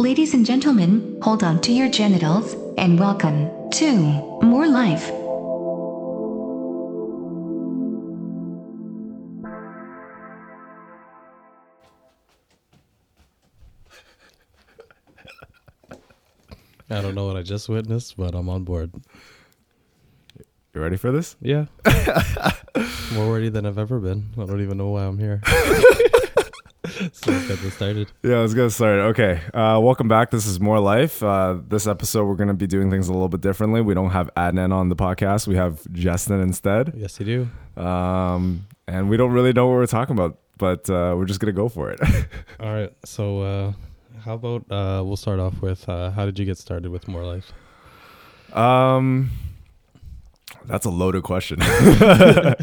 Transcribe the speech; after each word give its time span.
Ladies 0.00 0.32
and 0.32 0.46
gentlemen, 0.46 1.18
hold 1.20 1.44
on 1.44 1.60
to 1.60 1.72
your 1.72 1.90
genitals, 1.90 2.56
and 2.78 2.98
welcome 2.98 3.50
to 3.72 3.92
More 4.40 4.66
Life. 4.66 5.10
I 16.88 17.02
don't 17.02 17.14
know 17.14 17.26
what 17.26 17.36
I 17.36 17.42
just 17.42 17.68
witnessed, 17.68 18.16
but 18.16 18.34
I'm 18.34 18.48
on 18.48 18.64
board. 18.64 18.92
You 20.72 20.80
ready 20.80 20.96
for 20.96 21.12
this? 21.12 21.36
Yeah. 21.42 21.66
More 23.12 23.34
ready 23.34 23.50
than 23.50 23.66
I've 23.66 23.76
ever 23.76 23.98
been. 23.98 24.30
I 24.38 24.46
don't 24.46 24.62
even 24.62 24.78
know 24.78 24.88
why 24.88 25.04
I'm 25.04 25.18
here. 25.18 25.42
so 27.12 27.30
let's 27.30 27.48
get 27.48 27.58
this 27.60 27.74
started. 27.74 28.10
Yeah, 28.22 28.38
let's 28.38 28.54
get 28.54 28.70
started. 28.70 29.02
Okay, 29.08 29.40
uh, 29.54 29.78
welcome 29.82 30.08
back. 30.08 30.30
This 30.30 30.46
is 30.46 30.60
More 30.60 30.78
Life. 30.80 31.22
Uh, 31.22 31.58
this 31.68 31.86
episode, 31.86 32.24
we're 32.26 32.34
going 32.36 32.48
to 32.48 32.54
be 32.54 32.66
doing 32.66 32.90
things 32.90 33.08
a 33.08 33.12
little 33.12 33.28
bit 33.28 33.40
differently. 33.40 33.80
We 33.80 33.94
don't 33.94 34.10
have 34.10 34.30
Adnan 34.36 34.72
on 34.72 34.88
the 34.88 34.96
podcast. 34.96 35.46
We 35.46 35.56
have 35.56 35.80
Justin 35.92 36.40
instead. 36.40 36.92
Yes, 36.96 37.18
you 37.20 37.48
do. 37.76 37.82
Um, 37.82 38.66
and 38.86 39.08
we 39.08 39.16
don't 39.16 39.32
really 39.32 39.52
know 39.52 39.66
what 39.66 39.74
we're 39.74 39.86
talking 39.86 40.14
about, 40.16 40.38
but 40.58 40.88
uh, 40.90 41.14
we're 41.16 41.24
just 41.26 41.40
going 41.40 41.52
to 41.54 41.56
go 41.56 41.68
for 41.68 41.90
it. 41.90 42.00
All 42.60 42.72
right. 42.72 42.92
So, 43.04 43.40
uh, 43.42 43.72
how 44.24 44.34
about 44.34 44.62
uh, 44.70 45.02
we'll 45.04 45.16
start 45.16 45.40
off 45.40 45.60
with 45.62 45.88
uh, 45.88 46.10
how 46.10 46.26
did 46.26 46.38
you 46.38 46.44
get 46.44 46.58
started 46.58 46.90
with 46.90 47.08
More 47.08 47.24
Life? 47.24 47.52
um, 48.52 49.30
that's 50.70 50.86
a 50.86 50.90
loaded 50.90 51.22
question. 51.22 51.60
uh, 51.62 52.54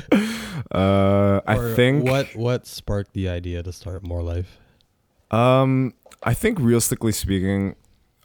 I 1.45 1.73
think 1.75 2.05
what 2.05 2.35
what 2.35 2.65
sparked 2.65 3.13
the 3.13 3.29
idea 3.29 3.63
to 3.63 3.71
start 3.71 4.03
More 4.03 4.23
Life? 4.23 4.57
Um, 5.31 5.93
I 6.23 6.33
think 6.33 6.59
realistically 6.59 7.11
speaking, 7.11 7.75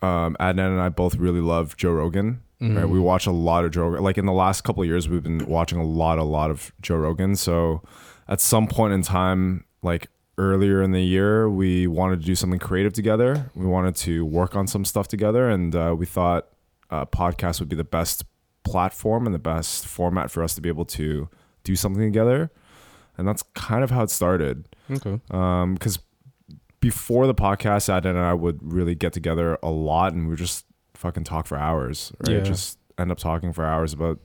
um, 0.01 0.37
Adnan 0.41 0.69
and 0.69 0.81
I 0.81 0.89
both 0.89 1.17
really 1.17 1.41
love 1.41 1.77
Joe 1.77 1.93
Rogan. 1.93 2.43
Right, 2.61 2.89
we 2.89 3.01
watch 3.01 3.27
a 3.27 3.33
lot 3.33 3.65
of 3.65 3.73
Joe. 3.73 3.89
Rogan. 3.89 4.05
Like 4.05 4.19
in 4.19 4.27
the 4.27 4.33
last 4.33 4.61
couple 4.61 4.84
of 4.84 4.89
years, 4.89 5.09
we've 5.09 5.23
been 5.23 5.47
watching 5.47 5.79
a 5.79 5.84
lot, 5.84 6.19
a 6.19 6.23
lot 6.23 6.49
of 6.49 6.73
Joe 6.81 6.95
Rogan. 6.95 7.34
So, 7.34 7.83
at 8.28 8.41
some 8.41 8.69
point 8.69 8.93
in 8.93 9.03
time, 9.03 9.65
like 9.83 10.06
earlier 10.39 10.81
in 10.81 10.93
the 10.93 11.03
year, 11.03 11.51
we 11.51 11.89
wanted 11.89 12.21
to 12.21 12.27
do 12.27 12.37
something 12.37 12.61
creative 12.61 12.93
together. 12.93 13.51
We 13.56 13.67
wanted 13.67 13.97
to 13.97 14.25
work 14.25 14.55
on 14.55 14.69
some 14.69 14.84
stuff 14.84 15.09
together, 15.09 15.51
and 15.51 15.75
uh, 15.75 15.97
we 15.99 16.06
thought 16.06 16.47
uh, 16.89 17.05
podcast 17.06 17.59
would 17.59 17.69
be 17.69 17.75
the 17.75 17.83
best 17.83 18.25
platform 18.65 19.27
and 19.27 19.35
the 19.35 19.39
best 19.39 19.87
format 19.87 20.31
for 20.31 20.43
us 20.43 20.55
to 20.55 20.61
be 20.61 20.69
able 20.69 20.85
to 20.87 21.29
do 21.65 21.77
something 21.77 22.03
together. 22.03 22.51
And 23.19 23.27
that's 23.29 23.43
kind 23.55 23.85
of 23.85 23.91
how 23.91 24.03
it 24.03 24.11
started 24.11 24.67
Okay. 24.91 25.21
because 25.29 25.99
before 26.81 27.27
the 27.27 27.35
podcast, 27.35 27.89
Adnan 27.89 28.11
and 28.11 28.19
I 28.19 28.35
would 28.35 28.59
really 28.73 28.95
get 28.95 29.13
together 29.13 29.59
a 29.63 29.71
lot, 29.71 30.13
and 30.13 30.25
we 30.25 30.31
would 30.31 30.39
just 30.39 30.65
fucking 30.95 31.25
talk 31.25 31.47
for 31.47 31.57
hours, 31.57 32.13
right? 32.27 32.37
Yeah. 32.37 32.41
Just 32.43 32.79
end 32.99 33.13
up 33.13 33.19
talking 33.19 33.53
for 33.53 33.65
hours 33.65 33.93
about 33.93 34.19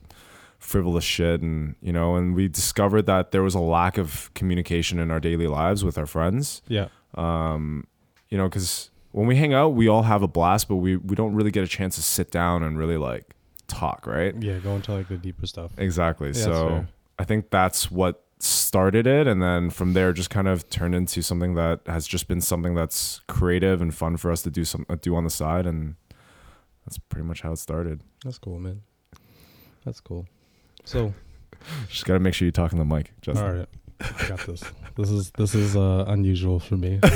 frivolous 0.58 1.04
shit, 1.04 1.42
and 1.42 1.76
you 1.82 1.94
know, 1.94 2.16
and 2.16 2.34
we 2.34 2.48
discovered 2.48 3.04
that 3.06 3.32
there 3.32 3.44
was 3.44 3.54
a 3.54 3.60
lack 3.60 3.98
of 4.00 4.34
communication 4.34 4.98
in 5.00 5.12
our 5.12 5.20
daily 5.20 5.48
lives 5.48 5.84
with 5.84 5.98
our 5.98 6.08
friends. 6.08 6.62
Yeah. 6.68 6.88
Um, 7.16 7.86
you 8.30 8.38
know, 8.38 8.50
because 8.50 8.90
when 9.12 9.28
we 9.28 9.36
hang 9.36 9.54
out, 9.54 9.70
we 9.70 9.88
all 9.88 10.04
have 10.04 10.24
a 10.24 10.28
blast, 10.28 10.68
but 10.68 10.78
we 10.78 10.96
we 10.98 11.16
don't 11.16 11.36
really 11.36 11.52
get 11.52 11.64
a 11.64 11.68
chance 11.68 11.96
to 11.96 12.02
sit 12.02 12.32
down 12.32 12.64
and 12.64 12.78
really 12.78 12.98
like 12.98 13.36
talk, 13.68 14.06
right? 14.08 14.34
Yeah. 14.42 14.60
Go 14.60 14.76
into 14.76 14.94
like 14.94 15.08
the 15.08 15.18
deeper 15.18 15.48
stuff. 15.48 15.72
Exactly. 15.78 16.30
Yeah, 16.30 16.44
so. 16.44 16.86
I 17.20 17.24
think 17.24 17.50
that's 17.50 17.90
what 17.90 18.24
started 18.40 19.08
it 19.08 19.26
and 19.26 19.42
then 19.42 19.72
from 19.72 19.94
there 19.94 20.14
just 20.14 20.30
kind 20.30 20.48
of 20.48 20.70
turned 20.70 20.94
into 20.94 21.24
something 21.24 21.56
that 21.56 21.80
has 21.88 22.06
just 22.06 22.28
been 22.28 22.40
something 22.40 22.76
that's 22.76 23.22
creative 23.28 23.82
and 23.82 23.96
fun 23.96 24.16
for 24.16 24.32
us 24.32 24.44
to 24.44 24.52
do 24.52 24.64
some 24.64 24.86
uh, 24.90 24.96
do 25.02 25.16
on 25.16 25.24
the 25.24 25.30
side 25.32 25.66
and 25.66 25.96
that's 26.86 27.00
pretty 27.00 27.26
much 27.26 27.42
how 27.42 27.52
it 27.52 27.58
started. 27.58 28.02
That's 28.24 28.38
cool, 28.38 28.60
man. 28.60 28.82
That's 29.84 30.00
cool. 30.00 30.28
So, 30.86 31.14
Just 31.90 32.06
got 32.06 32.14
to 32.14 32.20
make 32.20 32.34
sure 32.34 32.46
you 32.46 32.52
talk 32.52 32.72
in 32.72 32.78
the 32.78 32.86
mic. 32.86 33.12
Justin. 33.22 33.46
all 33.46 33.54
right, 33.54 33.70
I 34.00 34.28
got 34.28 34.40
this. 34.46 34.64
This 34.96 35.10
is 35.10 35.32
this 35.32 35.56
is 35.56 35.76
uh, 35.76 36.06
unusual 36.08 36.60
for 36.60 36.78
me. 36.78 37.00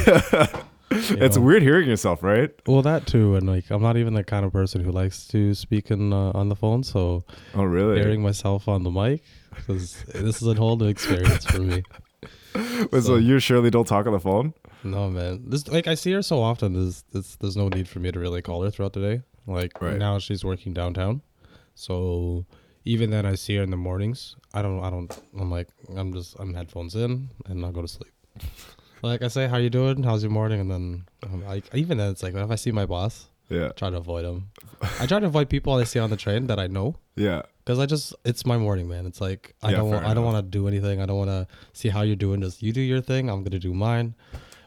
It's 1.22 1.36
know? 1.38 1.42
weird 1.44 1.62
hearing 1.64 1.88
yourself, 1.90 2.22
right? 2.24 2.52
Well, 2.68 2.82
that 2.82 3.08
too, 3.08 3.36
and 3.36 3.48
like 3.48 3.70
I'm 3.72 3.82
not 3.82 3.98
even 3.98 4.14
the 4.14 4.24
kind 4.24 4.46
of 4.46 4.52
person 4.52 4.84
who 4.84 4.92
likes 4.92 5.26
to 5.28 5.54
speak 5.54 5.90
in, 5.92 6.12
uh, 6.14 6.32
on 6.36 6.50
the 6.50 6.56
phone. 6.56 6.84
So 6.84 7.24
Oh, 7.56 7.64
really? 7.64 8.00
hearing 8.00 8.22
myself 8.22 8.68
on 8.68 8.84
the 8.84 8.92
mic, 8.92 9.24
because 9.56 10.04
this 10.14 10.42
is 10.42 10.48
a 10.48 10.54
whole 10.56 10.76
new 10.78 10.88
experience 10.88 11.46
for 11.46 11.60
me. 11.60 11.84
Wait, 12.56 12.92
so 12.92 13.00
so- 13.02 13.16
you 13.16 13.40
surely 13.40 13.70
don't 13.70 13.88
talk 13.88 14.06
on 14.06 14.14
the 14.14 14.20
phone? 14.20 14.54
No, 14.84 15.10
man, 15.10 15.44
this 15.48 15.68
like 15.68 15.88
I 15.88 15.94
see 15.96 16.12
her 16.14 16.22
so 16.24 16.42
often. 16.42 16.74
There's 16.74 17.04
there's, 17.12 17.36
there's 17.38 17.56
no 17.56 17.68
need 17.70 17.88
for 17.88 18.00
me 18.00 18.12
to 18.12 18.20
really 18.20 18.42
call 18.42 18.64
her 18.64 18.70
throughout 18.72 18.94
the 18.94 19.00
day. 19.02 19.22
Like 19.48 19.80
Right. 19.82 19.98
now, 19.98 20.20
she's 20.20 20.44
working 20.44 20.74
downtown, 20.74 21.22
so 21.76 22.46
even 22.84 23.12
then 23.12 23.26
I 23.26 23.36
see 23.36 23.56
her 23.58 23.64
in 23.64 23.70
the 23.72 23.78
mornings. 23.78 24.36
I 24.54 24.62
don't 24.62 24.84
I 24.84 24.90
don't 24.90 25.12
I'm 25.40 25.50
like 25.52 25.70
I'm 25.96 26.12
just 26.14 26.36
I'm 26.40 26.54
headphones 26.54 26.96
in 26.96 27.30
and 27.46 27.64
I'll 27.64 27.72
go 27.72 27.82
to 27.82 27.88
sleep. 27.88 28.12
like 29.02 29.22
I 29.22 29.28
say, 29.28 29.48
how 29.48 29.58
you 29.58 29.70
doing? 29.70 30.04
How's 30.04 30.24
your 30.24 30.32
morning? 30.32 30.60
And 30.60 30.70
then 30.72 31.06
um, 31.24 31.46
like 31.46 31.66
even 31.74 31.98
then 31.98 32.12
it's 32.12 32.24
like 32.24 32.34
if 32.34 32.52
I 32.52 32.56
see 32.56 32.72
my 32.72 32.86
boss, 32.86 33.28
Yeah. 33.50 33.70
try 33.76 33.90
to 33.90 33.98
avoid 33.98 34.26
him. 34.26 34.50
I 35.00 35.06
try 35.06 35.20
to 35.20 35.26
avoid 35.28 35.50
people 35.50 35.74
I 35.74 35.84
see 35.86 36.00
on 36.00 36.10
the 36.10 36.18
train 36.18 36.48
that 36.48 36.60
I 36.60 36.68
know 36.68 36.96
Yeah. 37.16 37.42
because 37.64 37.80
I 37.80 37.86
just 37.86 38.14
it's 38.26 38.46
my 38.46 38.58
morning, 38.58 38.88
man. 38.88 39.06
It's 39.06 39.22
like 39.22 39.54
I 39.62 39.72
Yeah, 39.72 39.78
don't 39.78 39.90
want, 39.92 40.06
I 40.06 40.14
don't 40.14 40.26
want 40.26 40.38
to 40.38 40.50
do 40.60 40.68
anything. 40.68 41.02
I 41.02 41.06
don't 41.06 41.18
want 41.18 41.30
to 41.30 41.48
see 41.74 41.90
how 41.90 42.02
you're 42.02 42.16
doing. 42.16 42.42
Just 42.42 42.62
you 42.64 42.72
do 42.74 42.82
your 42.82 43.02
thing. 43.02 43.30
I'm 43.30 43.44
gonna 43.44 43.60
do 43.60 43.74
mine. 43.74 44.16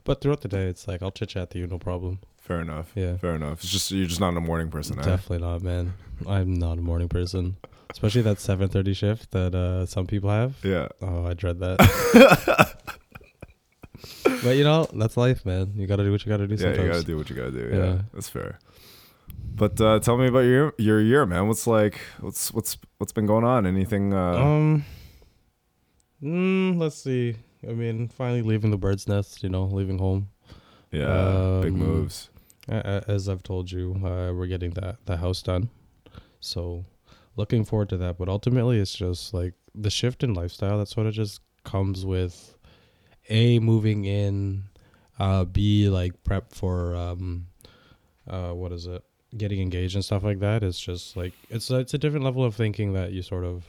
But 0.05 0.21
throughout 0.21 0.43
the 0.43 0.49
day, 0.49 0.67
it's 0.69 0.87
like 0.87 1.03
I'll 1.03 1.11
chit 1.13 1.31
chat 1.31 1.49
to 1.51 1.59
you, 1.59 1.67
no 1.67 1.79
problem. 1.79 2.19
Fair 2.39 2.61
enough. 2.61 2.93
Yeah. 2.95 3.17
Fair 3.17 3.37
enough. 3.37 3.63
It's 3.65 3.73
just 3.73 3.91
you're 3.91 4.07
just 4.07 4.21
not 4.21 4.37
a 4.37 4.41
morning 4.41 4.69
person, 4.71 4.99
eh? 4.99 5.03
Definitely 5.03 5.47
not, 5.47 5.63
man. 5.63 5.95
I'm 6.29 6.53
not 6.55 6.77
a 6.77 6.83
morning 6.83 7.09
person, 7.09 7.57
especially 7.91 8.21
that 8.23 8.37
7:30 8.37 8.95
shift 8.95 9.31
that 9.31 9.55
uh, 9.55 9.87
some 9.87 10.07
people 10.07 10.29
have. 10.29 10.57
Yeah. 10.63 10.89
Oh, 11.01 11.25
I 11.25 11.33
dread 11.33 11.59
that. 11.61 11.79
but 14.43 14.57
you 14.57 14.65
know, 14.65 14.87
that's 14.95 15.17
life, 15.17 15.45
man. 15.47 15.73
You 15.77 15.87
gotta 15.87 16.05
do 16.05 16.11
what 16.13 16.25
you 16.25 16.31
gotta 16.31 16.47
do 16.47 16.55
Yeah, 16.55 16.61
sometimes. 16.61 16.83
you 16.87 16.93
gotta 16.93 17.05
do 17.05 17.17
what 17.17 17.31
you 17.31 17.37
gotta 17.37 17.51
do. 17.53 17.69
Yeah, 17.73 17.77
Yeah. 17.85 17.99
that's 18.13 18.29
fair. 18.29 18.59
But 19.57 19.81
uh, 19.81 20.01
tell 20.01 20.17
me 20.19 20.27
about 20.27 20.41
your 20.41 20.75
your 20.79 21.01
year, 21.01 21.25
man. 21.27 21.47
What's 21.49 21.67
like? 21.67 22.01
What's 22.21 22.53
what's 22.53 22.77
what's 22.99 23.13
been 23.13 23.27
going 23.27 23.45
on? 23.45 23.67
Anything? 23.67 24.13
Uh, 24.13 24.35
Um, 24.37 24.85
mm, 26.23 26.79
let's 26.79 26.97
see. 26.97 27.37
I 27.69 27.73
mean, 27.73 28.09
finally 28.09 28.43
leaving 28.43 28.71
the 28.71 28.77
bird's 28.77 29.09
nest. 29.09 29.43
You 29.43 29.49
know, 29.49 29.65
leaving 29.65 29.99
home. 29.99 30.29
yeah, 30.91 31.61
big 31.63 31.73
um, 31.73 31.79
moves. 31.79 32.31
A- 32.69 33.03
a- 33.07 33.11
As 33.11 33.29
I've 33.29 33.43
told 33.43 33.71
you, 33.71 33.95
uh, 34.05 34.33
we're 34.35 34.47
getting 34.47 34.71
that 34.73 34.97
the 35.07 35.17
house 35.19 35.43
done, 35.43 35.71
so 36.41 36.85
looking 37.37 37.65
forward 37.65 37.89
to 37.91 37.97
that. 37.99 38.19
But 38.19 38.29
ultimately, 38.29 38.79
it's 38.81 38.95
just 38.95 39.35
like 39.35 39.55
the 39.75 39.91
shift 39.91 40.23
in 40.23 40.35
lifestyle 40.35 40.79
that 40.79 40.89
sort 40.89 41.07
of 41.07 41.15
just 41.15 41.41
comes 41.65 42.05
with 42.07 42.54
a 43.29 43.59
moving 43.59 44.05
in, 44.05 44.65
uh, 45.19 45.45
b 45.45 45.89
like 45.89 46.23
prep 46.25 46.53
for 46.53 46.95
um, 46.95 47.47
uh, 48.29 48.51
what 48.51 48.73
is 48.73 48.87
it? 48.87 49.03
Getting 49.37 49.61
engaged 49.61 49.95
and 49.95 50.05
stuff 50.05 50.23
like 50.23 50.41
that. 50.41 50.63
It's 50.63 50.79
just 50.79 51.17
like 51.17 51.33
it's 51.51 51.71
a, 51.71 51.77
it's 51.81 51.95
a 51.95 51.99
different 51.99 52.25
level 52.25 52.45
of 52.45 52.55
thinking 52.55 52.93
that 52.95 53.13
you 53.13 53.23
sort 53.23 53.45
of 53.45 53.65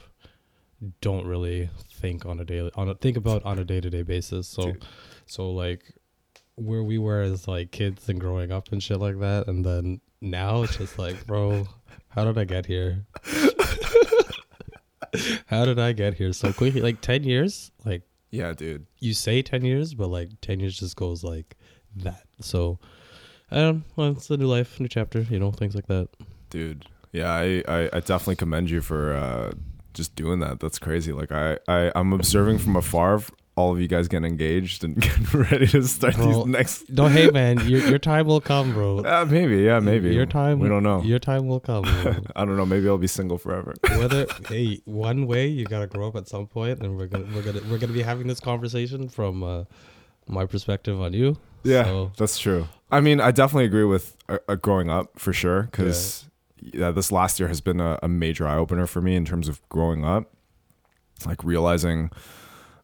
don't 1.02 1.26
really 1.26 1.70
think 1.94 2.26
on 2.26 2.40
a 2.40 2.46
daily 2.46 2.72
on 2.76 2.90
a, 2.90 2.96
think 2.96 3.18
about 3.18 3.44
on 3.46 3.60
a 3.60 3.66
day 3.66 3.82
to 3.82 3.90
day 3.90 4.04
basis. 4.04 4.48
So, 4.48 4.64
Dude. 4.74 4.86
so 5.26 5.52
like 5.52 5.94
where 6.56 6.84
we 6.84 6.98
were 6.98 7.22
as 7.22 7.48
like 7.48 7.72
kids 7.72 8.08
and 8.10 8.20
growing 8.20 8.52
up 8.52 8.72
and 8.72 8.82
shit 8.82 9.00
like 9.00 9.20
that, 9.20 9.48
and 9.48 9.66
then 9.66 10.02
now 10.22 10.64
it's 10.64 10.78
just 10.78 10.98
like, 11.00 11.26
bro, 11.26 11.68
how 12.10 12.26
did 12.26 12.38
I 12.38 12.44
get 12.46 12.66
here? 12.66 13.06
how 15.48 15.66
did 15.66 15.80
I 15.80 15.94
get 15.94 16.14
here 16.14 16.34
so 16.34 16.54
quickly? 16.54 16.82
Like 16.82 17.02
ten 17.02 17.24
years? 17.24 17.72
Like 17.84 18.04
Yeah, 18.36 18.54
dude. 18.54 18.86
you 19.00 19.14
say 19.14 19.42
ten 19.42 19.64
years, 19.66 19.94
but 19.94 20.08
like 20.08 20.30
ten 20.42 20.60
years 20.60 20.78
just 20.78 20.96
goes 20.96 21.24
like 21.24 21.56
that. 21.98 22.24
So, 22.42 22.80
I 23.52 23.58
don't. 23.58 23.84
Well, 23.96 24.12
it's 24.12 24.30
a 24.30 24.38
new 24.38 24.48
life, 24.48 24.80
new 24.80 24.88
chapter. 24.88 25.22
You 25.22 25.40
know, 25.40 25.52
things 25.52 25.76
like 25.76 25.88
that. 25.88 26.10
Dude. 26.50 26.86
Yeah, 27.12 27.32
I, 27.32 27.64
I, 27.68 27.90
I 27.94 28.00
definitely 28.02 28.36
commend 28.36 28.70
you 28.70 28.82
for 28.82 29.14
uh, 29.14 29.52
just 29.94 30.16
doing 30.16 30.40
that. 30.40 30.60
That's 30.60 30.78
crazy. 30.80 31.14
Like 31.14 31.32
I, 31.32 31.58
I 31.68 31.92
I'm 31.96 32.12
observing 32.12 32.58
from 32.58 32.76
afar 32.76 33.22
all 33.56 33.72
of 33.72 33.80
you 33.80 33.88
guys 33.88 34.08
getting 34.08 34.30
engaged 34.30 34.84
and 34.84 34.96
getting 35.02 35.26
ready 35.40 35.68
to 35.68 35.84
start 35.84 36.16
these 36.16 36.46
next. 36.46 36.90
No, 36.90 37.08
hey 37.08 37.30
man, 37.34 37.68
your 37.68 37.82
your 37.88 38.00
time 38.00 38.28
will 38.28 38.42
come, 38.42 38.74
bro. 38.74 38.96
Uh, 39.06 39.26
maybe, 39.30 39.58
yeah, 39.58 39.80
maybe. 39.80 40.14
Your 40.14 40.26
time. 40.26 40.60
We 40.60 40.68
don't 40.68 40.84
know. 40.84 41.02
Your 41.04 41.20
time 41.20 41.48
will 41.48 41.60
come. 41.60 41.86
I 42.36 42.44
don't 42.44 42.58
know. 42.58 42.66
Maybe 42.66 42.88
I'll 42.88 42.98
be 42.98 43.08
single 43.08 43.38
forever. 43.38 43.74
Whether 43.98 44.28
hey, 44.48 44.82
one 44.86 45.28
way 45.28 45.48
you 45.48 45.66
gotta 45.66 45.88
grow 45.88 46.08
up 46.08 46.16
at 46.16 46.28
some 46.28 46.48
point, 46.48 46.82
and 46.82 46.98
we're 46.98 47.08
gonna 47.08 47.28
we're 47.34 47.44
gonna 47.44 47.62
we're 47.70 47.78
gonna 47.78 47.94
be 47.94 48.02
having 48.02 48.28
this 48.28 48.40
conversation 48.40 49.10
from 49.10 49.44
uh, 49.44 49.64
my 50.28 50.46
perspective 50.46 51.00
on 51.00 51.14
you. 51.14 51.38
Yeah, 51.64 51.84
So- 51.86 52.12
that's 52.18 52.38
true. 52.38 52.68
I 52.92 53.02
mean, 53.02 53.20
I 53.20 53.32
definitely 53.32 53.66
agree 53.66 53.84
with 53.84 54.16
uh, 54.30 54.38
uh, 54.48 54.56
growing 54.56 54.90
up 54.90 55.20
for 55.20 55.34
sure 55.34 55.64
because 55.64 56.26
yeah. 56.62 56.92
this 56.92 57.12
last 57.12 57.40
year 57.40 57.50
has 57.50 57.60
been 57.60 57.80
a, 57.80 58.00
a 58.04 58.08
major 58.08 58.48
eye 58.48 58.56
opener 58.56 58.86
for 58.86 59.02
me 59.02 59.16
in 59.16 59.26
terms 59.26 59.48
of 59.48 59.68
growing 59.70 60.06
up, 60.06 60.32
like 61.26 61.44
realizing, 61.44 62.12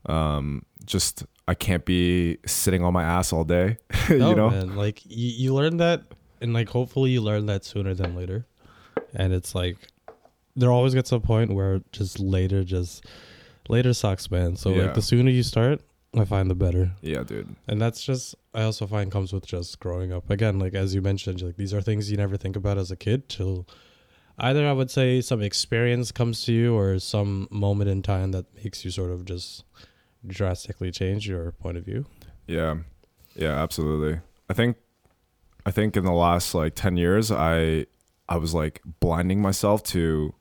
um, 0.05 0.65
just 0.85 1.25
I 1.47 1.53
can't 1.53 1.85
be 1.85 2.37
sitting 2.45 2.83
on 2.83 2.93
my 2.93 3.03
ass 3.03 3.33
all 3.33 3.43
day. 3.43 3.77
No, 4.09 4.29
you 4.29 4.35
know? 4.35 4.49
man, 4.49 4.75
like 4.75 5.03
you, 5.05 5.29
you 5.29 5.53
learn 5.53 5.77
that 5.77 6.03
and 6.41 6.53
like 6.53 6.69
hopefully 6.69 7.11
you 7.11 7.21
learn 7.21 7.45
that 7.47 7.63
sooner 7.63 7.93
than 7.93 8.15
later. 8.15 8.45
And 9.13 9.31
it's 9.33 9.53
like 9.55 9.77
there 10.55 10.71
always 10.71 10.93
gets 10.93 11.11
a 11.11 11.19
point 11.19 11.53
where 11.53 11.81
just 11.91 12.19
later 12.19 12.63
just 12.63 13.05
later 13.69 13.93
sucks, 13.93 14.29
man. 14.31 14.55
So 14.55 14.69
Yeah. 14.71 14.83
like 14.85 14.93
the 14.95 15.01
sooner 15.01 15.29
you 15.31 15.43
start, 15.43 15.81
I 16.17 16.25
find 16.25 16.49
the 16.49 16.55
better. 16.55 16.91
Yeah, 17.01 17.23
dude. 17.23 17.55
And 17.67 17.81
that's 17.81 18.03
just 18.03 18.35
I 18.53 18.63
also 18.63 18.85
find 18.87 19.11
comes 19.11 19.31
with 19.31 19.45
just 19.45 19.79
growing 19.79 20.11
up. 20.11 20.29
Again, 20.29 20.59
like 20.59 20.73
as 20.73 20.93
you 20.95 21.01
mentioned, 21.01 21.41
like 21.41 21.55
these 21.57 21.73
are 21.73 21.81
things 21.81 22.11
you 22.11 22.17
never 22.17 22.37
think 22.37 22.55
about 22.55 22.77
as 22.77 22.91
a 22.91 22.95
kid 22.97 23.29
till 23.29 23.65
either 24.37 24.67
I 24.67 24.73
would 24.73 24.91
say 24.91 25.21
some 25.21 25.41
experience 25.41 26.11
comes 26.11 26.43
to 26.45 26.53
you 26.53 26.75
or 26.75 26.99
some 26.99 27.47
moment 27.51 27.89
in 27.89 28.01
time 28.01 28.31
that 28.31 28.45
makes 28.55 28.83
you 28.83 28.91
sort 28.91 29.11
of 29.11 29.23
just 29.25 29.63
drastically 30.25 30.91
change 30.91 31.27
your 31.27 31.51
point 31.53 31.77
of 31.77 31.85
view. 31.85 32.05
Yeah. 32.47 32.77
Yeah, 33.35 33.61
absolutely. 33.61 34.19
I 34.49 34.53
think 34.53 34.77
I 35.65 35.71
think 35.71 35.95
in 35.95 36.03
the 36.05 36.11
last 36.11 36.53
like 36.53 36.75
10 36.75 36.97
years 36.97 37.31
I 37.31 37.85
I 38.27 38.37
was 38.37 38.53
like 38.53 38.81
blinding 38.99 39.41
myself 39.41 39.83
to 39.83 40.33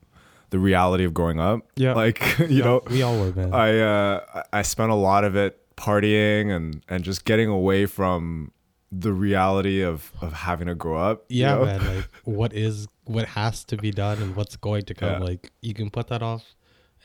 the 0.50 0.58
reality 0.58 1.04
of 1.04 1.14
growing 1.14 1.38
up. 1.38 1.60
Yeah. 1.76 1.94
Like, 1.94 2.22
you 2.48 2.62
know, 2.62 2.82
we 2.90 3.02
all 3.02 3.18
were, 3.20 3.32
man. 3.32 3.54
I 3.54 3.78
uh 3.78 4.42
I- 4.52 4.62
spent 4.62 4.90
a 4.90 4.96
lot 4.96 5.24
of 5.24 5.36
it 5.36 5.56
partying 5.76 6.54
and 6.54 6.84
and 6.88 7.04
just 7.04 7.24
getting 7.24 7.48
away 7.48 7.86
from 7.86 8.52
the 8.92 9.12
reality 9.12 9.82
of 9.82 10.12
of 10.20 10.32
having 10.32 10.66
to 10.66 10.74
grow 10.74 10.98
up. 10.98 11.24
you 11.28 11.42
yeah, 11.42 11.54
know? 11.54 11.64
man. 11.64 11.96
Like 11.96 12.08
what 12.24 12.52
is 12.52 12.88
what 13.04 13.26
has 13.28 13.64
to 13.64 13.76
be 13.76 13.90
done 13.90 14.20
and 14.20 14.36
what's 14.36 14.56
going 14.56 14.82
to 14.82 14.94
come. 14.94 15.20
Yeah. 15.22 15.28
Like 15.28 15.52
you 15.62 15.74
can 15.74 15.90
put 15.90 16.08
that 16.08 16.22
off 16.22 16.44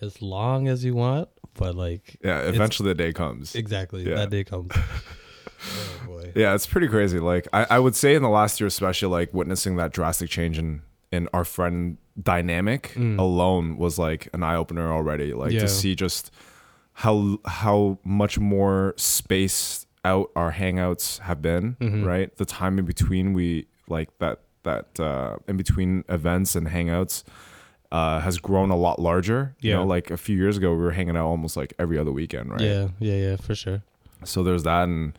as 0.01 0.21
long 0.21 0.67
as 0.67 0.83
you 0.85 0.93
want, 0.95 1.29
but 1.53 1.75
like 1.75 2.17
Yeah, 2.23 2.41
eventually 2.41 2.89
the 2.89 2.95
day 2.95 3.13
comes. 3.13 3.55
exactly 3.55 4.03
Yeah. 4.07 4.15
that 4.15 4.29
day 4.29 4.43
comes. 4.43 4.71
oh 4.75 6.07
boy. 6.07 6.31
Yeah, 6.35 6.53
it's 6.53 6.65
pretty 6.67 6.87
crazy. 6.87 7.19
Like 7.19 7.47
I, 7.53 7.65
I 7.71 7.79
would 7.79 7.95
say 7.95 8.15
in 8.15 8.21
the 8.21 8.29
last 8.29 8.59
year, 8.59 8.67
especially 8.67 9.09
like 9.09 9.33
witnessing 9.33 9.75
that 9.77 9.91
drastic 9.93 10.29
change 10.29 10.57
in 10.57 10.81
in 11.11 11.29
our 11.33 11.45
friend 11.45 11.97
dynamic 12.21 12.91
Mm. 12.95 13.19
alone 13.19 13.77
was 13.77 13.97
like 13.99 14.27
an 14.33 14.43
eye 14.43 14.55
opener 14.55 14.91
already. 14.91 15.33
Like 15.33 15.51
Yeah. 15.51 15.61
to 15.61 15.67
see 15.67 15.95
just 15.95 16.31
how 16.93 17.39
how 17.45 17.99
much 18.03 18.39
more 18.39 18.93
spaced 18.97 19.87
out 20.03 20.29
our 20.35 20.51
hangouts 20.53 21.19
have 21.19 21.41
been. 21.41 21.75
Mhm. 21.79 22.05
Right, 22.05 22.35
the 22.37 22.45
time 22.45 22.77
in 22.79 22.85
between 22.85 23.33
we 23.33 23.67
like 23.87 24.09
that 24.19 24.39
that 24.63 24.99
uh, 24.99 25.37
in 25.47 25.57
between 25.57 26.03
events 26.09 26.55
and 26.55 26.67
hangouts. 26.67 27.23
Uh, 27.91 28.19
has 28.19 28.37
grown 28.39 28.71
a 28.71 28.75
lot 28.75 28.99
larger. 28.99 29.55
You 29.61 29.69
Yeah. 29.71 29.75
know, 29.77 29.85
like 29.85 30.11
a 30.11 30.17
few 30.17 30.35
years 30.37 30.57
ago, 30.57 30.71
we 30.71 30.77
were 30.83 30.91
hanging 30.91 31.15
out 31.15 31.27
almost 31.27 31.55
like 31.55 31.73
every 31.79 31.97
other 31.97 32.11
weekend, 32.11 32.49
right? 32.51 32.61
Yeah, 32.61 32.87
yeah, 32.99 33.15
yeah, 33.15 33.35
for 33.37 33.55
sure. 33.55 33.81
so 34.23 34.43
there's 34.43 34.63
that 34.63 34.83
and 34.83 35.13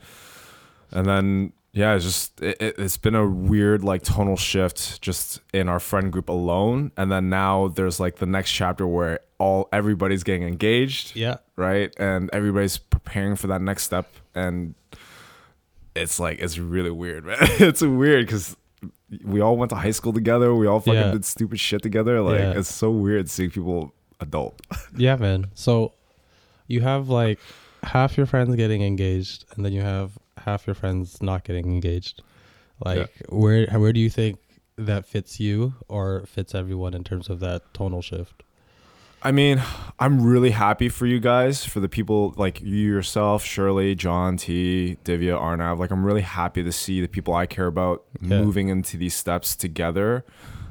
and 0.91 1.07
then 1.07 1.53
yeah 1.73 1.95
it's 1.95 2.05
just 2.05 2.41
it, 2.41 2.57
it- 2.61 2.75
it's 2.79 2.97
been 2.97 3.15
a 3.15 3.27
weird 3.27 3.85
like 3.85 4.03
tonal 4.03 4.37
shift 4.37 5.01
just 5.03 5.41
in 5.53 5.69
our 5.69 5.79
friend 5.79 6.11
group 6.13 6.29
alone 6.29 6.91
and 6.97 7.13
then 7.13 7.29
now 7.29 7.69
there's 7.69 8.01
like 8.01 8.17
the 8.17 8.27
next 8.27 8.51
chapter 8.51 8.87
where 8.87 9.21
all 9.39 9.69
everybody's 9.73 10.25
getting 10.25 10.43
engaged 10.43 11.15
Yeah. 11.15 11.37
right 11.57 11.95
and 11.99 12.31
everybody's 12.33 12.79
preparing 12.79 13.37
for 13.37 13.47
that 13.49 13.61
next 13.61 13.83
step 13.85 14.11
and 14.35 14.75
it's 15.95 16.19
like 16.21 16.39
it's 16.41 16.59
really 16.59 16.91
weird 16.91 17.25
man 17.25 17.37
it's 17.41 17.83
weird 17.83 18.27
because 18.27 18.57
we 19.25 19.41
all 19.41 19.57
went 19.57 19.71
to 19.71 19.77
high 19.77 19.91
school 19.93 20.13
together 20.13 20.55
we 20.55 20.67
all 20.67 20.81
fucking 20.81 20.95
Yeah. 21.01 21.11
did 21.13 21.25
stupid 21.25 21.59
shit 21.61 21.83
together 21.83 22.21
like 22.21 22.39
Yeah. 22.41 22.59
it's 22.59 22.73
so 22.73 22.91
weird 22.91 23.29
seeing 23.31 23.51
people 23.51 23.93
adult 24.21 24.61
Yeah, 24.97 25.17
man. 25.17 25.47
So 25.55 25.93
you 26.69 26.81
have 26.81 27.09
like 27.09 27.39
half 27.83 28.17
your 28.17 28.27
friends 28.27 28.57
getting 28.57 28.83
engaged, 28.83 29.45
and 29.55 29.65
then 29.65 29.73
you 29.73 29.83
have 29.83 30.19
half 30.39 30.67
your 30.67 30.75
friends 30.75 31.23
not 31.23 31.45
getting 31.45 31.67
engaged. 31.67 32.23
Like, 32.85 33.11
where 33.29 33.67
where 33.79 33.93
do 33.93 34.01
you 34.01 34.11
think 34.11 34.39
that 34.77 35.07
fits 35.07 35.39
you 35.39 35.75
or 35.89 36.25
fits 36.27 36.55
everyone 36.55 36.95
in 36.95 37.05
terms 37.05 37.29
of 37.29 37.41
that 37.41 37.63
tonal 37.75 38.03
shift? 38.03 38.43
I 39.23 39.33
mean, 39.33 39.63
I'm 39.99 40.25
really 40.25 40.51
happy 40.51 40.89
for 40.89 41.07
you 41.07 41.19
guys, 41.19 41.65
for 41.65 41.81
the 41.81 41.89
people 41.89 42.35
like 42.37 42.61
you 42.61 42.89
yourself, 42.93 43.45
Shirley, 43.45 43.95
John, 43.95 44.37
T, 44.37 44.99
Divya, 45.05 45.41
Arnav. 45.41 45.79
Like, 45.79 45.91
I'm 45.91 46.05
really 46.05 46.21
happy 46.21 46.63
to 46.63 46.71
see 46.71 47.01
the 47.01 47.09
people 47.09 47.35
I 47.35 47.47
care 47.47 47.67
about 47.67 48.05
Yeah. 48.21 48.41
moving 48.43 48.69
into 48.69 48.97
these 48.97 49.15
steps 49.15 49.57
together, 49.57 50.25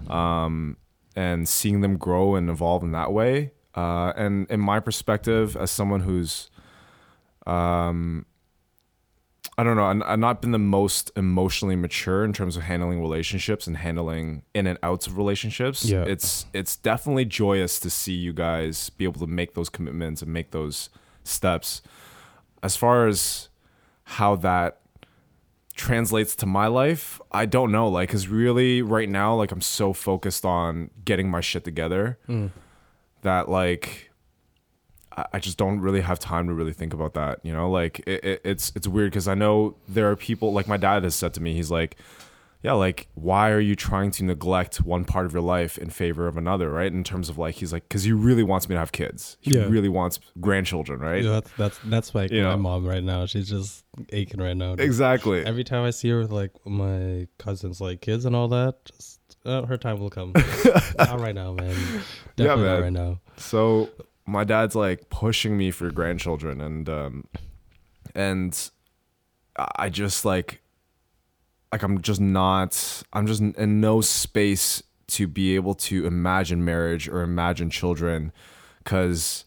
um, 0.10 0.78
and 1.16 1.48
seeing 1.50 1.82
them 1.82 1.98
grow 1.98 2.36
and 2.36 2.50
evolve 2.50 2.84
in 2.84 2.92
that 2.92 3.12
way. 3.12 3.52
Uh, 3.76 4.14
and 4.16 4.50
in 4.50 4.60
my 4.62 4.80
perspective, 4.80 5.58
as 5.58 5.70
someone 5.72 6.02
who's, 6.02 6.50
um, 7.46 8.26
I 9.58 9.64
don't 9.64 9.78
know, 9.78 9.86
I'm, 9.86 10.04
I've 10.04 10.20
not 10.20 10.42
been 10.42 10.52
the 10.52 10.60
most 10.60 11.12
emotionally 11.16 11.78
mature 11.78 12.26
in 12.26 12.34
terms 12.34 12.58
of 12.58 12.64
handling 12.64 13.00
relationships 13.00 13.68
and 13.68 13.78
handling 13.78 14.44
in 14.54 14.68
and 14.68 14.78
outs 14.84 15.08
of 15.08 15.18
relationships. 15.18 15.86
Yeah. 15.86 16.04
It's 16.04 16.46
it's 16.54 16.76
definitely 16.76 17.24
joyous 17.26 17.80
to 17.80 17.90
see 17.90 18.14
you 18.14 18.34
guys 18.34 18.90
be 18.90 19.06
able 19.06 19.22
to 19.22 19.28
make 19.28 19.54
those 19.54 19.70
commitments 19.70 20.22
and 20.22 20.34
make 20.34 20.52
those 20.52 20.90
steps. 21.24 21.82
As 22.62 22.76
far 22.76 23.08
as 23.08 23.48
how 24.04 24.36
that 24.38 24.82
translates 25.76 26.36
to 26.38 26.46
my 26.46 26.68
life, 26.68 27.22
I 27.32 27.46
don't 27.46 27.72
know. 27.72 27.88
Like, 27.88 28.10
cause 28.10 28.28
really 28.28 28.82
right 28.82 29.08
now, 29.08 29.36
like 29.36 29.54
I'm 29.54 29.62
so 29.62 29.94
focused 29.94 30.44
on 30.44 30.90
getting 31.06 31.30
my 31.30 31.40
shit 31.40 31.64
together 31.64 32.18
mm. 32.28 32.52
that 33.22 33.48
like 33.48 34.12
I 35.34 35.40
just 35.40 35.58
don't 35.58 35.80
really 35.80 36.02
have 36.02 36.20
time 36.20 36.48
to 36.48 36.54
really 36.54 36.74
think 36.74 36.94
about 36.94 37.14
that. 37.14 37.40
You 37.44 37.54
know, 37.54 37.70
like 37.70 38.00
it, 38.06 38.24
it, 38.24 38.42
it's 38.44 38.72
it's 38.76 38.88
weird 38.88 39.12
because 39.12 39.28
I 39.28 39.34
know 39.36 39.76
there 39.88 40.10
are 40.12 40.16
people 40.16 40.52
like 40.54 40.68
my 40.68 40.78
dad 40.78 41.04
has 41.04 41.16
said 41.16 41.34
to 41.36 41.42
me. 41.42 41.54
He's 41.54 41.72
like, 41.72 41.98
yeah, 42.64 42.74
like 42.74 43.08
why 43.14 43.52
are 43.52 43.60
you 43.60 43.76
trying 43.76 44.12
to 44.12 44.24
neglect 44.26 44.78
one 44.82 45.06
part 45.06 45.26
of 45.26 45.34
your 45.34 45.42
life 45.42 45.78
in 45.78 45.90
favor 45.90 46.28
of 46.28 46.36
another, 46.36 46.70
right? 46.72 46.92
In 46.92 47.04
terms 47.04 47.30
of 47.30 47.38
like 47.38 47.56
he's 47.56 47.72
like 47.72 47.88
because 47.88 48.04
he 48.04 48.12
really 48.12 48.44
wants 48.44 48.68
me 48.68 48.76
to 48.76 48.80
have 48.80 48.92
kids. 48.92 49.38
He 49.40 49.52
Yeah. 49.56 49.66
really 49.68 49.88
wants 49.88 50.20
grandchildren, 50.42 51.00
right? 51.00 51.24
Yeah, 51.24 51.32
that's 51.32 51.52
that's 51.58 51.80
that's 51.86 52.16
like 52.16 52.32
You 52.32 52.44
my 52.44 52.50
know. 52.52 52.58
mom 52.58 52.86
right 52.86 53.04
now. 53.04 53.26
She's 53.26 53.48
just 53.50 53.86
aching 54.12 54.42
right 54.42 54.58
now. 54.58 54.74
Exactly. 54.74 55.46
Every 55.46 55.64
time 55.64 55.86
I 55.86 55.92
see 55.92 56.10
her 56.10 56.20
with 56.20 56.32
like 56.32 56.52
my 56.66 57.28
cousins, 57.38 57.80
like 57.80 58.02
kids 58.02 58.26
and 58.26 58.36
all 58.36 58.48
that, 58.50 58.76
just 58.86 59.20
uh, 59.46 59.66
her 59.68 59.78
time 59.78 60.00
will 60.00 60.10
come. 60.10 60.34
not 60.98 61.20
right 61.22 61.36
now, 61.36 61.54
man. 61.54 61.76
Definitely 62.36 62.64
man. 62.64 62.74
not 62.74 62.82
right 62.82 62.94
now. 62.94 63.20
So 63.38 63.90
my 64.26 64.44
dad's 64.44 64.76
like 64.76 65.10
pushing 65.10 65.58
me 65.58 65.72
for 65.72 65.92
grandchildren 65.92 66.62
and 66.62 66.90
um 66.90 67.28
and 68.14 68.70
I 69.56 69.90
just 69.90 70.26
like 70.26 70.62
like 71.72 71.84
I'm 71.84 72.02
just 72.02 72.22
not 72.22 73.04
I'm 73.14 73.28
just 73.28 73.42
in 73.42 73.82
no 73.82 74.02
space 74.02 74.82
to 75.08 75.28
be 75.28 75.56
able 75.56 75.76
to 75.76 76.06
imagine 76.06 76.66
marriage 76.66 77.08
or 77.08 77.22
imagine 77.22 77.70
children 77.70 78.32
cuz 78.84 79.46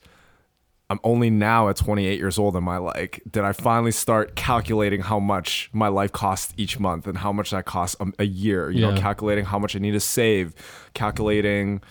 I'm 0.91 1.01
only 1.05 1.29
now 1.29 1.69
at 1.69 1.77
28 1.77 2.19
years 2.19 2.39
old. 2.39 2.57
Am 2.57 2.67
I 2.67 2.79
like, 2.79 3.21
did 3.31 3.45
I 3.45 3.53
finally 3.53 3.91
start 3.93 4.37
calculating 4.37 5.03
how 5.03 5.19
much 5.21 5.69
my 5.75 5.89
life 5.89 6.13
costs 6.13 6.55
each 6.57 6.81
month 6.81 7.07
and 7.07 7.19
how 7.19 7.31
much 7.31 7.51
that 7.51 7.67
costs 7.67 7.95
a, 8.01 8.07
a 8.21 8.25
year? 8.25 8.71
You 8.71 8.81
know, 8.81 8.93
calculating 8.99 9.45
how 9.45 9.59
much 9.59 9.77
I 9.77 9.81
need 9.81 9.91
to 9.91 10.01
save, 10.01 10.55
calculating, 10.95 11.83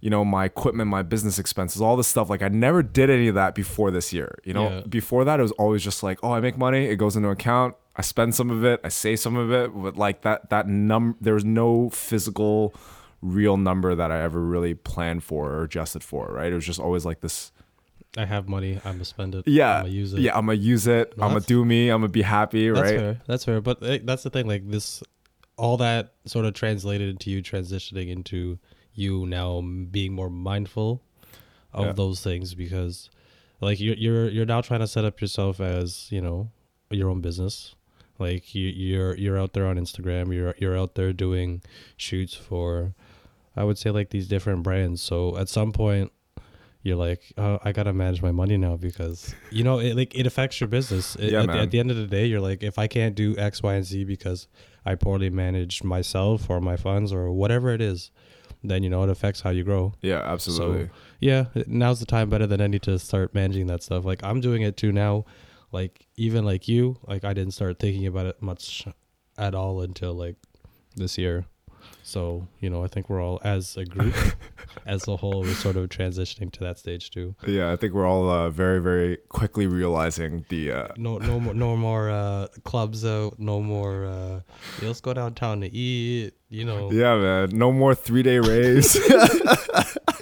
you 0.00 0.10
know, 0.10 0.24
my 0.24 0.44
equipment, 0.44 0.88
my 0.88 1.02
business 1.02 1.38
expenses, 1.38 1.80
all 1.82 1.96
this 1.96 2.06
stuff. 2.08 2.28
Like, 2.30 2.42
I 2.42 2.48
never 2.48 2.82
did 2.82 3.10
any 3.10 3.28
of 3.28 3.34
that 3.34 3.54
before 3.54 3.90
this 3.90 4.12
year. 4.12 4.38
You 4.44 4.54
know, 4.54 4.68
Yeah. 4.68 4.80
before 4.88 5.24
that, 5.24 5.38
it 5.40 5.42
was 5.42 5.52
always 5.52 5.82
just 5.82 6.02
like, 6.02 6.18
oh, 6.22 6.32
I 6.32 6.40
make 6.40 6.56
money, 6.58 6.86
it 6.86 6.96
goes 6.96 7.16
into 7.16 7.28
account, 7.28 7.74
I 7.96 8.02
spend 8.02 8.34
some 8.34 8.50
of 8.50 8.64
it, 8.64 8.80
I 8.84 8.88
save 8.88 9.20
some 9.20 9.36
of 9.36 9.50
it. 9.52 9.70
But 9.74 9.96
like 9.96 10.22
that, 10.22 10.50
that 10.50 10.68
num, 10.68 11.16
there 11.20 11.34
was 11.34 11.44
no 11.44 11.90
physical, 11.90 12.74
real 13.22 13.56
number 13.56 13.94
that 13.94 14.10
I 14.12 14.20
ever 14.22 14.40
really 14.40 14.74
planned 14.74 15.24
for 15.24 15.50
or 15.52 15.64
adjusted 15.64 16.04
for. 16.04 16.26
Right? 16.32 16.52
It 16.52 16.54
was 16.54 16.66
just 16.66 16.78
always 16.80 17.04
like 17.04 17.20
this. 17.20 17.52
I 18.18 18.24
have 18.24 18.48
money. 18.48 18.80
I'm 18.84 18.92
gonna 18.92 19.04
spend 19.04 19.34
it. 19.34 19.46
Yeah, 19.46 19.76
I'm 19.76 19.82
gonna 19.82 19.94
use 19.94 20.14
it. 20.14 20.20
yeah. 20.20 20.36
I'm 20.36 20.46
gonna 20.46 20.58
use 20.58 20.86
it. 20.86 21.12
I'm 21.14 21.28
gonna 21.32 21.40
do 21.40 21.64
me. 21.64 21.90
I'm 21.90 22.00
gonna 22.00 22.08
be 22.08 22.22
happy. 22.22 22.68
That's 22.70 22.80
right? 22.80 22.98
fair. 22.98 23.20
That's 23.26 23.44
fair. 23.44 23.60
But 23.60 23.82
eh, 23.82 23.98
that's 24.04 24.22
the 24.22 24.30
thing. 24.30 24.46
Like 24.46 24.70
this, 24.70 25.02
all 25.58 25.76
that 25.78 26.14
sort 26.24 26.46
of 26.46 26.54
translated 26.54 27.08
into 27.10 27.30
you 27.30 27.42
transitioning 27.42 28.08
into 28.08 28.58
you 28.96 29.26
now 29.26 29.60
being 29.90 30.12
more 30.12 30.30
mindful 30.30 31.00
of 31.72 31.86
Yeah. 31.86 31.92
those 31.92 32.20
things 32.22 32.54
because, 32.54 33.10
like 33.60 33.78
you're 33.80 33.94
you're 33.96 34.28
you're 34.28 34.46
now 34.46 34.60
trying 34.62 34.80
to 34.80 34.86
set 34.88 35.04
up 35.04 35.20
yourself 35.20 35.60
as 35.60 36.10
you 36.10 36.20
know 36.20 36.50
your 36.90 37.08
own 37.10 37.20
business. 37.20 37.74
Like 38.18 38.54
you 38.54 38.66
you're 38.68 39.14
you're 39.16 39.38
out 39.38 39.52
there 39.52 39.66
on 39.66 39.76
Instagram. 39.76 40.34
You're 40.34 40.54
you're 40.58 40.76
out 40.76 40.94
there 40.94 41.12
doing 41.12 41.62
shoots 41.96 42.34
for, 42.34 42.94
I 43.54 43.62
would 43.64 43.76
say 43.78 43.90
like 43.90 44.08
these 44.10 44.26
different 44.26 44.62
brands. 44.62 45.02
So 45.02 45.36
at 45.38 45.48
some 45.48 45.70
point. 45.72 46.10
You're 46.82 46.94
like, 46.94 47.32
oh, 47.36 47.58
I 47.64 47.72
gotta 47.72 47.92
manage 47.92 48.22
my 48.22 48.30
money 48.30 48.56
now 48.56 48.76
because 48.76 49.34
you 49.50 49.64
know 49.64 49.80
it 49.80 49.96
like 49.96 50.14
it 50.14 50.24
affects 50.24 50.60
your 50.60 50.68
business. 50.68 51.16
It- 51.16 51.32
Yeah, 51.32 51.42
at, 51.42 51.50
at 51.50 51.70
the 51.72 51.80
end 51.80 51.90
of 51.90 51.96
the 51.96 52.06
day, 52.06 52.26
you're 52.26 52.40
like, 52.40 52.62
if 52.62 52.78
I 52.78 52.86
can't 52.86 53.16
do 53.16 53.36
X, 53.36 53.60
Y, 53.60 53.74
and 53.74 53.84
Z 53.84 54.04
because 54.04 54.46
I 54.84 54.94
poorly 54.94 55.28
manage 55.28 55.82
myself 55.82 56.48
or 56.48 56.60
my 56.60 56.76
funds 56.76 57.12
or 57.12 57.32
whatever 57.32 57.70
it 57.74 57.80
is, 57.80 58.12
then 58.70 58.82
you 58.82 58.90
know 58.90 59.02
it 59.02 59.10
affects 59.10 59.40
how 59.40 59.50
you 59.50 59.64
grow. 59.64 59.94
Yeah, 60.02 60.22
absolutely. 60.24 60.86
So 60.86 60.92
yeah, 61.20 61.46
now's 61.66 62.00
the 62.00 62.06
time 62.06 62.30
better 62.30 62.46
than 62.46 62.60
any 62.60 62.78
to 62.80 62.98
start 62.98 63.34
managing 63.34 63.66
that 63.68 63.82
stuff. 63.82 64.04
Like 64.04 64.22
I'm 64.22 64.40
doing 64.40 64.62
it 64.62 64.76
too 64.76 64.92
now. 64.92 65.24
Like 65.72 66.06
even 66.16 66.44
like 66.44 66.68
you, 66.68 66.98
like 67.06 67.24
I 67.24 67.34
didn't 67.34 67.54
start 67.54 67.78
thinking 67.78 68.06
about 68.06 68.26
it 68.26 68.40
much 68.40 68.86
at 69.36 69.54
all 69.54 69.80
until 69.82 70.14
like 70.14 70.36
this 70.94 71.18
year. 71.18 71.46
So 72.06 72.46
you 72.60 72.70
know, 72.70 72.84
I 72.84 72.86
think 72.86 73.10
we're 73.10 73.20
all 73.20 73.40
as 73.42 73.76
a 73.76 73.84
group, 73.84 74.14
as 74.86 75.08
a 75.08 75.16
whole, 75.16 75.40
we're 75.40 75.54
sort 75.54 75.76
of 75.76 75.88
transitioning 75.88 76.52
to 76.52 76.60
that 76.60 76.78
stage 76.78 77.10
too. 77.10 77.34
Yeah, 77.44 77.72
I 77.72 77.76
think 77.76 77.94
we're 77.94 78.06
all 78.06 78.30
uh, 78.30 78.48
very, 78.48 78.80
very 78.80 79.16
quickly 79.28 79.66
realizing 79.66 80.44
the. 80.48 80.70
Uh, 80.70 80.88
No, 80.96 81.18
no 81.18 81.40
more, 81.40 81.52
no 81.52 81.76
more 81.76 82.08
uh, 82.08 82.46
clubs 82.62 83.04
out. 83.04 83.40
No 83.40 83.60
more. 83.60 84.06
Uh, 84.06 84.40
yeah, 84.80 84.86
let's 84.86 85.00
go 85.00 85.14
downtown 85.14 85.62
to 85.62 85.66
eat. 85.66 86.34
You 86.48 86.64
know, 86.64 86.92
yeah, 86.92 87.16
man. 87.16 87.48
No 87.58 87.72
more 87.72 87.92
three 87.96 88.22
day 88.22 88.38
raves. 88.38 88.96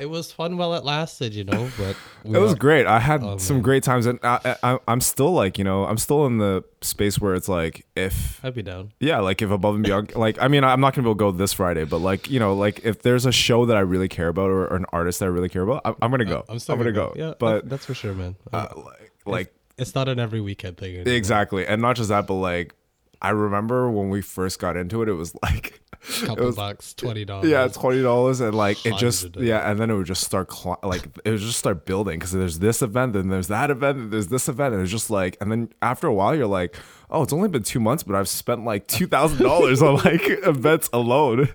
it 0.00 0.10
was 0.10 0.30
fun 0.32 0.56
while 0.56 0.74
it 0.74 0.84
lasted. 0.84 1.34
You 1.34 1.44
know, 1.44 1.70
but 1.78 1.96
we 2.24 2.36
it 2.36 2.40
was 2.40 2.54
great. 2.54 2.86
I 2.86 2.98
had 3.00 3.22
Oh, 3.22 3.36
some 3.38 3.60
great 3.62 3.82
times, 3.82 4.06
and 4.06 4.18
I, 4.22 4.56
I, 4.62 4.78
I'm 4.88 5.00
still 5.00 5.32
like, 5.32 5.58
you 5.58 5.64
know, 5.64 5.84
I'm 5.84 5.98
still 5.98 6.26
in 6.26 6.38
the 6.38 6.64
space 6.80 7.18
where 7.20 7.34
it's 7.34 7.48
like, 7.48 7.84
if 7.96 8.44
I'd 8.44 8.54
be 8.54 8.62
down. 8.62 8.92
yeah, 9.00 9.18
like 9.20 9.42
if 9.42 9.50
above 9.50 9.74
and 9.74 9.84
beyond, 9.84 10.14
like, 10.14 10.40
I 10.40 10.48
mean, 10.48 10.64
I'm 10.64 10.80
not 10.80 10.94
gonna 10.94 11.04
be 11.04 11.10
able 11.10 11.16
to 11.16 11.18
go 11.18 11.30
this 11.32 11.52
Friday, 11.52 11.84
but 11.84 11.98
like, 11.98 12.30
you 12.30 12.38
know, 12.38 12.54
like 12.54 12.80
if 12.84 13.02
there's 13.02 13.26
a 13.26 13.32
show 13.32 13.66
that 13.66 13.76
I 13.76 13.80
really 13.80 14.08
care 14.08 14.28
about 14.28 14.50
or, 14.50 14.66
or 14.68 14.76
an 14.76 14.86
artist 14.92 15.18
that 15.20 15.26
I 15.26 15.28
really 15.28 15.48
care 15.48 15.62
about, 15.62 15.82
I'm, 15.84 15.94
I'm 16.02 16.10
gonna 16.10 16.24
go. 16.24 16.44
I'm 16.48 16.58
still 16.58 16.76
gonna 16.76 16.92
go. 16.92 17.12
Yeah, 17.16 17.34
but 17.38 17.68
that's 17.68 17.86
for 17.86 17.94
sure, 17.94 18.14
man. 18.14 18.36
uh, 18.52 18.66
like, 18.76 19.12
like 19.26 19.54
it's 19.76 19.94
not 19.94 20.08
an 20.08 20.18
every 20.18 20.40
weekend 20.40 20.76
thing. 20.76 20.94
anymore. 20.96 21.12
exactly, 21.14 21.66
and 21.66 21.80
not 21.82 21.96
just 21.96 22.08
that, 22.08 22.26
but 22.26 22.34
like, 22.34 22.74
I 23.20 23.30
remember 23.30 23.90
when 23.90 24.10
we 24.10 24.20
first 24.22 24.58
got 24.60 24.76
into 24.76 25.02
it, 25.02 25.08
it 25.08 25.14
was 25.14 25.34
like. 25.42 25.80
couple 26.24 26.46
was- 26.46 26.56
bucks, 26.56 26.94
twenty 26.94 27.24
dollars. 27.24 27.48
Yeah, 27.48 27.68
twenty 27.68 28.02
dollars, 28.02 28.40
and 28.40 28.54
like 28.54 28.84
it 28.86 28.96
just 28.96 29.36
yeah, 29.36 29.70
and 29.70 29.78
then 29.78 29.90
it 29.90 29.94
would 29.94 30.06
just 30.06 30.24
start 30.24 30.48
cli- 30.48 30.76
like 30.82 31.06
it 31.24 31.30
would 31.30 31.40
just 31.40 31.58
start 31.58 31.84
building 31.84 32.18
because 32.18 32.32
there's 32.32 32.58
this 32.58 32.82
event, 32.82 33.12
then 33.12 33.28
there's 33.28 33.48
that 33.48 33.70
event, 33.70 33.98
and 33.98 34.12
there's 34.12 34.28
this 34.28 34.48
event, 34.48 34.74
and 34.74 34.82
it's 34.82 34.90
just 34.90 35.10
like, 35.10 35.36
and 35.40 35.50
then 35.50 35.70
after 35.82 36.06
a 36.06 36.14
while, 36.14 36.34
you're 36.34 36.46
like, 36.46 36.76
oh, 37.10 37.22
it's 37.22 37.32
only 37.32 37.48
been 37.48 37.62
two 37.62 37.80
months, 37.80 38.02
but 38.02 38.14
I've 38.14 38.28
spent 38.28 38.64
like 38.64 38.86
two 38.86 39.06
thousand 39.06 39.42
dollars 39.42 39.82
on 39.82 39.96
like 39.96 40.22
events 40.26 40.88
alone. 40.92 41.48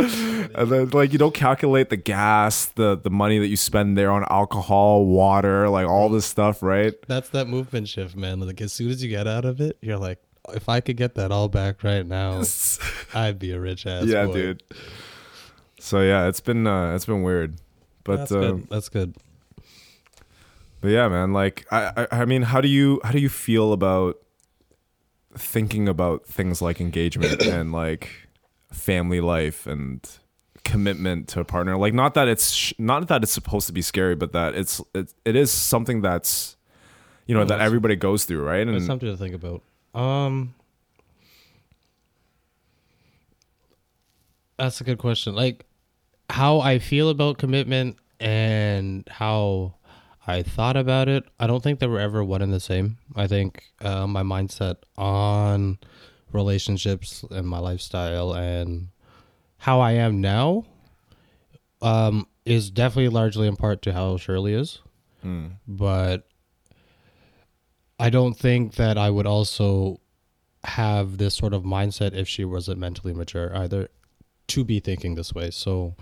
And 0.00 0.70
then, 0.70 0.88
like, 0.90 1.12
you 1.12 1.18
don't 1.18 1.34
calculate 1.34 1.90
the 1.90 1.96
gas, 1.96 2.66
the 2.66 2.96
the 2.96 3.10
money 3.10 3.38
that 3.38 3.48
you 3.48 3.56
spend 3.56 3.98
there 3.98 4.12
on 4.12 4.24
alcohol, 4.30 5.04
water, 5.04 5.68
like 5.68 5.88
all 5.88 6.08
this 6.08 6.24
stuff, 6.24 6.62
right? 6.62 6.94
That's 7.08 7.30
that 7.30 7.48
movement 7.48 7.88
shift, 7.88 8.16
man. 8.16 8.38
Like 8.38 8.60
as 8.60 8.72
soon 8.72 8.90
as 8.90 9.02
you 9.02 9.10
get 9.10 9.26
out 9.26 9.44
of 9.44 9.60
it, 9.60 9.76
you're 9.82 9.98
like, 9.98 10.20
if 10.54 10.68
I 10.68 10.80
could 10.80 10.96
get 10.96 11.14
that 11.14 11.30
all 11.30 11.48
back 11.48 11.82
right 11.82 12.06
now, 12.06 12.42
I'd 13.14 13.38
be 13.38 13.52
a 13.52 13.60
rich 13.60 13.86
ass. 13.86 14.06
yeah, 14.06 14.26
boy. 14.26 14.32
dude. 14.32 14.62
So 15.80 16.00
yeah, 16.02 16.26
it's 16.28 16.40
been 16.40 16.66
uh, 16.66 16.94
it's 16.94 17.06
been 17.06 17.22
weird, 17.22 17.60
but 18.04 18.18
That's 18.18 18.32
um, 18.32 18.40
good. 18.40 18.70
That's 18.70 18.88
good. 18.88 19.14
But 20.80 20.88
yeah, 20.88 21.08
man, 21.08 21.32
like 21.32 21.66
I, 21.70 21.92
I 21.96 22.20
I 22.20 22.24
mean, 22.24 22.42
how 22.42 22.60
do 22.60 22.68
you 22.68 23.00
how 23.04 23.12
do 23.12 23.18
you 23.18 23.28
feel 23.28 23.72
about 23.72 24.18
thinking 25.36 25.88
about 25.88 26.26
things 26.26 26.60
like 26.62 26.80
engagement 26.80 27.42
and 27.46 27.72
like 27.72 28.10
family 28.72 29.20
life 29.20 29.66
and 29.66 30.08
commitment 30.64 31.28
to 31.28 31.40
a 31.40 31.44
partner? 31.44 31.76
Like 31.76 31.94
not 31.94 32.14
that 32.14 32.28
it's 32.28 32.52
sh- 32.52 32.74
not 32.78 33.08
that 33.08 33.22
it's 33.22 33.32
supposed 33.32 33.66
to 33.66 33.72
be 33.72 33.82
scary, 33.82 34.14
but 34.14 34.32
that 34.32 34.54
it's 34.54 34.80
it, 34.94 35.12
it 35.24 35.36
is 35.36 35.50
something 35.50 36.00
that's 36.00 36.56
you 37.26 37.34
know 37.34 37.44
that 37.44 37.60
everybody 37.60 37.94
goes 37.96 38.24
through, 38.24 38.42
right? 38.42 38.66
It's 38.66 38.76
And 38.76 38.86
something 38.86 39.08
to 39.10 39.16
think 39.16 39.34
about. 39.34 39.62
Um, 39.94 40.54
that's 44.56 44.80
a 44.80 44.84
good 44.84 44.98
question. 44.98 45.34
Like 45.34 45.64
how 46.30 46.60
I 46.60 46.78
feel 46.78 47.08
about 47.08 47.38
commitment 47.38 47.96
and 48.20 49.08
how 49.10 49.74
I 50.26 50.42
thought 50.42 50.76
about 50.76 51.08
it. 51.08 51.24
I 51.40 51.46
don't 51.46 51.62
think 51.62 51.78
they 51.78 51.86
were 51.86 52.00
ever 52.00 52.22
one 52.22 52.42
and 52.42 52.52
the 52.52 52.60
same. 52.60 52.98
I 53.16 53.26
think 53.26 53.64
uh, 53.80 54.06
my 54.06 54.22
mindset 54.22 54.76
on 54.96 55.78
relationships 56.32 57.24
and 57.30 57.46
my 57.48 57.58
lifestyle 57.58 58.34
and 58.34 58.88
how 59.56 59.80
I 59.80 59.92
am 59.92 60.20
now 60.20 60.66
um, 61.80 62.26
is 62.44 62.70
definitely 62.70 63.08
largely 63.08 63.48
in 63.48 63.56
part 63.56 63.80
to 63.82 63.92
how 63.92 64.18
Shirley 64.18 64.52
is. 64.52 64.80
But 65.66 66.27
I 67.98 68.10
don't 68.10 68.34
think 68.34 68.74
that 68.74 68.96
I 68.96 69.10
would 69.10 69.26
also 69.26 70.00
have 70.64 71.18
this 71.18 71.34
sort 71.34 71.52
of 71.52 71.62
mindset 71.62 72.14
if 72.14 72.28
she 72.28 72.44
wasn't 72.44 72.78
mentally 72.78 73.12
mature 73.12 73.56
either 73.56 73.88
to 74.48 74.64
be 74.64 74.80
thinking 74.80 75.14
this 75.14 75.34
way. 75.34 75.50
So 75.50 75.94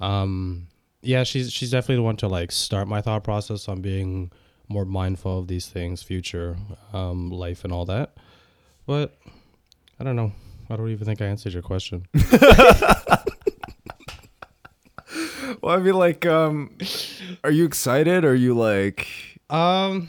um 0.00 0.68
yeah, 1.02 1.22
she's 1.22 1.52
she's 1.52 1.70
definitely 1.70 1.96
the 1.96 2.02
one 2.02 2.16
to 2.16 2.28
like 2.28 2.50
start 2.50 2.88
my 2.88 3.00
thought 3.00 3.24
process 3.24 3.68
on 3.68 3.80
being 3.80 4.30
more 4.68 4.84
mindful 4.84 5.38
of 5.38 5.48
these 5.48 5.66
things, 5.66 6.02
future, 6.02 6.56
um, 6.92 7.30
life 7.30 7.64
and 7.64 7.72
all 7.72 7.84
that. 7.84 8.16
But 8.86 9.14
I 10.00 10.04
don't 10.04 10.16
know. 10.16 10.32
I 10.70 10.76
don't 10.76 10.88
even 10.88 11.04
think 11.04 11.20
I 11.20 11.26
answered 11.26 11.52
your 11.52 11.62
question. 11.62 12.06
well, 15.60 15.74
I 15.74 15.76
mean, 15.76 15.94
like, 15.94 16.24
um, 16.24 16.78
are 17.44 17.50
you 17.50 17.66
excited? 17.66 18.24
Are 18.24 18.34
you 18.34 18.54
like, 18.54 19.06
Um 19.50 20.08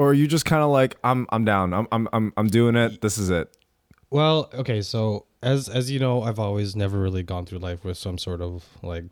or 0.00 0.08
are 0.10 0.14
you 0.14 0.26
just 0.26 0.46
kind 0.46 0.62
of 0.62 0.70
like, 0.70 0.96
I'm 1.04 1.26
I'm 1.28 1.44
down. 1.44 1.74
I'm 1.74 1.86
I'm 1.92 2.08
I'm 2.12 2.32
I'm 2.38 2.46
doing 2.48 2.74
it. 2.74 3.02
This 3.02 3.18
is 3.18 3.28
it. 3.28 3.54
Well, 4.10 4.48
okay, 4.54 4.80
so 4.80 5.26
as 5.42 5.68
as 5.68 5.90
you 5.90 5.98
know, 6.00 6.22
I've 6.22 6.38
always 6.38 6.74
never 6.74 6.98
really 6.98 7.22
gone 7.22 7.44
through 7.44 7.58
life 7.58 7.84
with 7.84 7.98
some 7.98 8.16
sort 8.16 8.40
of 8.40 8.64
like 8.82 9.04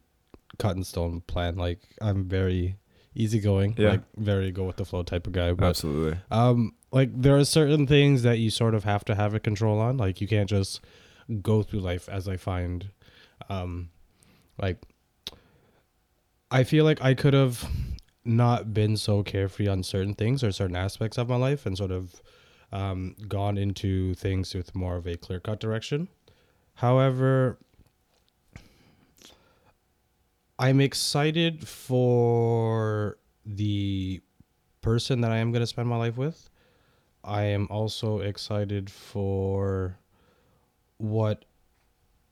cut 0.59 0.77
in 0.77 0.85
stone 0.85 1.21
plan. 1.27 1.57
Like 1.57 1.81
I'm 2.01 2.25
very 2.27 2.77
easygoing, 3.15 3.75
Yeah. 3.77 3.91
like 3.91 4.03
very 4.17 4.51
go 4.51 4.65
with 4.65 4.77
the 4.77 4.85
flow 4.87 5.03
type 5.03 5.27
of 5.27 5.33
guy. 5.35 5.53
But 5.53 5.67
Absolutely. 5.69 6.19
um, 6.31 6.73
like 6.91 7.11
there 7.15 7.37
are 7.37 7.45
certain 7.45 7.87
things 7.87 8.23
that 8.23 8.39
you 8.39 8.49
sort 8.51 8.75
of 8.75 8.85
have 8.85 9.05
to 9.07 9.15
have 9.15 9.35
a 9.35 9.41
control 9.41 9.79
on. 9.81 9.99
Like 9.99 10.21
you 10.23 10.27
can't 10.29 10.49
just 10.49 10.81
go 11.43 11.63
through 11.63 11.81
life 11.81 12.09
as 12.09 12.27
I 12.29 12.37
find, 12.39 12.89
um, 13.51 13.91
like 14.59 14.79
I 16.51 16.65
feel 16.65 16.85
like 16.85 17.03
I 17.03 17.13
could 17.15 17.35
have 17.35 17.69
not 18.29 18.75
been 18.75 18.97
so 18.97 19.23
carefree 19.23 19.69
on 19.69 19.83
certain 19.83 20.15
things 20.15 20.45
or 20.45 20.53
certain 20.53 20.77
aspects 20.77 21.19
of 21.19 21.29
my 21.29 21.37
life 21.37 21.67
and 21.67 21.77
sort 21.77 21.91
of 21.91 22.21
um, 22.71 23.17
gone 23.27 23.57
into 23.57 24.15
things 24.15 24.55
with 24.55 24.75
more 24.75 24.97
of 24.97 25.07
a 25.07 25.17
clear 25.17 25.41
cut 25.41 25.59
direction. 25.59 26.09
However, 26.75 27.59
I'm 30.59 30.81
excited 30.81 31.67
for 31.67 33.19
the 33.47 34.21
person 34.83 35.21
that 35.23 35.33
I 35.33 35.39
am 35.39 35.51
going 35.51 35.61
to 35.61 35.67
spend 35.67 35.89
my 35.89 35.97
life 35.97 36.17
with. 36.17 36.51
I 37.25 37.43
am 37.43 37.67
also 37.71 38.21
excited 38.21 38.91
for 38.91 39.99
what 40.99 41.45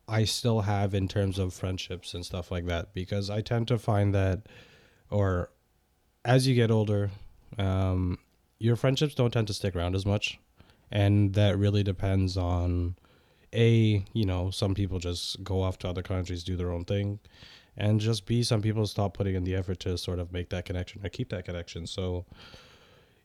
I 0.08 0.24
still 0.24 0.60
have 0.60 0.94
in 0.94 1.08
terms 1.08 1.38
of 1.38 1.54
friendships 1.54 2.14
and 2.14 2.24
stuff 2.24 2.50
like 2.50 2.66
that 2.66 2.94
because 2.94 3.30
I 3.30 3.40
tend 3.40 3.68
to 3.68 3.78
find 3.78 4.14
that, 4.14 4.46
or 5.10 5.50
as 6.26 6.46
you 6.46 6.54
get 6.54 6.70
older, 6.70 7.10
um, 7.56 8.18
your 8.58 8.76
friendships 8.76 9.14
don't 9.14 9.32
tend 9.32 9.46
to 9.46 9.54
stick 9.54 9.76
around 9.76 9.94
as 9.94 10.04
much. 10.04 10.38
And 10.90 11.34
that 11.34 11.56
really 11.56 11.82
depends 11.82 12.36
on 12.36 12.96
A, 13.52 14.04
you 14.12 14.26
know, 14.26 14.50
some 14.50 14.74
people 14.74 14.98
just 14.98 15.42
go 15.42 15.62
off 15.62 15.78
to 15.78 15.88
other 15.88 16.02
countries, 16.02 16.44
do 16.44 16.56
their 16.56 16.72
own 16.72 16.84
thing. 16.84 17.20
And 17.76 18.00
just 18.00 18.26
B, 18.26 18.42
some 18.42 18.60
people 18.60 18.86
stop 18.86 19.14
putting 19.14 19.34
in 19.34 19.44
the 19.44 19.54
effort 19.54 19.80
to 19.80 19.96
sort 19.96 20.18
of 20.18 20.32
make 20.32 20.48
that 20.50 20.64
connection 20.64 21.04
or 21.04 21.10
keep 21.10 21.28
that 21.30 21.44
connection. 21.44 21.86
So, 21.86 22.24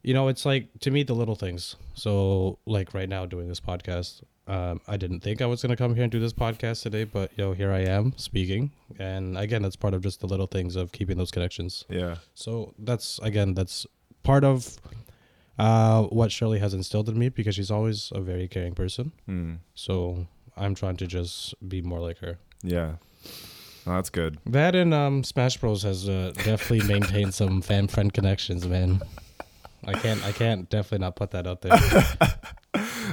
you 0.04 0.14
know, 0.14 0.28
it's 0.28 0.46
like 0.46 0.68
to 0.82 0.92
me 0.92 1.04
the 1.04 1.14
little 1.14 1.36
things. 1.36 1.76
So, 1.94 2.60
like 2.66 2.94
right 2.94 3.10
now 3.10 3.26
doing 3.26 3.48
this 3.48 3.60
podcast, 3.60 4.24
um, 4.48 4.82
I 4.88 4.98
didn't 4.98 5.22
think 5.22 5.42
I 5.42 5.46
was 5.46 5.62
gonna 5.62 5.76
come 5.76 5.94
here 5.96 6.04
and 6.04 6.12
do 6.12 6.20
this 6.20 6.34
podcast 6.34 6.82
today, 6.82 7.04
but 7.04 7.32
yo, 7.38 7.54
here 7.54 7.72
I 7.72 7.80
am 7.82 8.14
speaking. 8.18 8.72
And 9.00 9.38
again, 9.38 9.62
that's 9.62 9.76
part 9.76 9.94
of 9.94 10.02
just 10.02 10.20
the 10.20 10.28
little 10.28 10.48
things 10.48 10.76
of 10.76 10.92
keeping 10.92 11.18
those 11.18 11.32
connections. 11.32 11.86
Yeah. 11.90 12.16
So 12.34 12.74
that's 12.80 13.20
again, 13.20 13.54
that's 13.54 13.86
part 14.24 14.44
of 14.44 14.78
uh, 15.60 16.04
what 16.04 16.32
Shirley 16.32 16.60
has 16.60 16.74
instilled 16.74 17.10
in 17.10 17.18
me 17.20 17.30
because 17.30 17.56
she's 17.56 17.72
always 17.72 18.12
a 18.14 18.22
very 18.22 18.48
caring 18.48 18.74
person. 18.74 19.12
Hmm. 19.26 19.56
So 19.76 20.28
I'm 20.58 20.76
trying 20.76 20.98
to 20.98 21.08
just 21.08 21.54
be 21.68 21.82
more 21.82 22.00
like 22.00 22.18
her. 22.20 22.40
Yeah. 22.64 22.96
Oh, 23.86 23.96
that's 23.96 24.10
good. 24.10 24.38
That 24.46 24.76
and 24.76 24.94
um, 24.94 25.24
Smash 25.24 25.58
Bros 25.58 25.84
has 25.84 26.08
uh, 26.08 26.34
definitely 26.36 26.88
maintained 26.88 27.34
some 27.34 27.62
fan 27.62 27.88
friend 27.88 28.14
connections, 28.14 28.68
man. 28.68 29.02
I 29.86 29.94
can't, 29.94 30.24
I 30.26 30.32
can't 30.32 30.70
definitely 30.70 31.00
not 31.06 31.16
put 31.16 31.32
that 31.32 31.48
out 31.48 31.62
there. 31.62 31.78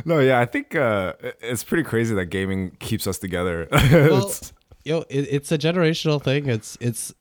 No, 0.05 0.21
yeah, 0.21 0.39
I 0.39 0.45
think 0.47 0.77
uh, 0.77 1.15
it's 1.41 1.65
pretty 1.65 1.83
crazy 1.83 2.15
that 2.15 2.27
gaming 2.27 2.71
keeps 2.79 3.07
us 3.09 3.19
together. 3.19 3.67
well, 3.73 4.19
It's- 4.19 4.53
yo, 4.85 5.01
it, 5.11 5.27
it's 5.31 5.51
a 5.51 5.59
generational 5.59 6.23
thing. 6.23 6.47
It's, 6.49 6.79
it's. 6.81 7.13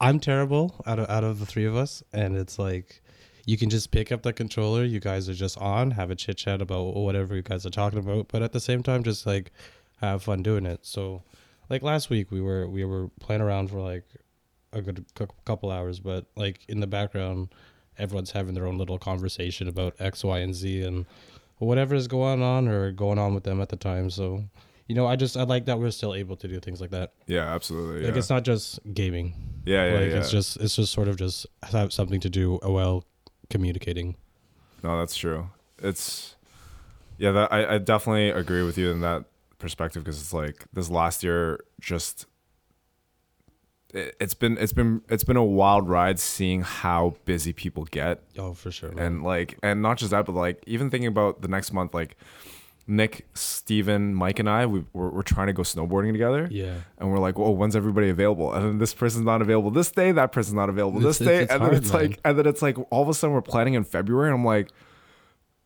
I'm 0.00 0.18
terrible 0.18 0.82
out 0.86 0.98
of 0.98 1.10
out 1.10 1.24
of 1.24 1.38
the 1.40 1.44
three 1.46 1.66
of 1.66 1.76
us, 1.76 2.02
and 2.14 2.34
it's 2.38 2.58
like 2.58 3.02
you 3.44 3.58
can 3.58 3.68
just 3.68 3.90
pick 3.90 4.10
up 4.10 4.22
the 4.22 4.32
controller. 4.32 4.82
You 4.84 4.98
guys 4.98 5.28
are 5.28 5.34
just 5.34 5.58
on, 5.58 5.90
have 5.90 6.10
a 6.10 6.14
chit 6.14 6.38
chat 6.38 6.62
about 6.62 6.96
whatever 6.96 7.36
you 7.36 7.42
guys 7.42 7.66
are 7.66 7.70
talking 7.70 7.98
about, 7.98 8.28
but 8.28 8.42
at 8.42 8.52
the 8.52 8.60
same 8.60 8.82
time, 8.82 9.02
just 9.04 9.26
like 9.26 9.52
have 10.00 10.22
fun 10.22 10.42
doing 10.42 10.64
it. 10.64 10.80
So, 10.86 11.22
like 11.68 11.82
last 11.82 12.08
week, 12.08 12.30
we 12.30 12.40
were 12.40 12.66
we 12.66 12.82
were 12.86 13.08
playing 13.20 13.42
around 13.42 13.68
for 13.70 13.78
like 13.80 14.04
a 14.72 14.80
good 14.80 15.04
cou- 15.14 15.28
couple 15.44 15.70
hours, 15.70 16.00
but 16.00 16.24
like 16.34 16.60
in 16.66 16.80
the 16.80 16.86
background, 16.86 17.50
everyone's 18.00 18.32
having 18.32 18.54
their 18.54 18.66
own 18.66 18.78
little 18.78 18.98
conversation 18.98 19.68
about 19.68 19.94
X, 19.98 20.24
Y, 20.24 20.38
and 20.38 20.54
Z, 20.54 20.82
and 20.82 21.06
whatever 21.58 21.94
is 21.94 22.08
going 22.08 22.42
on 22.42 22.68
or 22.68 22.90
going 22.90 23.18
on 23.18 23.34
with 23.34 23.44
them 23.44 23.60
at 23.60 23.68
the 23.68 23.76
time. 23.76 24.10
So, 24.10 24.44
you 24.86 24.94
know, 24.94 25.06
I 25.06 25.16
just 25.16 25.36
I 25.36 25.42
like 25.42 25.66
that 25.66 25.78
we're 25.78 25.90
still 25.90 26.14
able 26.14 26.36
to 26.36 26.48
do 26.48 26.58
things 26.60 26.80
like 26.80 26.90
that. 26.90 27.12
Yeah, 27.26 27.54
absolutely. 27.54 28.02
Like 28.02 28.12
yeah. 28.12 28.18
it's 28.18 28.30
not 28.30 28.44
just 28.44 28.80
gaming. 28.94 29.34
yeah, 29.64 29.86
yeah, 29.86 29.98
like 29.98 30.10
yeah. 30.10 30.16
it's 30.16 30.30
just 30.30 30.56
it's 30.58 30.76
just 30.76 30.92
sort 30.92 31.08
of 31.08 31.16
just 31.16 31.46
have 31.62 31.92
something 31.92 32.20
to 32.20 32.30
do 32.30 32.58
while 32.62 33.04
communicating. 33.50 34.16
No, 34.82 34.98
that's 34.98 35.16
true. 35.16 35.50
It's 35.78 36.36
yeah, 37.18 37.32
that 37.32 37.52
I, 37.52 37.74
I 37.74 37.78
definitely 37.78 38.30
agree 38.30 38.62
with 38.62 38.78
you 38.78 38.90
in 38.90 39.00
that 39.02 39.26
perspective 39.58 40.02
because 40.02 40.20
it's 40.20 40.32
like 40.32 40.64
this 40.72 40.88
last 40.88 41.22
year 41.22 41.60
just 41.80 42.24
it's 43.94 44.34
been 44.34 44.56
it's 44.58 44.72
been 44.72 45.02
it's 45.08 45.24
been 45.24 45.36
a 45.36 45.44
wild 45.44 45.88
ride 45.88 46.18
seeing 46.18 46.62
how 46.62 47.14
busy 47.24 47.52
people 47.52 47.84
get 47.84 48.22
Oh, 48.38 48.54
for 48.54 48.70
sure. 48.70 48.92
man. 48.92 49.04
and 49.06 49.22
like 49.24 49.58
and 49.62 49.82
not 49.82 49.98
just 49.98 50.10
that 50.12 50.26
but 50.26 50.34
like 50.34 50.62
even 50.66 50.90
thinking 50.90 51.08
about 51.08 51.42
the 51.42 51.48
next 51.48 51.72
month 51.72 51.94
like 51.94 52.16
Nick, 52.86 53.26
Steven, 53.34 54.14
Mike, 54.14 54.40
and 54.40 54.50
I 54.50 54.66
we, 54.66 54.84
we're, 54.92 55.10
we're 55.10 55.22
trying 55.22 55.46
to 55.46 55.52
go 55.52 55.62
snowboarding 55.62 56.10
together. 56.10 56.48
yeah. 56.50 56.74
And 56.98 57.12
we're 57.12 57.18
like, 57.20 57.38
"Whoa, 57.38 57.50
when's 57.50 57.76
everybody 57.76 58.08
available?" 58.08 58.52
And 58.52 58.64
then 58.64 58.78
this 58.78 58.94
person's 58.94 59.24
not 59.24 59.40
available 59.40 59.70
this 59.70 59.92
day. 59.92 60.10
That 60.10 60.32
person's 60.32 60.54
not 60.54 60.68
available 60.68 60.98
this 60.98 61.20
It's- 61.20 61.36
day. 61.38 61.42
it's 61.44 61.52
and 61.52 61.62
then 61.62 61.74
it's 61.74 61.92
man. 61.92 62.02
like, 62.02 62.20
and 62.24 62.36
then 62.36 62.46
it's 62.48 62.62
like, 62.62 62.76
all 62.90 63.02
of 63.02 63.08
a 63.08 63.14
sudden 63.14 63.32
we're 63.34 63.42
planning 63.42 63.74
in 63.74 63.84
February. 63.84 64.30
And 64.30 64.38
I'm 64.40 64.44
like, 64.44 64.70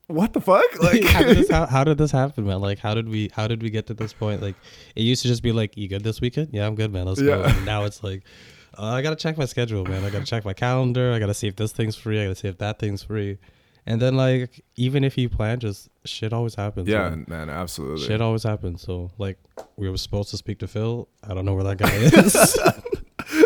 "What 0.08 0.32
the 0.32 0.40
fuck?" 0.40 0.64
Like, 0.80 1.04
how, 1.04 1.23
did 1.23 1.37
this, 1.37 1.50
how, 1.50 1.66
how 1.75 1.84
did 1.84 1.99
this 1.99 2.11
happen, 2.11 2.46
man? 2.46 2.61
Like, 2.61 2.78
how 2.78 2.94
did 2.94 3.08
we 3.08 3.30
how 3.32 3.46
did 3.46 3.62
we 3.62 3.70
get 3.70 3.87
to 3.88 3.94
this 3.94 4.12
point? 4.12 4.42
Like, 4.42 4.56
it 4.96 5.02
used 5.02 5.23
to 5.23 5.28
just 5.28 5.42
be 5.42 5.52
like, 5.52 5.76
"You 5.76 5.88
good 5.88 6.04
this 6.04 6.20
weekend? 6.20 6.50
Yeah, 6.52 6.66
I'm 6.66 6.75
good, 6.75 6.92
man. 6.92 7.06
Let's 7.06 7.23
go." 7.23 7.42
And 7.42 7.64
now 7.64 7.84
it's 7.84 8.02
like, 8.02 8.23
uh, 8.78 8.87
I 8.87 9.02
gotta 9.02 9.16
check 9.16 9.38
my 9.38 9.44
schedule, 9.46 9.84
man. 9.84 10.04
I 10.04 10.11
gotta 10.11 10.25
check 10.26 10.44
my 10.44 10.52
calendar. 10.54 11.12
I 11.12 11.18
gotta 11.18 11.34
see 11.34 11.49
if 11.49 11.56
this 11.56 11.73
thing's 11.73 11.96
free. 11.96 12.20
I 12.20 12.25
gotta 12.25 12.34
see 12.37 12.49
if 12.49 12.58
that 12.58 12.78
thing's 12.78 13.02
free. 13.02 13.38
And 13.87 14.00
then 14.00 14.16
like, 14.16 14.64
even 14.76 15.04
if 15.04 15.18
you 15.18 15.28
plan, 15.28 15.61
just 15.61 15.90
shit 16.04 16.32
always 16.32 16.54
happens. 16.54 16.88
yeah, 16.88 17.11
man. 17.11 17.26
man, 17.28 17.50
absolutely. 17.50 18.06
Shit 18.06 18.23
always 18.23 18.42
happens. 18.42 18.80
So 18.80 19.11
like, 19.18 19.38
we 19.76 19.90
were 19.90 19.99
supposed 19.99 20.30
to 20.30 20.38
speak 20.38 20.58
to 20.61 20.66
Phil. 20.66 21.06
I 21.23 21.34
don't 21.34 21.44
know 21.44 21.54
where 21.54 21.64
that 21.64 21.76
guy 21.78 21.92
is. 21.94 23.03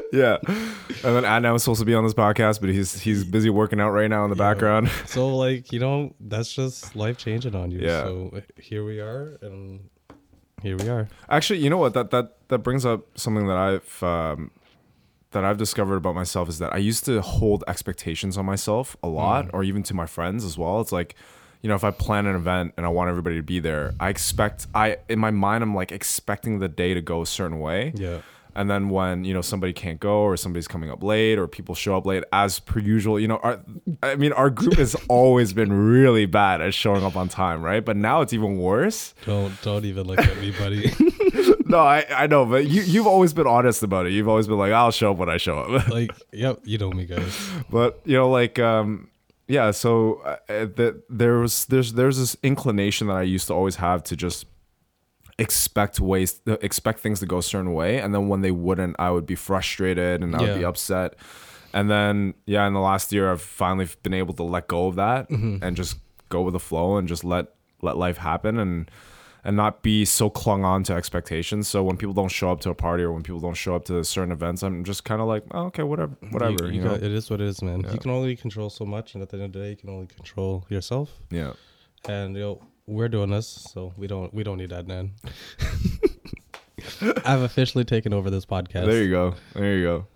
yeah. 0.12 0.37
And 0.47 1.15
then 1.17 1.25
Adnan 1.25 1.53
was 1.53 1.62
supposed 1.62 1.81
to 1.81 1.87
be 1.87 1.95
on 1.95 2.05
this 2.05 2.15
podcast, 2.15 2.61
but 2.61 2.71
he's 2.71 3.00
he's 3.00 3.25
busy 3.25 3.50
working 3.50 3.81
out 3.81 3.91
right 3.91 4.09
now 4.09 4.25
in 4.25 4.31
the 4.31 4.37
Yeah. 4.37 4.53
background. 4.53 4.88
so 5.07 5.37
like, 5.37 5.73
you 5.73 5.81
know, 5.81 6.15
that's 6.21 6.53
just 6.53 6.95
life 6.97 7.19
changing 7.19 7.55
on 7.55 7.71
you. 7.71 7.81
Yeah. 7.81 8.03
So 8.05 8.43
here 8.61 8.85
we 8.85 9.00
are, 9.00 9.37
and 9.43 9.88
here 10.62 10.77
we 10.77 10.88
are. 10.88 11.09
Actually, 11.29 11.61
you 11.61 11.71
know 11.71 11.77
what? 11.79 11.95
That 11.95 12.11
that 12.11 12.37
that 12.49 12.59
brings 12.59 12.85
up 12.87 13.07
something 13.19 13.47
that 13.47 13.57
I've 13.57 14.03
um, 14.03 14.50
that 15.33 15.45
I've 15.45 15.59
discovered 15.59 15.97
about 15.97 16.15
myself 16.15 16.49
is 16.49 16.59
that 16.59 16.73
I 16.73 16.79
used 16.79 17.05
to 17.05 17.21
hold 17.21 17.62
expectations 17.69 18.38
on 18.38 18.47
myself 18.47 18.97
a 19.03 19.09
lot, 19.09 19.50
or 19.53 19.62
even 19.62 19.83
to 19.85 19.95
my 19.95 20.07
friends 20.07 20.45
as 20.45 20.57
well. 20.57 20.81
It's 20.81 20.91
like, 20.93 21.15
you 21.61 21.69
know, 21.69 21.75
if 21.75 21.85
I 21.85 21.91
plan 21.91 22.25
an 22.27 22.35
event 22.35 22.73
and 22.79 22.87
I 22.87 22.88
want 22.88 23.11
everybody 23.11 23.37
to 23.37 23.43
be 23.43 23.61
there, 23.61 23.93
I 24.00 24.09
expect 24.09 24.67
I 24.75 24.97
in 25.09 25.19
my 25.19 25.31
mind 25.31 25.62
I'm 25.62 25.75
like 25.75 25.93
expecting 25.93 26.61
the 26.61 26.69
day 26.69 26.95
to 26.95 27.03
go 27.03 27.21
a 27.23 27.27
certain 27.27 27.61
way. 27.61 27.93
Yeah. 27.95 28.23
And 28.59 28.69
then 28.69 28.88
when 28.88 29.23
you 29.23 29.33
know 29.33 29.41
somebody 29.41 29.73
can't 29.73 30.00
go 30.00 30.19
or 30.19 30.37
somebody's 30.37 30.67
coming 30.67 30.91
up 30.91 31.00
late 31.00 31.38
or 31.38 31.47
people 31.47 31.77
show 31.77 31.97
up 31.97 32.05
late, 32.05 32.25
as 32.33 32.59
per 32.59 32.81
usual, 32.81 33.21
you 33.21 33.29
know, 33.29 33.37
our, 33.37 33.61
I 34.03 34.17
mean, 34.17 34.33
our 34.33 34.50
group 34.50 34.75
has 34.79 34.97
always 35.09 35.53
been 35.53 35.73
really 35.73 36.27
bad 36.27 36.61
at 36.61 36.75
showing 36.75 37.05
up 37.05 37.15
on 37.15 37.29
time, 37.29 37.62
right? 37.62 37.85
But 37.85 37.97
now 37.97 38.21
it's 38.21 38.33
even 38.33 38.59
worse. 38.59 39.15
Don't 39.25 39.55
don't 39.62 39.85
even 39.85 40.09
look 40.09 40.19
at 40.19 40.37
me, 40.38 40.50
buddy. 40.50 40.93
No, 41.69 41.81
I, 41.81 42.07
I 42.09 42.27
know, 42.27 42.47
but 42.47 42.67
you 42.67 42.81
you've 42.81 43.07
always 43.07 43.35
been 43.35 43.47
honest 43.47 43.83
about 43.83 44.07
it. 44.07 44.12
You've 44.12 44.27
always 44.27 44.47
been 44.47 44.57
like, 44.57 44.73
I'll 44.73 44.91
show 44.91 45.12
up 45.12 45.19
when 45.19 45.29
I 45.29 45.37
show 45.37 45.59
up. 45.59 45.88
like, 45.91 46.11
yep, 46.33 46.61
you 46.65 46.79
know 46.79 46.91
me, 46.91 47.05
guys. 47.05 47.50
but 47.69 48.00
you 48.07 48.17
know, 48.17 48.31
like, 48.31 48.59
um, 48.59 49.11
yeah. 49.49 49.71
So 49.73 50.15
uh, 50.25 50.37
that 50.49 51.03
there 51.11 51.38
was 51.38 51.67
there's 51.67 51.93
there's 51.93 52.17
this 52.17 52.38
inclination 52.43 53.09
that 53.09 53.17
I 53.19 53.23
used 53.23 53.49
to 53.49 53.54
always 53.54 53.76
have 53.76 54.02
to 54.04 54.17
just 54.17 54.47
expect 55.39 56.01
ways 56.01 56.41
expect 56.63 57.01
things 57.01 57.21
to 57.21 57.27
go 57.27 57.39
a 57.39 57.43
certain 57.43 57.73
way, 57.75 57.99
and 57.99 58.15
then 58.15 58.29
when 58.29 58.41
they 58.41 58.51
wouldn't, 58.51 58.97
I 58.99 59.11
would 59.11 59.27
be 59.27 59.35
frustrated 59.37 60.23
and 60.23 60.35
I 60.35 60.41
would 60.43 60.59
be 60.59 60.65
upset. 60.65 61.15
And 61.73 61.91
then 61.91 62.35
yeah, 62.47 62.67
in 62.67 62.73
the 62.73 62.81
last 62.81 63.13
year, 63.13 63.31
I've 63.31 63.43
finally 63.43 63.89
been 64.03 64.15
able 64.15 64.35
to 64.35 64.43
let 64.43 64.69
go 64.69 64.87
of 64.89 64.97
that 64.97 65.29
Mm-hmm. 65.31 65.63
and 65.63 65.77
just 65.77 65.99
go 66.29 66.43
with 66.43 66.53
the 66.53 66.61
flow 66.61 66.97
and 66.97 67.07
just 67.09 67.25
let 67.25 67.47
let 67.83 67.97
life 67.97 68.17
happen 68.19 68.59
and 68.59 68.91
and 69.45 69.57
not 69.57 69.83
be 69.83 70.05
so 70.05 70.29
clung 70.29 70.65
on 70.65 70.83
to 70.83 70.93
expectations. 70.95 71.69
So 71.69 71.83
when 71.85 71.97
people 71.97 72.13
don't 72.13 72.29
show 72.31 72.51
up 72.51 72.61
to 72.63 72.71
a 72.71 72.75
party 72.75 73.05
or 73.05 73.13
when 73.13 73.23
people 73.23 73.41
don't 73.41 73.55
show 73.57 73.77
up 73.77 73.85
to 73.85 74.03
certain 74.05 74.33
events, 74.33 74.63
I'm 74.65 74.83
just 74.83 75.05
kind 75.05 75.21
of 75.23 75.29
like, 75.29 75.45
oh, 75.53 75.67
okay, 75.67 75.85
whatever, 75.85 76.17
whatever. 76.33 76.65
You, 76.65 76.67
You- 76.67 76.73
you 76.79 76.83
know? 76.83 76.91
got- 76.97 77.03
it 77.05 77.13
is 77.13 77.31
what 77.31 77.41
it 77.41 77.47
is, 77.47 77.63
man. 77.63 77.81
Yeah. 77.81 77.93
You 77.93 77.99
can 77.99 78.11
only 78.11 78.35
control 78.37 78.69
so 78.69 78.85
much, 78.85 79.15
and 79.15 79.23
at 79.23 79.29
the 79.31 79.37
end 79.37 79.47
of 79.47 79.53
the 79.53 79.59
day, 79.61 79.71
you 79.71 79.77
can 79.77 79.91
only 79.91 80.07
control 80.09 80.67
yourself. 80.69 81.13
yeah. 81.31 81.53
And 82.09 82.35
you 82.37 82.43
know, 82.43 82.63
we're 82.89 83.09
doing 83.09 83.31
this, 83.31 83.47
so 83.47 83.93
we 83.97 84.07
don't 84.07 84.33
we 84.33 84.43
don't 84.43 84.57
need 84.59 84.71
Adnan. 84.71 85.11
I've 87.25 87.43
officially 87.43 87.85
taken 87.85 88.15
over 88.15 88.31
this 88.31 88.47
podcast. 88.47 88.87
There 88.87 89.03
you 89.03 89.11
go. 89.11 89.35
There 89.55 89.77
you 89.77 89.85
go. 89.85 90.07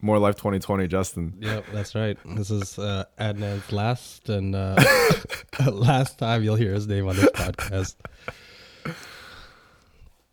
More 0.00 0.18
life 0.18 0.34
2020, 0.34 0.88
Justin. 0.88 1.34
Yep, 1.38 1.66
that's 1.72 1.94
right. 1.94 2.18
This 2.24 2.50
is 2.50 2.78
uh, 2.78 3.04
Adnan's 3.20 3.70
last 3.70 4.28
and 4.28 4.56
uh, 4.56 4.82
last 5.70 6.18
time 6.18 6.42
you'll 6.42 6.56
hear 6.56 6.72
his 6.72 6.88
name 6.88 7.06
on 7.06 7.14
this 7.14 7.30
podcast. 7.30 7.94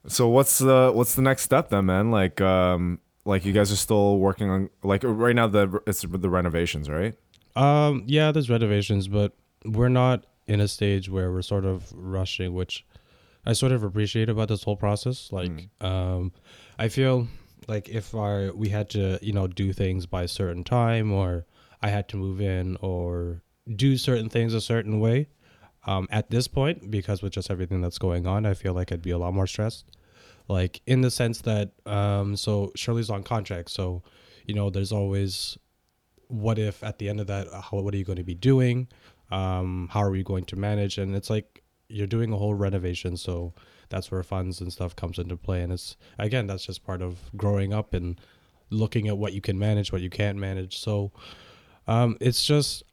So 0.07 0.27
what's 0.29 0.57
the 0.57 0.91
what's 0.93 1.15
the 1.15 1.21
next 1.21 1.43
step 1.43 1.69
then, 1.69 1.85
man? 1.85 2.09
Like 2.09 2.41
um 2.41 2.99
like 3.25 3.45
you 3.45 3.53
guys 3.53 3.71
are 3.71 3.75
still 3.75 4.17
working 4.17 4.49
on 4.49 4.69
like 4.83 5.01
right 5.03 5.35
now 5.35 5.47
the 5.47 5.81
it's 5.85 6.01
the 6.01 6.29
renovations, 6.29 6.89
right? 6.89 7.15
Um, 7.55 8.03
yeah, 8.07 8.31
there's 8.31 8.49
renovations, 8.49 9.07
but 9.07 9.33
we're 9.65 9.89
not 9.89 10.25
in 10.49 10.59
a 10.59 10.67
stage 10.67 11.09
where 11.09 11.31
we're 11.31 11.43
sort 11.43 11.63
of 11.63 11.93
rushing, 11.93 12.55
which 12.55 12.83
I 13.45 13.53
sort 13.53 13.71
of 13.71 13.83
appreciate 13.83 14.29
about 14.29 14.47
this 14.47 14.63
whole 14.63 14.75
process. 14.75 15.31
Like, 15.31 15.69
um, 15.79 16.33
I 16.79 16.89
feel 16.89 17.27
like 17.67 17.87
if 17.87 18.15
our 18.15 18.51
we 18.53 18.69
had 18.69 18.89
to, 18.91 19.19
you 19.21 19.31
know, 19.31 19.45
do 19.47 19.71
things 19.71 20.07
by 20.07 20.23
a 20.23 20.27
certain 20.27 20.63
time, 20.63 21.13
or 21.13 21.45
I 21.83 21.89
had 21.89 22.09
to 22.09 22.17
move 22.17 22.41
in, 22.41 22.77
or 22.81 23.43
do 23.73 23.95
certain 23.95 24.27
things 24.27 24.55
a 24.55 24.59
certain 24.59 24.99
way, 24.99 25.29
um, 25.85 26.07
at 26.09 26.31
this 26.31 26.47
point, 26.47 26.89
because 26.89 27.21
with 27.21 27.33
just 27.33 27.51
everything 27.51 27.79
that's 27.79 27.99
going 27.99 28.25
on, 28.25 28.47
I 28.47 28.55
feel 28.55 28.73
like 28.73 28.91
I'd 28.91 29.03
be 29.03 29.11
a 29.11 29.19
lot 29.19 29.35
more 29.35 29.47
stressed. 29.47 29.85
Like 30.47 30.81
in 30.87 31.01
the 31.01 31.11
sense 31.11 31.41
that, 31.41 31.73
um, 31.85 32.35
so 32.35 32.71
Shirley's 32.75 33.11
on 33.11 33.21
contract, 33.21 33.69
so 33.69 34.01
you 34.47 34.55
know, 34.55 34.71
there's 34.71 34.91
always 34.91 35.59
what 36.27 36.57
if 36.57 36.83
at 36.83 36.97
the 36.97 37.09
end 37.09 37.19
of 37.19 37.27
that 37.27 37.47
how, 37.51 37.77
what 37.77 37.93
are 37.93 37.97
you 37.97 38.05
going 38.05 38.17
to 38.17 38.23
be 38.23 38.35
doing 38.35 38.87
um 39.31 39.89
how 39.91 40.01
are 40.01 40.11
we 40.11 40.23
going 40.23 40.45
to 40.45 40.55
manage? 40.55 40.97
And 40.97 41.15
it's 41.15 41.29
like 41.29 41.63
you're 41.87 42.07
doing 42.07 42.31
a 42.31 42.37
whole 42.37 42.53
renovation 42.53 43.17
so 43.17 43.53
that's 43.89 44.11
where 44.11 44.21
funds 44.21 44.61
and 44.61 44.71
stuff 44.71 44.95
comes 44.95 45.17
into 45.17 45.35
play. 45.35 45.61
And 45.61 45.71
it's 45.73 45.97
again 46.17 46.47
that's 46.47 46.65
just 46.65 46.83
part 46.83 47.01
of 47.01 47.17
growing 47.35 47.73
up 47.73 47.93
and 47.93 48.19
looking 48.69 49.07
at 49.07 49.17
what 49.17 49.33
you 49.33 49.41
can 49.41 49.57
manage 49.57 49.91
what 49.91 50.01
you 50.01 50.09
can't 50.09 50.37
manage. 50.37 50.77
So 50.77 51.11
um 51.87 52.17
it's 52.19 52.43
just 52.43 52.83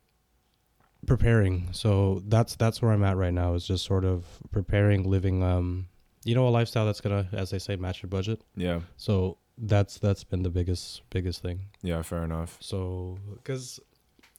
preparing. 1.06 1.68
So 1.72 2.22
that's 2.26 2.56
that's 2.56 2.80
where 2.82 2.92
i'm 2.92 3.04
at 3.04 3.16
right 3.16 3.34
now 3.34 3.54
is 3.54 3.66
just 3.66 3.84
sort 3.84 4.04
of 4.04 4.24
preparing 4.50 5.04
living 5.04 5.42
um 5.42 5.86
you 6.24 6.34
know 6.34 6.48
a 6.48 6.50
lifestyle 6.50 6.86
that's 6.86 7.00
gonna 7.00 7.28
as 7.32 7.50
they 7.50 7.58
say 7.58 7.76
match 7.76 8.02
your 8.02 8.08
budget? 8.08 8.40
Yeah. 8.56 8.80
so 8.96 9.38
that's 9.58 9.98
that's 9.98 10.24
been 10.24 10.42
the 10.42 10.50
biggest 10.50 11.02
biggest 11.10 11.40
thing. 11.42 11.60
Yeah, 11.82 12.02
fair 12.02 12.24
enough. 12.24 12.58
so, 12.60 13.18
because, 13.34 13.80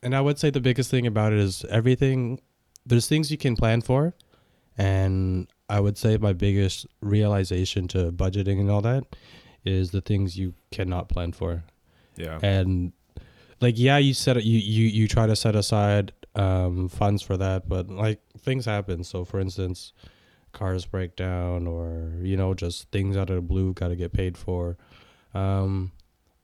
and 0.08 0.16
I 0.16 0.22
would 0.22 0.40
say 0.40 0.50
the 0.50 0.62
biggest 0.62 0.90
thing 0.90 1.06
about 1.06 1.34
it 1.34 1.40
is 1.40 1.66
everything, 1.70 2.40
there's 2.86 3.10
things 3.10 3.30
you 3.30 3.38
can 3.38 3.58
plan 3.58 3.82
for. 3.82 4.14
And 4.78 5.52
I 5.68 5.82
would 5.82 5.98
say 5.98 6.16
my 6.16 6.32
biggest 6.32 6.88
realization 7.02 7.90
to 7.90 8.14
budgeting 8.14 8.58
and 8.62 8.72
all 8.72 8.80
that 8.84 9.04
is 9.66 9.92
the 9.92 10.00
things 10.00 10.38
you 10.38 10.54
cannot 10.72 11.10
plan 11.10 11.34
for. 11.34 11.66
Yeah. 12.16 12.40
And 12.42 12.94
like, 13.60 13.78
yeah, 13.78 13.98
you 13.98 14.14
set 14.14 14.38
it, 14.38 14.46
you, 14.46 14.60
you, 14.60 14.88
you 14.88 15.10
try 15.10 15.28
to 15.28 15.36
set 15.36 15.58
aside 15.58 16.14
um, 16.36 16.88
funds 16.88 17.22
for 17.22 17.36
that, 17.36 17.68
but 17.68 17.90
like 17.90 18.22
things 18.40 18.64
happen. 18.64 19.04
So, 19.04 19.26
for 19.26 19.42
instance, 19.42 19.92
cars 20.54 20.86
break 20.86 21.18
down 21.18 21.68
or, 21.68 22.14
you 22.22 22.38
know, 22.38 22.54
just 22.54 22.90
things 22.92 23.18
out 23.18 23.30
of 23.30 23.36
the 23.36 23.42
blue 23.42 23.74
got 23.74 23.90
to 23.90 23.98
get 23.98 24.14
paid 24.14 24.38
for. 24.38 24.78
Um, 25.34 25.92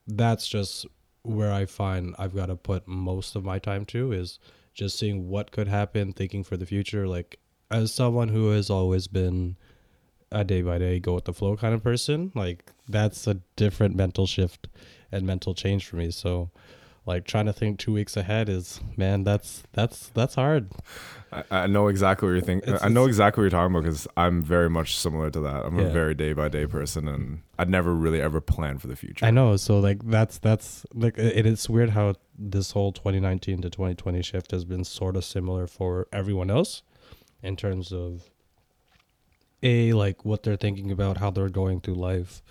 that's 0.06 0.50
just 0.50 0.86
where 1.24 1.52
I 1.52 1.66
find 1.66 2.16
I've 2.20 2.36
got 2.36 2.48
to 2.48 2.56
put 2.56 2.88
most 2.88 3.36
of 3.36 3.44
my 3.44 3.60
time 3.60 3.86
to 3.88 4.12
is 4.12 4.40
just 4.74 4.98
seeing 5.00 5.30
what 5.30 5.52
could 5.52 5.68
happen, 5.68 6.14
thinking 6.14 6.44
for 6.44 6.58
the 6.58 6.66
future. 6.66 7.08
Like 7.08 7.40
as 7.72 7.94
someone 7.94 8.30
who 8.30 8.50
has 8.50 8.70
always 8.70 9.08
been 9.08 9.58
a 10.32 10.44
day 10.44 10.62
by 10.62 10.78
day, 10.78 11.00
go 11.00 11.16
with 11.16 11.26
the 11.26 11.34
flow 11.34 11.56
kind 11.56 11.74
of 11.74 11.84
person, 11.84 12.32
like 12.36 12.72
that's 12.88 13.28
a 13.28 13.36
different 13.56 13.96
mental 13.96 14.28
shift 14.28 14.68
and 15.12 15.26
mental 15.26 15.54
change 15.54 15.88
for 15.88 15.96
me. 15.96 16.12
So 16.12 16.52
like 17.06 17.26
trying 17.26 17.46
to 17.48 17.54
think 17.54 17.80
two 17.80 17.92
weeks 17.94 18.16
ahead 18.16 18.48
is 18.50 18.80
man, 18.96 19.24
that's 19.24 19.64
that's 19.74 20.10
that's 20.10 20.36
hard. 20.36 20.70
I, 21.32 21.44
I 21.52 21.68
know 21.68 21.88
exactly 21.88 22.28
what 22.28 22.34
you're 22.34 22.42
thinking. 22.42 22.78
I 22.82 22.88
know 22.90 23.06
exactly 23.06 23.42
what 23.42 23.46
you're 23.46 23.50
talking 23.60 23.74
about 23.76 23.84
because 23.84 24.08
I'm 24.16 24.42
very 24.44 24.70
much 24.70 24.98
similar 24.98 25.30
to 25.32 25.40
that. 25.42 25.66
I'm 25.66 25.78
Yeah. 25.80 25.86
a 25.86 25.92
very 25.92 26.14
day 26.14 26.34
by 26.34 26.48
day 26.48 26.66
person, 26.66 27.08
and 27.08 27.42
I'd 27.60 27.70
never 27.70 27.94
really 27.94 28.22
ever 28.22 28.40
plan 28.40 28.78
for 28.78 28.88
the 28.88 28.96
future. 28.96 29.26
I 29.26 29.32
know. 29.32 29.56
So 29.58 29.80
like 29.80 30.00
that's 30.08 30.38
that's 30.38 30.86
like 30.94 31.18
it, 31.18 31.46
it's 31.46 31.68
weird 31.70 31.90
how 31.92 32.16
this 32.38 32.72
whole 32.72 32.92
2019 32.92 33.62
to 33.64 33.70
2020 33.70 34.22
shift 34.22 34.52
has 34.52 34.64
been 34.64 34.84
sort 34.84 35.16
of 35.18 35.26
similar 35.26 35.68
for 35.68 36.08
everyone 36.14 36.50
else, 36.50 36.84
in 37.42 37.56
terms 37.56 37.92
of 37.92 38.30
a 39.62 39.94
like 39.94 40.24
what 40.26 40.44
they're 40.44 40.56
thinking 40.56 40.92
about, 40.92 41.18
how 41.18 41.32
they're 41.32 41.50
going 41.50 41.82
through 41.82 41.96
life. 41.96 42.42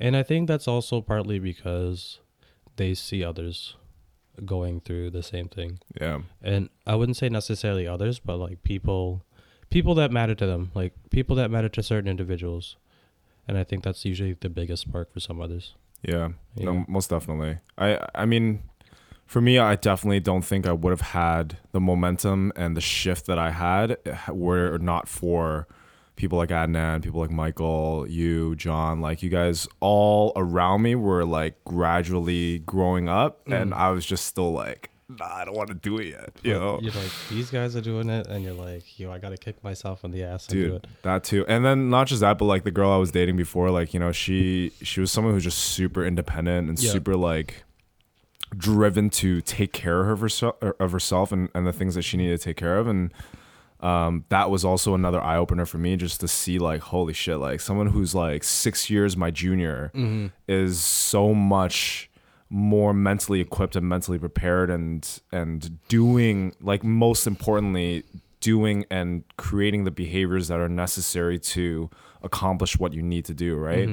And 0.00 0.16
I 0.16 0.22
think 0.22 0.48
that's 0.48 0.66
also 0.66 1.00
partly 1.00 1.38
because 1.38 2.18
they 2.76 2.94
see 2.94 3.22
others 3.22 3.76
going 4.44 4.80
through 4.80 5.10
the 5.10 5.22
same 5.22 5.48
thing. 5.48 5.78
Yeah. 6.00 6.20
And 6.42 6.68
I 6.86 6.94
wouldn't 6.94 7.16
say 7.16 7.28
necessarily 7.28 7.86
others, 7.86 8.18
but 8.18 8.36
like 8.38 8.62
people 8.62 9.22
people 9.70 9.94
that 9.96 10.10
matter 10.12 10.34
to 10.34 10.46
them, 10.46 10.70
like 10.74 10.92
people 11.10 11.34
that 11.36 11.50
matter 11.50 11.68
to 11.70 11.82
certain 11.82 12.08
individuals. 12.10 12.76
And 13.48 13.58
I 13.58 13.64
think 13.64 13.82
that's 13.84 14.04
usually 14.04 14.34
the 14.34 14.48
biggest 14.48 14.82
spark 14.82 15.12
for 15.12 15.20
some 15.20 15.40
others. 15.40 15.74
Yeah, 16.02 16.30
Yeah. 16.54 16.64
no, 16.66 16.84
most 16.88 17.10
definitely. 17.10 17.58
I 17.78 17.98
I 18.14 18.24
mean, 18.26 18.62
for 19.26 19.40
me, 19.40 19.58
I 19.58 19.76
definitely 19.76 20.20
don't 20.20 20.44
think 20.44 20.66
I 20.66 20.72
would 20.72 20.90
have 20.90 21.00
had 21.12 21.58
the 21.72 21.80
momentum 21.80 22.52
and 22.56 22.76
the 22.76 22.80
shift 22.80 23.26
that 23.26 23.38
I 23.38 23.50
had 23.50 23.96
eh, 24.04 24.16
were 24.30 24.78
not 24.78 25.08
for 25.08 25.66
people 26.16 26.38
like 26.38 26.50
Adnan, 26.50 27.02
people 27.02 27.20
like 27.20 27.30
Michael, 27.30 28.06
you, 28.08 28.54
John. 28.56 29.00
Like 29.00 29.22
you 29.22 29.30
guys, 29.30 29.66
all 29.80 30.32
around 30.36 30.82
me 30.82 30.94
were 30.94 31.24
like 31.24 31.62
gradually 31.64 32.60
growing 32.60 33.08
up, 33.08 33.44
mm. 33.46 33.60
and 33.60 33.74
I 33.74 33.90
was 33.90 34.04
just 34.06 34.26
still 34.26 34.52
like, 34.52 34.90
nah, 35.08 35.26
I 35.26 35.44
don't 35.44 35.56
want 35.56 35.68
to 35.68 35.74
do 35.74 35.98
it 35.98 36.06
yet. 36.08 36.30
You 36.42 36.54
know, 36.54 36.78
You're 36.80 36.92
like, 36.92 37.10
these 37.28 37.50
guys 37.50 37.76
are 37.76 37.80
doing 37.80 38.08
it 38.08 38.26
and 38.28 38.42
you're 38.44 38.54
like, 38.54 38.98
yo, 38.98 39.10
I 39.12 39.18
gotta 39.18 39.36
kick 39.36 39.62
myself 39.64 40.04
in 40.04 40.10
the 40.10 40.22
ass 40.22 40.48
and 40.48 40.60
do 40.60 40.74
it. 40.76 40.86
that 41.02 41.24
too 41.24 41.44
and 41.48 41.64
then 41.64 41.90
not 41.90 42.06
just 42.06 42.20
that 42.20 42.38
but 42.38 42.46
like 42.46 42.64
the 42.64 42.70
girl 42.70 42.90
i 42.90 42.96
was 42.96 43.10
dating 43.10 43.36
before 43.36 43.70
like 43.70 43.92
you 43.92 44.00
know 44.00 44.10
she 44.12 44.72
she 44.82 45.00
was 45.00 45.10
someone 45.12 45.34
who's 45.34 45.44
just 45.44 45.58
super 45.58 46.04
independent 46.04 46.68
and 46.68 46.78
Yeah. 46.78 46.92
super 46.92 47.14
like 47.16 47.64
driven 48.56 49.08
to 49.10 49.40
take 49.42 49.72
care 49.72 50.10
of 50.10 50.20
herself 50.20 50.56
of 50.62 50.92
herself 50.92 51.32
and, 51.32 51.48
and 51.54 51.66
the 51.66 51.72
things 51.72 51.94
that 51.94 52.02
she 52.02 52.16
needed 52.16 52.38
to 52.38 52.44
take 52.44 52.56
care 52.56 52.78
of 52.78 52.86
and 52.86 53.12
um, 53.82 54.24
that 54.28 54.48
was 54.50 54.64
also 54.64 54.94
another 54.94 55.20
eye 55.20 55.36
opener 55.36 55.66
for 55.66 55.78
me 55.78 55.96
just 55.96 56.20
to 56.20 56.28
see 56.28 56.58
like 56.58 56.80
holy 56.80 57.12
shit 57.12 57.38
like 57.38 57.60
someone 57.60 57.88
who's 57.88 58.14
like 58.14 58.44
six 58.44 58.88
years 58.88 59.16
my 59.16 59.30
junior 59.30 59.90
is 60.46 60.80
so 60.82 61.34
much 61.34 62.08
more 62.48 62.92
mentally 62.94 63.40
equipped 63.40 63.74
and 63.76 63.88
mentally 63.88 64.18
prepared 64.18 64.70
and 64.70 65.20
and 65.32 65.78
doing 65.88 66.54
like 66.60 66.84
most 66.84 67.26
importantly 67.26 68.04
doing 68.40 68.84
and 68.90 69.24
creating 69.36 69.84
the 69.84 69.90
behaviors 69.90 70.48
that 70.48 70.60
are 70.60 70.68
necessary 70.68 71.38
to 71.38 71.88
accomplish 72.22 72.78
what 72.78 72.92
you 72.92 73.02
need 73.02 73.24
to 73.24 73.34
do 73.34 73.56
right? 73.56 73.88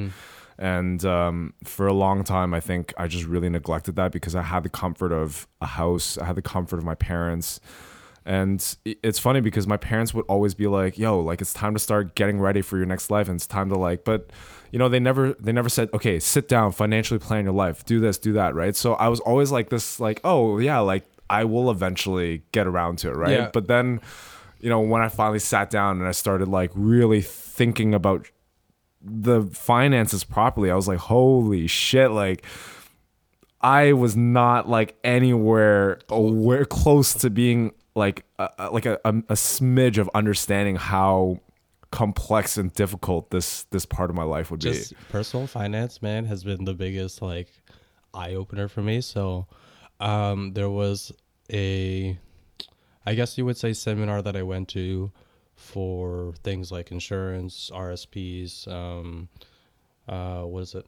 And 0.57 1.05
um, 1.05 1.53
for 1.63 1.87
a 1.87 1.93
long 1.93 2.23
time 2.25 2.53
i 2.53 2.59
think 2.59 2.93
i 2.97 3.07
just 3.07 3.25
really 3.25 3.49
neglected 3.49 3.95
that 3.95 4.11
because 4.11 4.35
i 4.35 4.41
had 4.41 4.63
the 4.63 4.69
comfort 4.69 5.13
of 5.13 5.47
a 5.61 5.65
house 5.65 6.17
i 6.17 6.25
had 6.25 6.35
the 6.35 6.41
comfort 6.41 6.77
of 6.79 6.83
my 6.85 6.95
parents 6.95 7.61
and 8.25 8.75
it's 8.85 9.19
funny 9.19 9.41
because 9.41 9.67
my 9.67 9.77
parents 9.77 10.13
would 10.13 10.25
always 10.25 10.53
be 10.53 10.67
like, 10.67 10.97
"Yo, 10.97 11.19
like 11.19 11.41
it's 11.41 11.53
time 11.53 11.73
to 11.73 11.79
start 11.79 12.15
getting 12.15 12.39
ready 12.39 12.61
for 12.61 12.77
your 12.77 12.85
next 12.85 13.09
life 13.09 13.27
and 13.27 13.37
it's 13.37 13.47
time 13.47 13.69
to 13.69 13.75
like 13.75 14.03
but 14.03 14.31
you 14.71 14.77
know, 14.77 14.89
they 14.89 14.99
never 14.99 15.33
they 15.33 15.51
never 15.51 15.69
said, 15.69 15.89
"Okay, 15.93 16.19
sit 16.19 16.47
down, 16.47 16.71
financially 16.71 17.19
plan 17.19 17.43
your 17.45 17.53
life. 17.53 17.83
Do 17.85 17.99
this, 17.99 18.17
do 18.17 18.33
that," 18.33 18.53
right? 18.55 18.75
So 18.75 18.93
I 18.93 19.07
was 19.07 19.19
always 19.21 19.51
like 19.51 19.69
this 19.69 19.99
like, 19.99 20.21
"Oh, 20.23 20.59
yeah, 20.59 20.79
like 20.79 21.05
I 21.29 21.43
will 21.45 21.71
eventually 21.71 22.43
get 22.51 22.67
around 22.67 22.99
to 22.99 23.09
it, 23.09 23.15
right?" 23.15 23.31
Yeah. 23.31 23.49
But 23.51 23.67
then 23.67 24.01
you 24.59 24.69
know, 24.69 24.81
when 24.81 25.01
I 25.01 25.07
finally 25.07 25.39
sat 25.39 25.69
down 25.69 25.99
and 25.99 26.07
I 26.07 26.11
started 26.11 26.47
like 26.49 26.71
really 26.75 27.21
thinking 27.21 27.93
about 27.93 28.27
the 29.01 29.43
finances 29.43 30.23
properly, 30.23 30.69
I 30.69 30.75
was 30.75 30.87
like, 30.87 30.99
"Holy 30.99 31.65
shit, 31.67 32.11
like 32.11 32.45
I 33.61 33.93
was 33.93 34.15
not 34.15 34.69
like 34.69 34.97
anywhere 35.03 35.99
aware 36.09 36.65
close 36.65 37.13
to 37.15 37.29
being 37.29 37.71
like 37.99 38.25
a, 38.39 38.69
like 38.71 38.87
a, 38.87 38.99
a, 39.05 39.09
a 39.09 39.35
smidge 39.35 39.99
of 39.99 40.09
understanding 40.15 40.75
how 40.77 41.39
complex 41.91 42.57
and 42.57 42.73
difficult 42.73 43.31
this 43.31 43.63
this 43.71 43.85
part 43.85 44.09
of 44.09 44.15
my 44.15 44.23
life 44.23 44.49
would 44.51 44.61
Just 44.61 44.91
be. 44.91 44.97
personal 45.09 45.47
finance, 45.47 46.01
man, 46.01 46.25
has 46.25 46.43
been 46.43 46.63
the 46.65 46.73
biggest 46.73 47.21
like 47.21 47.49
eye 48.13 48.33
opener 48.33 48.67
for 48.67 48.81
me. 48.81 49.01
So 49.01 49.47
um 49.99 50.53
there 50.53 50.69
was 50.69 51.11
a 51.51 52.17
I 53.05 53.13
guess 53.15 53.37
you 53.37 53.45
would 53.45 53.57
say 53.57 53.73
seminar 53.73 54.21
that 54.21 54.35
I 54.35 54.43
went 54.43 54.69
to 54.69 55.11
for 55.55 56.33
things 56.43 56.71
like 56.71 56.91
insurance, 56.91 57.69
RSPs, 57.73 58.67
um 58.67 59.29
uh 60.07 60.41
what 60.43 60.61
is 60.61 60.75
it? 60.75 60.85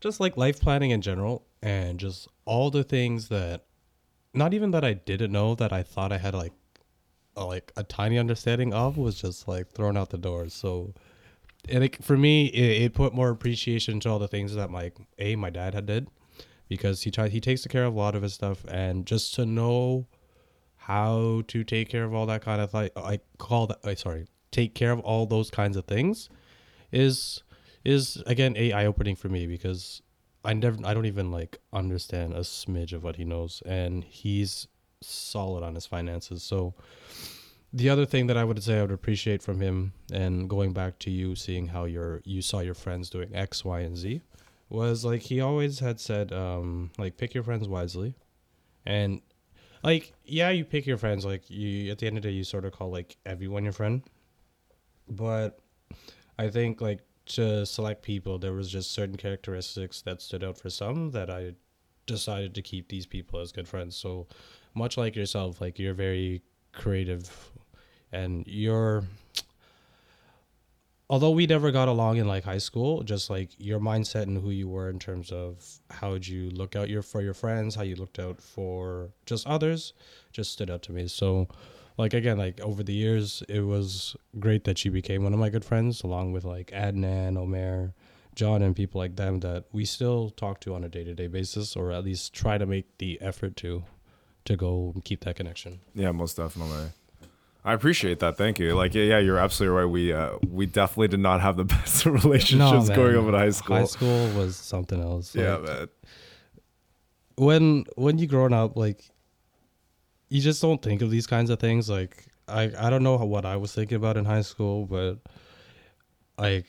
Just 0.00 0.20
like 0.20 0.36
life 0.36 0.60
planning 0.60 0.90
in 0.90 1.00
general 1.00 1.44
and 1.62 1.98
just 1.98 2.28
all 2.44 2.70
the 2.70 2.84
things 2.84 3.28
that 3.28 3.64
not 4.34 4.54
even 4.54 4.70
that 4.72 4.84
I 4.84 4.94
didn't 4.94 5.32
know 5.32 5.54
that 5.54 5.72
I 5.72 5.82
thought 5.82 6.12
I 6.12 6.18
had 6.18 6.34
like 6.34 6.52
a, 7.36 7.44
like 7.44 7.72
a 7.76 7.82
tiny 7.82 8.18
understanding 8.18 8.72
of 8.72 8.96
was 8.96 9.20
just 9.20 9.48
like 9.48 9.70
thrown 9.70 9.96
out 9.96 10.10
the 10.10 10.18
door. 10.18 10.48
So 10.48 10.94
and 11.68 11.84
it, 11.84 12.02
for 12.02 12.16
me, 12.16 12.46
it, 12.46 12.82
it 12.82 12.94
put 12.94 13.14
more 13.14 13.30
appreciation 13.30 14.00
to 14.00 14.10
all 14.10 14.18
the 14.18 14.28
things 14.28 14.54
that 14.54 14.70
my 14.70 14.92
a 15.18 15.36
my 15.36 15.50
dad 15.50 15.74
had 15.74 15.86
did 15.86 16.08
because 16.68 17.02
he 17.02 17.10
tried 17.10 17.32
he 17.32 17.40
takes 17.40 17.66
care 17.66 17.84
of 17.84 17.94
a 17.94 17.98
lot 17.98 18.14
of 18.14 18.22
his 18.22 18.34
stuff 18.34 18.64
and 18.68 19.06
just 19.06 19.34
to 19.34 19.46
know 19.46 20.06
how 20.76 21.42
to 21.46 21.62
take 21.62 21.88
care 21.88 22.04
of 22.04 22.14
all 22.14 22.26
that 22.26 22.42
kind 22.42 22.60
of 22.60 22.72
like 22.74 22.92
I 22.96 23.20
call 23.38 23.66
that 23.68 23.78
I 23.84 23.92
uh, 23.92 23.94
sorry 23.94 24.26
take 24.50 24.74
care 24.74 24.90
of 24.90 25.00
all 25.00 25.26
those 25.26 25.50
kinds 25.50 25.76
of 25.76 25.84
things 25.84 26.28
is 26.90 27.42
is 27.84 28.22
again 28.26 28.54
a 28.56 28.72
eye 28.72 28.86
opening 28.86 29.16
for 29.16 29.28
me 29.28 29.46
because 29.46 30.02
I 30.44 30.54
never 30.54 30.78
I 30.84 30.94
don't 30.94 31.06
even 31.06 31.30
like 31.30 31.58
understand 31.72 32.34
a 32.34 32.40
smidge 32.40 32.92
of 32.92 33.04
what 33.04 33.16
he 33.16 33.24
knows 33.24 33.62
and 33.66 34.04
he's 34.04 34.66
solid 35.00 35.62
on 35.62 35.74
his 35.74 35.86
finances 35.86 36.42
so 36.42 36.74
the 37.72 37.88
other 37.88 38.04
thing 38.04 38.26
that 38.26 38.36
I 38.36 38.44
would 38.44 38.62
say 38.62 38.78
I 38.78 38.82
would 38.82 38.90
appreciate 38.90 39.42
from 39.42 39.60
him, 39.60 39.92
and 40.12 40.48
going 40.48 40.72
back 40.72 40.98
to 41.00 41.10
you 41.10 41.34
seeing 41.34 41.66
how 41.66 41.84
your 41.84 42.20
you 42.24 42.42
saw 42.42 42.60
your 42.60 42.74
friends 42.74 43.08
doing 43.08 43.34
X, 43.34 43.64
Y, 43.64 43.80
and 43.80 43.96
Z, 43.96 44.20
was 44.68 45.04
like 45.04 45.22
he 45.22 45.40
always 45.40 45.78
had 45.78 45.98
said, 45.98 46.32
um, 46.32 46.90
like 46.98 47.16
pick 47.16 47.32
your 47.32 47.42
friends 47.42 47.68
wisely, 47.68 48.14
and 48.84 49.22
like 49.82 50.12
yeah, 50.24 50.50
you 50.50 50.64
pick 50.64 50.86
your 50.86 50.98
friends. 50.98 51.24
Like 51.24 51.48
you 51.48 51.90
at 51.90 51.98
the 51.98 52.06
end 52.06 52.18
of 52.18 52.22
the 52.22 52.28
day, 52.28 52.34
you 52.34 52.44
sort 52.44 52.66
of 52.66 52.72
call 52.72 52.90
like 52.90 53.16
everyone 53.24 53.64
your 53.64 53.72
friend, 53.72 54.02
but 55.08 55.58
I 56.38 56.50
think 56.50 56.82
like 56.82 57.00
to 57.36 57.66
select 57.66 58.02
people, 58.02 58.38
there 58.38 58.52
was 58.52 58.70
just 58.70 58.92
certain 58.92 59.16
characteristics 59.16 60.02
that 60.02 60.20
stood 60.22 60.44
out 60.44 60.58
for 60.58 60.70
some 60.70 61.10
that 61.12 61.30
I 61.30 61.54
decided 62.06 62.54
to 62.54 62.62
keep 62.62 62.88
these 62.88 63.06
people 63.06 63.40
as 63.40 63.52
good 63.52 63.68
friends. 63.68 63.96
So 63.96 64.26
much 64.74 64.96
like 64.96 65.16
yourself, 65.16 65.60
like 65.60 65.78
you're 65.78 65.94
very 65.94 66.42
creative 66.72 67.50
and 68.12 68.46
you're 68.46 69.04
although 71.10 71.30
we 71.30 71.46
never 71.46 71.70
got 71.70 71.88
along 71.88 72.16
in 72.16 72.26
like 72.26 72.44
high 72.44 72.58
school 72.58 73.02
just 73.02 73.28
like 73.28 73.50
your 73.58 73.78
mindset 73.78 74.22
and 74.22 74.38
who 74.38 74.50
you 74.50 74.68
were 74.68 74.88
in 74.88 74.98
terms 74.98 75.30
of 75.30 75.78
how 75.90 76.14
you 76.14 76.48
look 76.50 76.74
out 76.74 76.88
your 76.88 77.02
for 77.02 77.20
your 77.20 77.34
friends 77.34 77.74
how 77.74 77.82
you 77.82 77.94
looked 77.96 78.18
out 78.18 78.40
for 78.40 79.10
just 79.26 79.46
others 79.46 79.92
just 80.32 80.52
stood 80.52 80.70
out 80.70 80.82
to 80.82 80.92
me 80.92 81.06
so 81.06 81.46
like 81.98 82.14
again 82.14 82.38
like 82.38 82.60
over 82.60 82.82
the 82.82 82.92
years 82.92 83.42
it 83.48 83.60
was 83.60 84.16
great 84.40 84.64
that 84.64 84.78
she 84.78 84.88
became 84.88 85.22
one 85.24 85.32
of 85.32 85.38
my 85.38 85.48
good 85.50 85.64
friends 85.64 86.02
along 86.02 86.32
with 86.32 86.44
like 86.44 86.70
adnan 86.70 87.36
omer 87.36 87.92
john 88.34 88.62
and 88.62 88.74
people 88.74 88.98
like 88.98 89.16
them 89.16 89.40
that 89.40 89.64
we 89.72 89.84
still 89.84 90.30
talk 90.30 90.58
to 90.60 90.74
on 90.74 90.82
a 90.84 90.88
day-to-day 90.88 91.26
basis 91.26 91.76
or 91.76 91.92
at 91.92 92.02
least 92.04 92.32
try 92.32 92.56
to 92.58 92.64
make 92.66 92.86
the 92.98 93.20
effort 93.20 93.56
to 93.56 93.84
to 94.44 94.56
go 94.56 94.90
and 94.94 95.04
keep 95.04 95.20
that 95.24 95.36
connection 95.36 95.80
Yeah, 95.94 96.10
most 96.12 96.36
definitely. 96.36 96.88
I 97.64 97.74
appreciate 97.74 98.18
that. 98.18 98.36
Thank 98.36 98.58
you. 98.58 98.74
Like, 98.74 98.92
yeah, 98.92 99.04
yeah, 99.04 99.18
you're 99.20 99.38
absolutely 99.38 99.76
right. 99.78 99.84
We 99.84 100.12
uh, 100.12 100.30
we 100.48 100.66
definitely 100.66 101.06
did 101.08 101.20
not 101.20 101.40
have 101.40 101.56
the 101.56 101.64
best 101.76 102.04
relationships 102.06 102.88
man. 102.88 102.96
growing 102.98 103.16
up 103.16 103.24
in 103.28 103.34
high 103.34 103.50
school. 103.50 103.76
High 103.76 103.84
school 103.84 104.28
was 104.34 104.56
something 104.56 105.00
else. 105.00 105.32
yeah, 105.36 105.54
Like, 105.58 105.66
man. 105.68 105.88
when 107.36 107.84
when 107.96 108.18
you 108.18 108.26
growing 108.26 108.52
up, 108.52 108.76
like 108.76 109.04
you 110.32 110.40
just 110.40 110.62
don't 110.62 110.80
think 110.80 111.02
of 111.02 111.10
these 111.10 111.26
kinds 111.26 111.50
of 111.50 111.58
things. 111.58 111.90
Like 111.90 112.24
I 112.48 112.70
I 112.78 112.88
don't 112.88 113.02
know 113.02 113.16
what 113.16 113.44
I 113.44 113.56
was 113.56 113.74
thinking 113.74 113.96
about 113.96 114.16
in 114.16 114.24
high 114.24 114.40
school, 114.40 114.86
but 114.86 115.18
like 116.38 116.66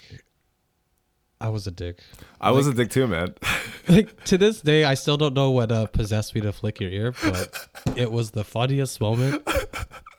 I 1.39 1.47
was 1.47 1.65
a 1.65 1.71
dick. 1.71 1.99
I 2.41 2.51
was 2.51 2.67
a 2.67 2.73
dick 2.73 2.89
too, 2.89 3.07
man. 3.07 3.35
Like 3.89 4.23
to 4.25 4.37
this 4.37 4.61
day, 4.61 4.85
I 4.85 4.93
still 4.93 5.17
don't 5.17 5.33
know 5.33 5.51
what 5.51 5.69
uh, 5.69 5.87
possessed 5.87 6.33
me 6.33 6.39
to 6.39 6.53
flick 6.53 6.79
your 6.79 6.89
ear, 6.89 7.13
but 7.21 7.67
it 7.97 8.13
was 8.13 8.31
the 8.31 8.45
funniest 8.45 9.01
moment 9.01 9.45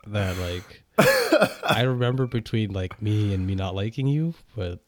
that 0.07 0.37
like 0.37 0.85
I 1.67 1.81
remember 1.81 2.27
between 2.27 2.75
like 2.75 3.01
me 3.01 3.33
and 3.33 3.47
me 3.47 3.55
not 3.55 3.75
liking 3.75 4.07
you, 4.07 4.35
but 4.55 4.81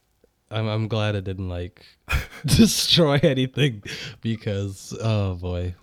I'm 0.50 0.66
I'm 0.68 0.88
glad 0.88 1.16
I 1.16 1.20
didn't 1.20 1.48
like 1.48 1.86
destroy 2.44 3.18
anything 3.22 3.82
because 4.20 4.94
oh 5.00 5.36
boy. 5.36 5.74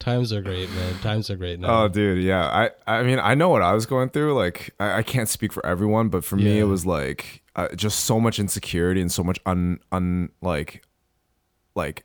Times 0.00 0.32
are 0.32 0.40
great, 0.40 0.70
man. 0.70 0.98
Times 1.00 1.28
are 1.30 1.36
great 1.36 1.60
now. 1.60 1.84
Oh, 1.84 1.88
dude, 1.88 2.24
yeah. 2.24 2.46
I, 2.46 2.70
I 2.98 3.02
mean, 3.02 3.18
I 3.18 3.34
know 3.34 3.50
what 3.50 3.60
I 3.60 3.72
was 3.72 3.84
going 3.84 4.08
through. 4.08 4.34
Like, 4.34 4.74
I, 4.80 4.98
I 4.98 5.02
can't 5.02 5.28
speak 5.28 5.52
for 5.52 5.64
everyone, 5.64 6.08
but 6.08 6.24
for 6.24 6.36
me, 6.36 6.58
it 6.58 6.64
was 6.64 6.86
like 6.86 7.42
uh, 7.54 7.68
just 7.76 8.00
so 8.00 8.18
much 8.18 8.38
insecurity 8.38 9.02
and 9.02 9.12
so 9.12 9.22
much 9.22 9.38
un, 9.44 9.78
un, 9.92 10.30
like, 10.40 10.82
like, 11.74 12.04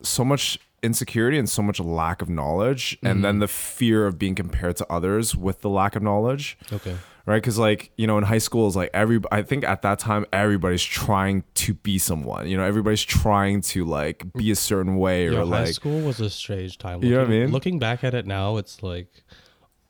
so 0.00 0.24
much 0.24 0.60
insecurity 0.82 1.38
and 1.38 1.50
so 1.50 1.60
much 1.60 1.80
lack 1.80 2.22
of 2.22 2.28
knowledge, 2.28 2.96
and 3.02 3.24
then 3.24 3.40
the 3.40 3.48
fear 3.48 4.06
of 4.06 4.18
being 4.18 4.34
compared 4.34 4.76
to 4.76 4.86
others 4.90 5.36
with 5.36 5.60
the 5.60 5.68
lack 5.68 5.94
of 5.96 6.02
knowledge 6.02 6.56
Okay. 6.72 6.96
Right? 7.26 7.36
Because 7.36 7.58
like 7.58 7.92
you 7.96 8.06
know, 8.06 8.18
in 8.18 8.24
high 8.24 8.38
school 8.38 8.66
is 8.68 8.76
like 8.76 8.90
every. 8.94 9.20
I 9.30 9.42
think 9.42 9.64
at 9.64 9.82
that 9.82 9.98
time 9.98 10.26
everybody's 10.32 10.82
trying 10.82 11.44
to 11.54 11.74
be 11.74 11.98
someone. 11.98 12.48
You 12.48 12.56
know, 12.56 12.64
everybody's 12.64 13.02
trying 13.02 13.60
to 13.62 13.84
like 13.84 14.24
be 14.34 14.50
a 14.50 14.56
certain 14.56 14.96
way 14.96 15.28
or 15.28 15.32
Yeah, 15.32 15.44
high 15.46 15.64
school 15.72 16.00
was 16.00 16.20
a 16.20 16.30
strange 16.30 16.78
time. 16.78 17.02
You 17.02 17.10
know 17.10 17.16
what 17.18 17.24
I 17.24 17.30
Looking- 17.30 17.40
mean? 17.44 17.52
Looking 17.52 17.78
back 17.78 18.04
at 18.04 18.14
it 18.14 18.26
now, 18.26 18.56
it's 18.56 18.82
like 18.82 19.08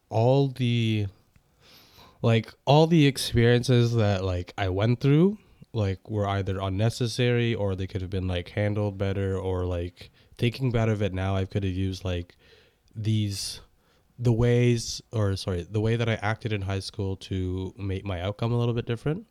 all 0.09 0.49
the 0.49 1.07
like 2.21 2.53
all 2.67 2.87
the 2.87 3.07
experiences 3.07 3.95
that 3.95 4.25
like 4.25 4.53
I 4.57 4.69
went 4.69 5.01
through 5.01 5.39
like 5.73 6.09
were 6.11 6.29
either 6.29 6.59
unnecessary 6.61 7.55
or 7.55 7.75
they 7.75 7.87
could 7.87 8.03
have 8.03 8.11
been 8.11 8.29
like 8.29 8.51
handled 8.51 8.99
better 8.99 9.39
or 9.39 9.65
like 9.65 10.11
thinking 10.37 10.71
back 10.71 10.89
of 10.89 11.01
it 11.03 11.15
now 11.15 11.35
I 11.35 11.47
could 11.47 11.65
have 11.65 11.73
used 11.73 12.05
like 12.05 12.37
these 12.95 13.61
the 14.23 14.33
ways 14.33 15.03
or 15.11 15.35
sorry 15.35 15.67
the 15.69 15.81
way 15.81 15.97
that 15.97 16.09
I 16.09 16.15
acted 16.15 16.53
in 16.53 16.63
high 16.63 16.79
school 16.79 17.17
to 17.17 17.75
make 17.77 18.05
my 18.05 18.21
outcome 18.21 18.53
a 18.53 18.59
little 18.59 18.75
bit 18.75 18.87
different. 18.87 19.27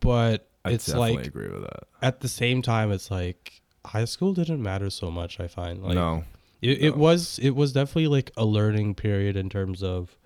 But 0.00 0.46
I 0.64 0.72
it's 0.72 0.86
definitely 0.86 1.16
like 1.16 1.26
agree 1.26 1.48
with 1.48 1.62
that. 1.62 1.84
at 2.02 2.20
the 2.20 2.28
same 2.28 2.60
time 2.60 2.92
it's 2.92 3.10
like 3.10 3.62
high 3.86 4.04
school 4.04 4.32
didn't 4.32 4.62
matter 4.62 4.88
so 4.88 5.10
much 5.10 5.38
i 5.38 5.46
find 5.46 5.82
like 5.82 5.94
no, 5.94 6.24
it, 6.62 6.80
it 6.80 6.96
was 6.96 7.38
it 7.42 7.50
was 7.50 7.72
definitely 7.72 8.08
like 8.08 8.30
a 8.36 8.44
learning 8.46 8.94
period 8.94 9.36
in 9.36 9.50
terms 9.50 9.82
of 9.82 10.16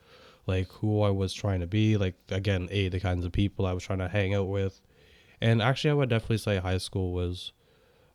like 0.46 0.68
who 0.74 1.02
i 1.02 1.10
was 1.10 1.32
trying 1.34 1.58
to 1.58 1.66
be 1.66 1.96
like 1.96 2.14
again 2.30 2.68
a 2.70 2.88
the 2.88 3.00
kinds 3.00 3.24
of 3.24 3.32
people 3.32 3.66
i 3.66 3.72
was 3.72 3.82
trying 3.82 3.98
to 3.98 4.08
hang 4.08 4.34
out 4.34 4.48
with. 4.48 4.80
And 5.40 5.60
actually 5.60 5.90
i 5.90 5.94
would 5.94 6.08
definitely 6.08 6.38
say 6.38 6.58
high 6.58 6.78
school 6.78 7.12
was 7.12 7.52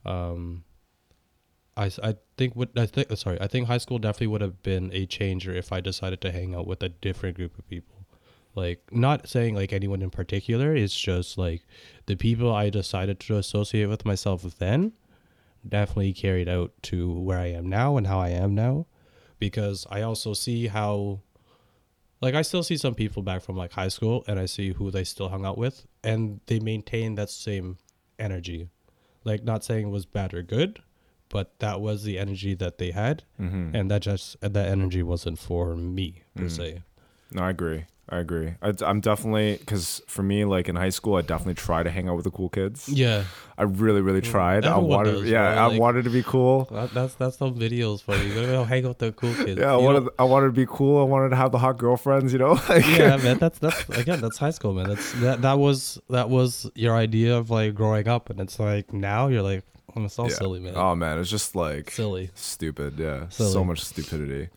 um 0.05 0.63
I, 1.75 1.91
I 2.03 2.15
think 2.37 2.55
what 2.55 2.69
I 2.77 2.85
think 2.85 3.11
uh, 3.11 3.15
sorry 3.15 3.39
I 3.41 3.47
think 3.47 3.67
high 3.67 3.77
school 3.79 3.99
definitely 3.99 4.27
would 4.27 4.41
have 4.41 4.61
been 4.61 4.91
a 4.93 5.05
changer 5.05 5.53
if 5.53 5.71
I 5.71 5.81
decided 5.81 6.21
to 6.21 6.31
hang 6.31 6.53
out 6.53 6.67
with 6.67 6.83
a 6.83 6.89
different 6.89 7.35
group 7.35 7.57
of 7.57 7.67
people. 7.67 8.05
Like 8.55 8.83
not 8.91 9.27
saying 9.27 9.55
like 9.55 9.73
anyone 9.73 10.01
in 10.01 10.11
particular 10.11 10.75
it's 10.75 10.95
just 10.95 11.37
like 11.37 11.63
the 12.05 12.15
people 12.15 12.53
i 12.53 12.69
decided 12.69 13.19
to 13.21 13.37
associate 13.37 13.87
with 13.87 14.05
myself 14.05 14.43
then 14.59 14.93
definitely 15.67 16.13
carried 16.13 16.47
out 16.47 16.71
to 16.83 17.11
where 17.11 17.39
i 17.39 17.47
am 17.47 17.67
now 17.67 17.97
and 17.97 18.05
how 18.05 18.19
i 18.19 18.29
am 18.29 18.53
now. 18.53 18.85
Because 19.39 19.87
i 19.89 20.03
also 20.03 20.33
see 20.33 20.67
how 20.67 21.21
like 22.21 22.35
i 22.35 22.43
still 22.43 22.61
see 22.61 22.77
some 22.77 22.93
people 22.93 23.23
back 23.23 23.41
from 23.41 23.57
like 23.57 23.71
high 23.71 23.87
school 23.87 24.23
and 24.27 24.39
i 24.39 24.45
see 24.45 24.73
who 24.73 24.91
they 24.91 25.03
still 25.03 25.29
hung 25.29 25.45
out 25.45 25.57
with 25.57 25.87
and 26.03 26.39
they 26.45 26.59
maintain 26.59 27.15
that 27.15 27.31
same 27.31 27.79
energy. 28.19 28.69
Like 29.23 29.43
not 29.43 29.63
saying 29.63 29.87
it 29.87 29.91
was 29.91 30.05
bad 30.05 30.35
or 30.35 30.43
good 30.43 30.79
but 31.29 31.57
that 31.59 31.81
was 31.81 32.03
the 32.03 32.17
energy 32.19 32.53
that 32.55 32.77
they 32.77 32.91
had 32.91 33.23
Mm-hmm. 33.39 33.75
and 33.75 33.89
that 33.91 34.01
just 34.01 34.39
that 34.41 34.55
energy 34.67 35.03
wasn't 35.03 35.39
for 35.39 35.75
me 35.75 36.23
per 36.35 36.43
Mm. 36.45 36.51
se 36.51 36.81
no, 37.31 37.41
I 37.43 37.49
agree. 37.49 37.85
I 38.09 38.17
agree. 38.19 38.53
I, 38.61 38.73
I'm 38.85 38.99
definitely 38.99 39.55
because 39.57 40.01
for 40.07 40.21
me, 40.21 40.43
like 40.45 40.67
in 40.69 40.75
high 40.75 40.89
school, 40.91 41.15
I 41.15 41.21
definitely 41.21 41.55
try 41.55 41.81
to 41.81 41.89
hang 41.89 42.07
out 42.09 42.15
with 42.17 42.25
the 42.25 42.31
cool 42.31 42.49
kids. 42.49 42.87
yeah 42.89 43.23
I 43.57 43.63
really, 43.63 44.01
really 44.01 44.21
tried. 44.21 44.65
I 44.65 44.77
wanted, 44.77 45.13
does, 45.13 45.23
yeah, 45.23 45.39
right? 45.47 45.57
I 45.57 45.65
Like- 45.67 45.79
wanted 45.79 46.03
to 46.03 46.09
be 46.11 46.21
cool. 46.21 46.65
That, 46.71 46.93
that's 46.93 47.13
that's 47.15 47.37
some 47.37 47.55
videos 47.55 48.03
for 48.03 48.15
you. 48.17 48.23
You 48.27 48.33
gotta 48.35 48.47
go 48.47 48.63
hang 48.65 48.83
out 48.85 48.89
with 48.89 48.97
the 48.99 49.11
cool 49.13 49.33
kids. 49.33 49.57
Yeah, 49.59 49.73
I 49.73 49.77
wanted, 49.77 50.03
know? 50.03 50.09
I 50.19 50.25
wanted 50.25 50.47
to 50.47 50.51
be 50.63 50.67
cool. 50.69 50.99
I 51.01 51.05
wanted 51.05 51.29
to 51.29 51.37
have 51.37 51.51
the 51.53 51.57
hot 51.59 51.77
girlfriends. 51.79 52.33
You 52.33 52.39
know, 52.39 52.53
like, 52.69 52.85
yeah, 52.85 53.15
man. 53.17 53.37
That's 53.39 53.57
that's 53.57 53.81
again. 53.89 54.19
That's 54.21 54.37
high 54.37 54.51
school, 54.51 54.73
man. 54.73 54.89
That's 54.89 55.11
that 55.23 55.41
that 55.41 55.57
was 55.57 55.97
that 56.09 56.29
was 56.29 56.69
your 56.75 56.95
idea 56.95 57.35
of 57.37 57.49
like 57.49 57.73
growing 57.73 58.07
up, 58.07 58.29
and 58.29 58.39
it's 58.41 58.59
like 58.59 58.91
now 58.93 59.27
you're 59.29 59.41
like, 59.53 59.63
it's 59.95 60.17
all 60.19 60.29
Yeah. 60.29 60.35
silly, 60.35 60.59
man. 60.59 60.73
Oh 60.75 60.95
man, 60.95 61.17
it's 61.19 61.29
just 61.29 61.55
like 61.55 61.91
silly. 61.91 62.29
stupid 62.35 62.97
yeah 62.99 63.29
Silly. 63.29 63.51
so 63.51 63.63
much 63.63 63.81
stupidity 63.83 64.49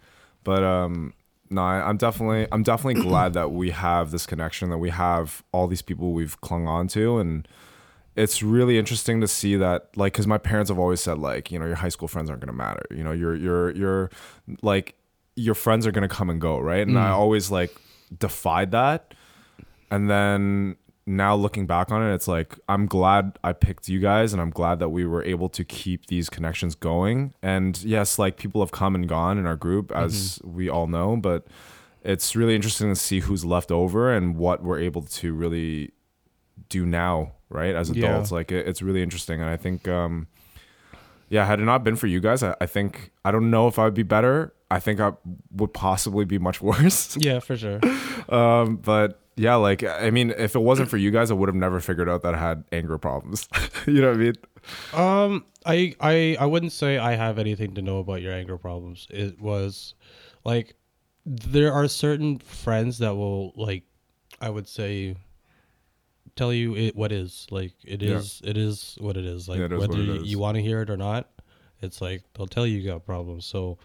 but 0.44 0.62
um 0.62 1.12
no 1.50 1.60
I, 1.62 1.86
i'm 1.88 1.96
definitely 1.96 2.46
i'm 2.52 2.62
definitely 2.62 3.02
glad 3.08 3.32
that 3.34 3.50
we 3.52 3.70
have 3.70 4.10
this 4.10 4.26
connection 4.26 4.70
that 4.70 4.78
we 4.78 4.90
have 4.90 5.42
all 5.52 5.66
these 5.66 5.82
people 5.82 6.12
we've 6.12 6.40
clung 6.40 6.66
on 6.68 6.88
to 6.88 7.18
and 7.18 7.46
it's 8.16 8.42
really 8.42 8.78
interesting 8.78 9.20
to 9.20 9.28
see 9.28 9.56
that 9.56 9.90
like 9.96 10.12
because 10.14 10.26
my 10.26 10.38
parents 10.38 10.70
have 10.70 10.78
always 10.78 11.00
said 11.00 11.18
like 11.18 11.50
you 11.52 11.58
know 11.58 11.66
your 11.66 11.74
high 11.76 11.88
school 11.90 12.08
friends 12.08 12.30
aren't 12.30 12.40
going 12.40 12.48
to 12.48 12.56
matter 12.56 12.86
you 12.90 13.04
know 13.04 13.12
your 13.12 13.34
your 13.36 13.70
your 13.76 14.10
like 14.62 14.94
your 15.34 15.54
friends 15.54 15.86
are 15.86 15.92
going 15.92 16.08
to 16.08 16.14
come 16.14 16.30
and 16.30 16.40
go 16.40 16.58
right 16.58 16.86
and 16.86 16.98
i 16.98 17.10
always 17.10 17.50
like 17.50 17.76
defied 18.18 18.70
that 18.70 19.12
and 19.90 20.08
then 20.08 20.76
now 21.08 21.36
looking 21.36 21.66
back 21.66 21.92
on 21.92 22.02
it 22.02 22.12
it's 22.12 22.26
like 22.26 22.58
i'm 22.68 22.86
glad 22.86 23.38
i 23.44 23.52
picked 23.52 23.88
you 23.88 24.00
guys 24.00 24.32
and 24.32 24.42
i'm 24.42 24.50
glad 24.50 24.80
that 24.80 24.88
we 24.88 25.06
were 25.06 25.22
able 25.22 25.48
to 25.48 25.64
keep 25.64 26.06
these 26.06 26.28
connections 26.28 26.74
going. 26.74 27.32
And 27.42 27.80
yes 27.84 28.18
like 28.18 28.36
people 28.36 28.60
have 28.60 28.72
come 28.72 28.94
and 28.96 29.08
gone 29.08 29.38
in 29.38 29.46
our 29.46 29.54
group 29.56 29.92
as 29.92 30.40
we 30.44 30.68
all 30.68 30.86
know 30.88 31.16
but 31.16 31.46
it's 32.02 32.34
really 32.34 32.54
interesting 32.56 32.88
to 32.88 32.96
see 32.96 33.20
who's 33.20 33.44
left 33.44 33.70
over 33.70 34.12
and 34.12 34.36
what 34.36 34.62
we're 34.64 34.80
able 34.80 35.02
to 35.02 35.32
really 35.34 35.92
do 36.68 36.84
now 36.86 37.32
right 37.50 37.74
as 37.76 37.90
Yeah. 37.90 38.06
adults. 38.06 38.32
Like 38.32 38.50
it, 38.50 38.66
it's 38.66 38.82
really 38.82 39.02
interesting. 39.02 39.40
And 39.40 39.48
i 39.48 39.56
think 39.56 39.86
um 39.86 40.26
yeah 41.28 41.44
had 41.46 41.60
it 41.60 41.64
not 41.64 41.84
been 41.84 41.94
for 41.96 42.06
you 42.08 42.18
guys 42.20 42.42
I, 42.42 42.54
I 42.60 42.66
think 42.66 43.10
i 43.24 43.30
don't 43.30 43.50
know 43.50 43.68
if 43.68 43.78
i 43.78 43.84
would 43.84 43.94
be 43.94 44.02
better. 44.02 44.52
I 44.70 44.80
think 44.80 44.98
i 44.98 45.12
would 45.52 45.72
possibly 45.72 46.24
be 46.24 46.38
much 46.38 46.60
worse. 46.70 47.16
Yeah, 47.16 47.38
for 47.38 47.56
sure. 47.56 47.78
um, 48.28 48.76
but 48.78 49.20
yeah, 49.36 49.56
like 49.56 49.84
I 49.84 50.10
mean, 50.10 50.30
if 50.36 50.54
it 50.54 50.60
wasn't 50.60 50.88
for 50.88 50.96
you 50.96 51.10
guys, 51.10 51.30
I 51.30 51.34
would 51.34 51.48
have 51.48 51.56
never 51.56 51.78
figured 51.78 52.08
out 52.08 52.22
that 52.22 52.34
I 52.34 52.38
had 52.38 52.64
anger 52.72 52.96
problems. 52.96 53.48
you 53.86 54.00
know 54.00 54.08
what 54.08 54.16
I 54.16 54.20
mean? 54.20 54.34
Um, 54.94 55.44
I 55.66 55.94
I 56.00 56.36
I 56.40 56.46
wouldn't 56.46 56.72
say 56.72 56.96
I 56.96 57.14
have 57.14 57.38
anything 57.38 57.74
to 57.74 57.82
know 57.82 57.98
about 57.98 58.22
your 58.22 58.32
anger 58.32 58.56
problems. 58.56 59.06
It 59.10 59.38
was 59.38 59.94
like 60.44 60.74
there 61.26 61.72
are 61.72 61.86
certain 61.86 62.38
friends 62.38 62.98
that 62.98 63.14
will 63.14 63.52
like 63.56 63.82
I 64.40 64.48
would 64.48 64.68
say 64.68 65.16
tell 66.34 66.52
you 66.52 66.74
it 66.76 66.96
what 66.96 67.12
is 67.12 67.46
like 67.50 67.72
it 67.84 68.02
is 68.02 68.40
yeah. 68.42 68.50
it 68.50 68.56
is 68.56 68.96
what 69.00 69.16
it 69.16 69.24
is 69.24 69.48
like 69.48 69.58
Yeah, 69.58 69.66
it 69.66 69.72
is 69.72 69.80
whether 69.80 69.98
you, 69.98 70.22
you 70.22 70.38
want 70.38 70.56
to 70.56 70.62
hear 70.62 70.82
it 70.82 70.90
or 70.90 70.96
not 70.96 71.28
it's 71.80 72.00
like 72.00 72.22
they'll 72.34 72.46
tell 72.46 72.66
you 72.66 72.78
you 72.78 72.90
got 72.90 73.06
problems 73.06 73.46
so 73.46 73.78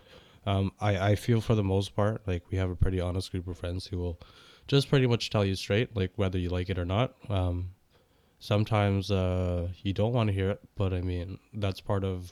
um 0.45 0.71
I 0.79 1.11
I 1.11 1.15
feel 1.15 1.39
for 1.39 1.55
the 1.55 1.63
most 1.63 1.95
part 1.95 2.21
like 2.27 2.43
we 2.51 2.57
have 2.57 2.69
a 2.69 2.75
pretty 2.75 2.99
honest 2.99 3.31
group 3.31 3.47
of 3.47 3.57
friends 3.57 3.87
who 3.87 3.97
will 3.97 4.19
just 4.71 4.89
pretty 4.89 5.05
much 5.05 5.29
tell 5.29 5.43
you 5.43 5.53
straight 5.55 5.95
like 5.97 6.11
whether 6.15 6.39
you 6.39 6.49
like 6.49 6.69
it 6.69 6.79
or 6.79 6.85
not. 6.85 7.13
Um 7.29 7.71
sometimes 8.39 9.11
uh 9.11 9.67
you 9.83 9.93
don't 9.93 10.13
want 10.13 10.27
to 10.27 10.33
hear 10.33 10.49
it 10.49 10.59
but 10.75 10.91
i 10.93 10.99
mean 10.99 11.37
that's 11.53 11.79
part 11.79 12.03
of 12.03 12.31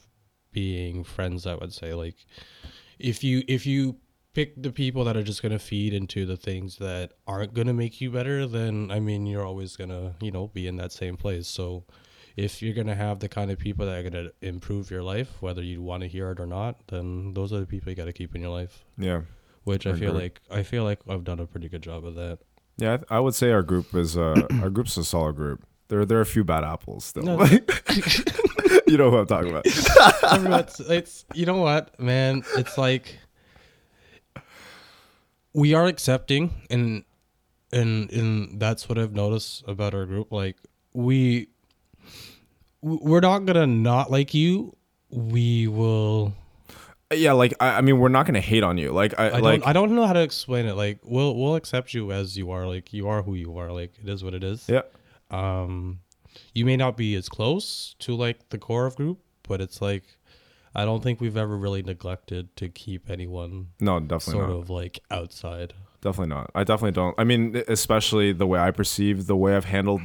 being 0.51 1.03
friends 1.03 1.45
i 1.45 1.53
would 1.53 1.73
say. 1.73 1.93
Like 1.93 2.15
if 2.97 3.23
you 3.23 3.43
if 3.47 3.65
you 3.65 3.97
pick 4.33 4.61
the 4.63 4.71
people 4.71 5.03
that 5.03 5.17
are 5.17 5.23
just 5.23 5.41
to 5.51 5.59
feed 5.59 5.93
into 5.93 6.25
the 6.25 6.37
things 6.37 6.77
that 6.77 7.11
aren't 7.27 7.53
to 7.67 7.73
make 7.73 7.99
you 7.99 8.09
better 8.09 8.47
then 8.47 8.89
i 8.89 8.99
mean 8.99 9.25
you're 9.25 9.45
always 9.45 9.75
to 9.89 10.15
you 10.21 10.31
know 10.31 10.47
be 10.47 10.65
in 10.65 10.77
that 10.77 10.93
same 10.93 11.17
place. 11.17 11.47
So 11.47 11.83
if 12.37 12.61
you're 12.61 12.73
to 12.87 12.95
have 12.95 13.19
the 13.19 13.27
kind 13.27 13.51
of 13.51 13.59
people 13.59 13.85
that 13.85 13.97
are 13.97 14.03
to 14.23 14.33
improve 14.41 14.89
your 14.89 15.03
life 15.03 15.41
whether 15.41 15.61
you 15.61 15.81
want 15.81 16.03
to 16.03 16.07
hear 16.07 16.31
it 16.31 16.39
or 16.39 16.47
not 16.47 16.87
then 16.87 17.33
those 17.33 17.51
are 17.51 17.59
the 17.59 17.71
people 17.73 17.89
you 17.89 17.97
got 17.97 18.05
to 18.05 18.13
keep 18.13 18.33
in 18.33 18.41
your 18.41 18.55
life. 18.61 18.85
Yeah, 18.97 19.21
which 19.69 19.85
i 19.87 19.91
I 19.91 19.93
feel 19.93 20.09
agree. 20.09 20.23
like 20.23 20.41
i 20.51 20.63
feel 20.63 20.83
like 20.83 20.99
i've 21.07 21.23
done 21.23 21.39
a 21.39 21.45
pretty 21.45 21.69
good 21.69 21.81
job 21.83 22.03
of 22.05 22.15
that 22.15 22.39
yeah. 22.77 22.93
I, 22.93 22.97
th- 22.97 23.07
I 23.09 23.19
would 23.19 23.35
say 23.35 23.51
our 23.51 23.61
group 23.61 23.93
is 23.93 24.17
uh, 24.17 24.47
our 24.61 24.69
group's 24.69 24.95
a 24.95 25.03
solid 25.03 25.35
group. 25.35 25.65
There, 25.89 26.05
there 26.05 26.17
are 26.17 26.21
a 26.21 26.25
few 26.25 26.45
bad 26.45 26.63
apples 26.63 27.03
still. 27.03 27.23
No, 27.23 27.43
you 28.87 28.97
know 28.97 29.11
who 29.11 29.17
I'm 29.17 29.27
talking 29.27 29.49
about. 29.49 29.65
Everyone's, 30.31 30.79
it's 30.79 31.25
you 31.33 31.45
know 31.45 31.57
what, 31.57 31.99
man. 31.99 32.43
It's 32.55 32.77
like 32.77 33.19
we 35.53 35.73
are 35.73 35.87
accepting, 35.87 36.53
and 36.69 37.03
and 37.73 38.09
and 38.11 38.59
that's 38.61 38.87
what 38.87 38.97
I've 38.97 39.13
noticed 39.13 39.63
about 39.67 39.93
our 39.93 40.05
group. 40.05 40.31
Like 40.31 40.55
we 40.93 41.49
we're 42.81 43.19
not 43.19 43.39
gonna 43.39 43.67
not 43.67 44.09
like 44.09 44.33
you. 44.33 44.75
We 45.09 45.67
will. 45.67 46.33
Yeah, 47.13 47.33
like 47.33 47.53
I, 47.59 47.77
I 47.77 47.81
mean, 47.81 47.99
we're 47.99 48.09
not 48.09 48.25
gonna 48.25 48.41
hate 48.41 48.63
on 48.63 48.77
you. 48.77 48.91
Like 48.91 49.19
I, 49.19 49.29
I 49.29 49.39
like 49.39 49.61
don't. 49.61 49.69
I 49.69 49.73
don't 49.73 49.95
know 49.95 50.05
how 50.05 50.13
to 50.13 50.21
explain 50.21 50.65
it. 50.65 50.75
Like 50.75 50.99
we'll 51.03 51.35
we'll 51.35 51.55
accept 51.55 51.93
you 51.93 52.11
as 52.11 52.37
you 52.37 52.51
are. 52.51 52.67
Like 52.67 52.93
you 52.93 53.07
are 53.07 53.23
who 53.23 53.33
you 53.35 53.57
are. 53.57 53.71
Like 53.71 53.93
it 54.03 54.09
is 54.09 54.23
what 54.23 54.33
it 54.33 54.43
is. 54.43 54.67
yeah, 54.69 54.81
um 55.31 55.99
you 56.53 56.65
may 56.65 56.77
not 56.77 56.95
be 56.97 57.15
as 57.15 57.27
close 57.29 57.95
to 57.99 58.15
like 58.15 58.49
the 58.49 58.57
core 58.57 58.85
of 58.85 58.95
group 58.95 59.19
but 59.47 59.59
it's 59.61 59.81
like 59.81 60.03
i 60.75 60.85
don't 60.85 61.01
think 61.03 61.19
we've 61.19 61.37
ever 61.37 61.57
really 61.57 61.81
neglected 61.81 62.55
to 62.55 62.69
keep 62.69 63.09
anyone 63.09 63.67
no, 63.79 63.99
definitely 63.99 64.33
sort 64.33 64.49
not. 64.49 64.55
of 64.59 64.69
like 64.69 64.99
outside 65.11 65.73
Definitely 66.01 66.33
not. 66.33 66.49
I 66.55 66.63
definitely 66.63 66.93
don't. 66.93 67.13
I 67.17 67.25
mean, 67.25 67.61
especially 67.67 68.31
the 68.31 68.47
way 68.47 68.57
I 68.57 68.71
perceive 68.71 69.27
the 69.27 69.35
way 69.35 69.53
I've 69.53 69.65
handled 69.65 69.99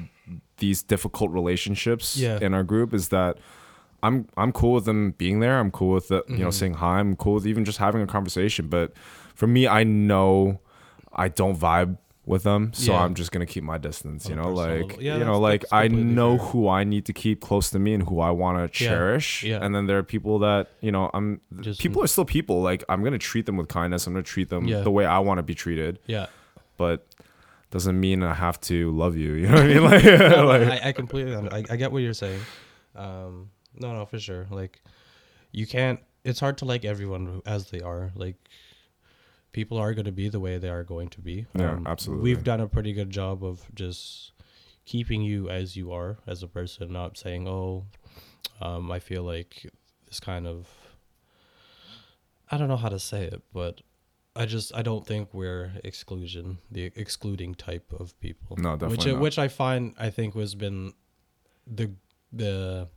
these 0.56 0.82
difficult 0.82 1.30
relationships 1.30 2.16
Yeah. 2.16 2.40
in 2.42 2.52
our 2.52 2.64
group 2.64 2.92
is 2.92 3.10
that 3.10 3.38
I'm 4.04 4.28
I'm 4.36 4.52
cool 4.52 4.72
with 4.74 4.84
them 4.84 5.12
being 5.18 5.40
there. 5.40 5.58
I'm 5.58 5.70
cool 5.70 5.92
with 5.94 6.08
the, 6.08 6.22
you 6.28 6.38
know 6.44 6.50
saying 6.50 6.74
hi. 6.74 6.98
I'm 7.00 7.16
cool 7.16 7.34
with 7.34 7.46
even 7.46 7.64
just 7.64 7.78
having 7.78 8.02
a 8.02 8.06
conversation. 8.06 8.68
But 8.68 8.92
for 9.34 9.46
me, 9.46 9.66
I 9.66 9.82
know 9.84 10.60
I 11.12 11.28
don't 11.28 11.56
vibe 11.56 11.98
with 12.26 12.42
them, 12.42 12.72
so 12.72 12.92
Yeah. 12.92 13.02
I'm 13.02 13.14
just 13.14 13.32
gonna 13.32 13.44
keep 13.46 13.64
my 13.64 13.76
distance. 13.78 14.28
You 14.28 14.34
know, 14.36 14.50
like. 14.50 14.98
Yeah, 15.00 15.18
you 15.18 15.24
know, 15.24 15.38
like 15.38 15.64
I 15.72 15.88
know 15.88 16.38
fair. 16.38 16.46
who 16.48 16.68
I 16.68 16.82
need 16.84 17.04
to 17.06 17.12
keep 17.12 17.40
close 17.42 17.68
to 17.70 17.78
me 17.78 17.92
and 17.94 18.02
who 18.08 18.20
I 18.20 18.30
want 18.30 18.56
to 18.56 18.84
Yeah. 18.84 18.88
cherish. 18.90 19.42
Yeah. 19.44 19.58
And 19.64 19.74
then 19.74 19.86
there 19.86 19.98
are 19.98 20.02
people 20.02 20.38
that 20.40 20.70
you 20.80 20.90
know, 20.92 21.10
I'm 21.14 21.40
Just- 21.60 21.80
people 21.80 22.02
are 22.02 22.06
still 22.06 22.24
people. 22.24 22.62
Like 22.62 22.82
I'm 22.88 23.02
gonna 23.04 23.18
treat 23.18 23.44
them 23.46 23.56
with 23.56 23.68
kindness. 23.68 24.06
I'm 24.06 24.12
gonna 24.14 24.22
treat 24.22 24.48
them 24.48 24.64
Yeah. 24.66 24.80
the 24.80 24.90
way 24.90 25.04
I 25.06 25.18
want 25.18 25.38
to 25.38 25.42
be 25.42 25.54
treated. 25.54 25.98
Yeah. 26.06 26.26
But 26.76 27.06
doesn't 27.70 27.98
mean 27.98 28.22
I 28.22 28.34
have 28.34 28.58
to 28.62 28.90
love 28.92 29.16
you. 29.16 29.32
You 29.40 29.48
know 29.48 29.54
what 29.54 29.64
I 29.64 29.74
mean? 29.74 29.84
Like, 29.84 30.04
No, 30.36 30.46
like 30.46 30.62
I, 30.84 30.88
I 30.88 30.92
completely 30.92 31.34
I, 31.36 31.64
I 31.70 31.76
get 31.76 31.92
what 31.92 31.98
you're 31.98 32.14
saying. 32.14 32.40
Um, 32.96 33.50
no, 33.78 33.92
no, 33.94 34.06
for 34.06 34.18
sure. 34.18 34.46
Like, 34.50 34.82
you 35.52 35.66
can't. 35.66 36.00
It's 36.24 36.40
hard 36.40 36.58
to 36.58 36.64
like 36.64 36.84
everyone 36.84 37.42
as 37.44 37.70
they 37.70 37.80
are. 37.80 38.10
Like, 38.14 38.36
people 39.52 39.78
are 39.78 39.94
going 39.94 40.06
to 40.06 40.12
be 40.12 40.28
the 40.28 40.40
way 40.40 40.58
they 40.58 40.70
are 40.70 40.84
going 40.84 41.08
to 41.10 41.20
be. 41.20 41.46
Um, 41.54 41.60
Yeah, 41.60 41.78
absolutely. 41.86 42.24
We've 42.24 42.44
done 42.44 42.60
a 42.60 42.68
pretty 42.68 42.92
good 42.92 43.10
job 43.10 43.44
of 43.44 43.62
just 43.74 44.32
keeping 44.84 45.22
you 45.22 45.48
as 45.48 45.76
you 45.76 45.92
are 45.92 46.18
as 46.26 46.42
a 46.42 46.48
person, 46.48 46.92
not 46.92 47.16
saying, 47.18 47.46
"Oh, 47.48 47.86
um, 48.60 48.90
I 48.90 48.98
feel 48.98 49.22
like 49.22 49.66
this 50.06 50.20
kind 50.20 50.46
of." 50.46 50.68
I 52.50 52.58
don't 52.58 52.68
know 52.68 52.76
how 52.76 52.90
to 52.90 52.98
say 52.98 53.24
it, 53.24 53.42
but 53.52 53.80
I 54.36 54.44
just 54.46 54.74
I 54.74 54.82
don't 54.82 55.06
think 55.06 55.32
we're 55.32 55.72
exclusion, 55.82 56.58
the 56.70 56.92
excluding 56.96 57.54
type 57.54 57.92
of 57.98 58.18
people. 58.20 58.56
No, 58.58 58.72
which 58.72 58.80
definitely 58.80 59.12
not. 59.12 59.20
which 59.20 59.38
I 59.38 59.48
find 59.48 59.94
I 59.98 60.10
think 60.10 60.34
has 60.34 60.54
been 60.54 60.92
the 61.66 61.92
the 62.32 62.88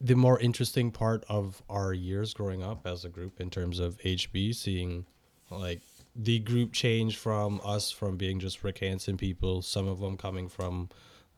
the 0.00 0.14
more 0.14 0.38
interesting 0.38 0.90
part 0.90 1.24
of 1.28 1.62
our 1.68 1.92
years 1.92 2.32
growing 2.32 2.62
up 2.62 2.86
as 2.86 3.04
a 3.04 3.08
group 3.08 3.40
in 3.40 3.50
terms 3.50 3.78
of 3.78 3.98
HB, 3.98 4.54
seeing 4.54 5.06
like 5.50 5.80
the 6.14 6.38
group 6.38 6.72
change 6.72 7.16
from 7.16 7.60
us 7.64 7.90
from 7.90 8.16
being 8.16 8.38
just 8.38 8.62
Rick 8.62 8.78
Hansen 8.78 9.16
people, 9.16 9.62
some 9.62 9.88
of 9.88 10.00
them 10.00 10.16
coming 10.16 10.48
from 10.48 10.88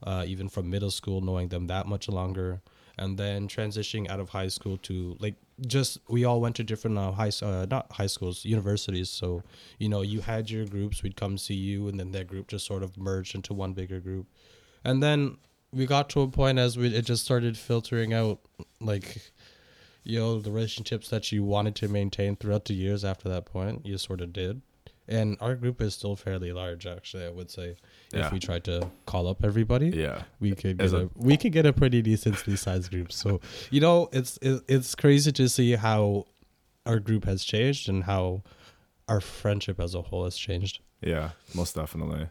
uh, 0.02 0.24
even 0.26 0.48
from 0.48 0.70
middle 0.70 0.90
school, 0.90 1.20
knowing 1.20 1.48
them 1.48 1.66
that 1.66 1.86
much 1.86 2.08
longer, 2.08 2.60
and 2.98 3.18
then 3.18 3.48
transitioning 3.48 4.08
out 4.10 4.20
of 4.20 4.30
high 4.30 4.48
school 4.48 4.78
to 4.78 5.16
like 5.20 5.34
just 5.66 5.98
we 6.08 6.24
all 6.24 6.40
went 6.40 6.56
to 6.56 6.64
different 6.64 6.96
uh, 6.98 7.12
high 7.12 7.30
uh, 7.42 7.66
not 7.70 7.90
high 7.92 8.06
schools, 8.06 8.44
universities. 8.44 9.10
So 9.10 9.42
you 9.78 9.88
know 9.88 10.02
you 10.02 10.20
had 10.20 10.50
your 10.50 10.66
groups, 10.66 11.02
we'd 11.02 11.16
come 11.16 11.38
see 11.38 11.54
you, 11.54 11.88
and 11.88 11.98
then 12.00 12.12
that 12.12 12.26
group 12.26 12.48
just 12.48 12.66
sort 12.66 12.82
of 12.82 12.96
merged 12.98 13.34
into 13.34 13.54
one 13.54 13.72
bigger 13.72 14.00
group, 14.00 14.26
and 14.84 15.02
then 15.02 15.36
we 15.72 15.86
got 15.86 16.08
to 16.10 16.20
a 16.22 16.28
point 16.28 16.58
as 16.58 16.76
we 16.76 16.88
it 16.94 17.04
just 17.04 17.24
started 17.24 17.56
filtering 17.56 18.12
out 18.12 18.40
like 18.80 19.30
you 20.04 20.18
know 20.18 20.40
the 20.40 20.50
relationships 20.50 21.08
that 21.10 21.30
you 21.30 21.44
wanted 21.44 21.74
to 21.76 21.88
maintain 21.88 22.36
throughout 22.36 22.64
the 22.64 22.74
years 22.74 23.04
after 23.04 23.28
that 23.28 23.44
point 23.44 23.84
you 23.86 23.96
sort 23.98 24.20
of 24.20 24.32
did 24.32 24.62
and 25.08 25.36
our 25.40 25.54
group 25.56 25.80
is 25.80 25.94
still 25.94 26.16
fairly 26.16 26.52
large 26.52 26.86
actually 26.86 27.24
i 27.24 27.30
would 27.30 27.50
say 27.50 27.76
Yeah. 28.12 28.26
if 28.26 28.32
we 28.32 28.38
tried 28.38 28.64
to 28.64 28.88
call 29.06 29.28
up 29.28 29.44
everybody 29.44 29.88
yeah. 29.90 30.22
we 30.40 30.54
could 30.54 30.78
get 30.78 30.92
a- 30.92 31.04
a, 31.04 31.10
we 31.16 31.36
could 31.36 31.52
get 31.52 31.66
a 31.66 31.72
pretty 31.72 32.02
decently 32.02 32.56
sized 32.56 32.90
group 32.90 33.12
so 33.12 33.40
you 33.70 33.80
know 33.80 34.08
it's 34.12 34.38
it, 34.42 34.62
it's 34.68 34.94
crazy 34.94 35.32
to 35.32 35.48
see 35.48 35.72
how 35.76 36.26
our 36.86 36.98
group 36.98 37.24
has 37.26 37.44
changed 37.44 37.88
and 37.88 38.04
how 38.04 38.42
our 39.08 39.20
friendship 39.20 39.78
as 39.80 39.94
a 39.94 40.02
whole 40.02 40.24
has 40.24 40.36
changed 40.36 40.80
Yeah, 41.02 41.30
most 41.54 41.74
definitely. 41.74 42.28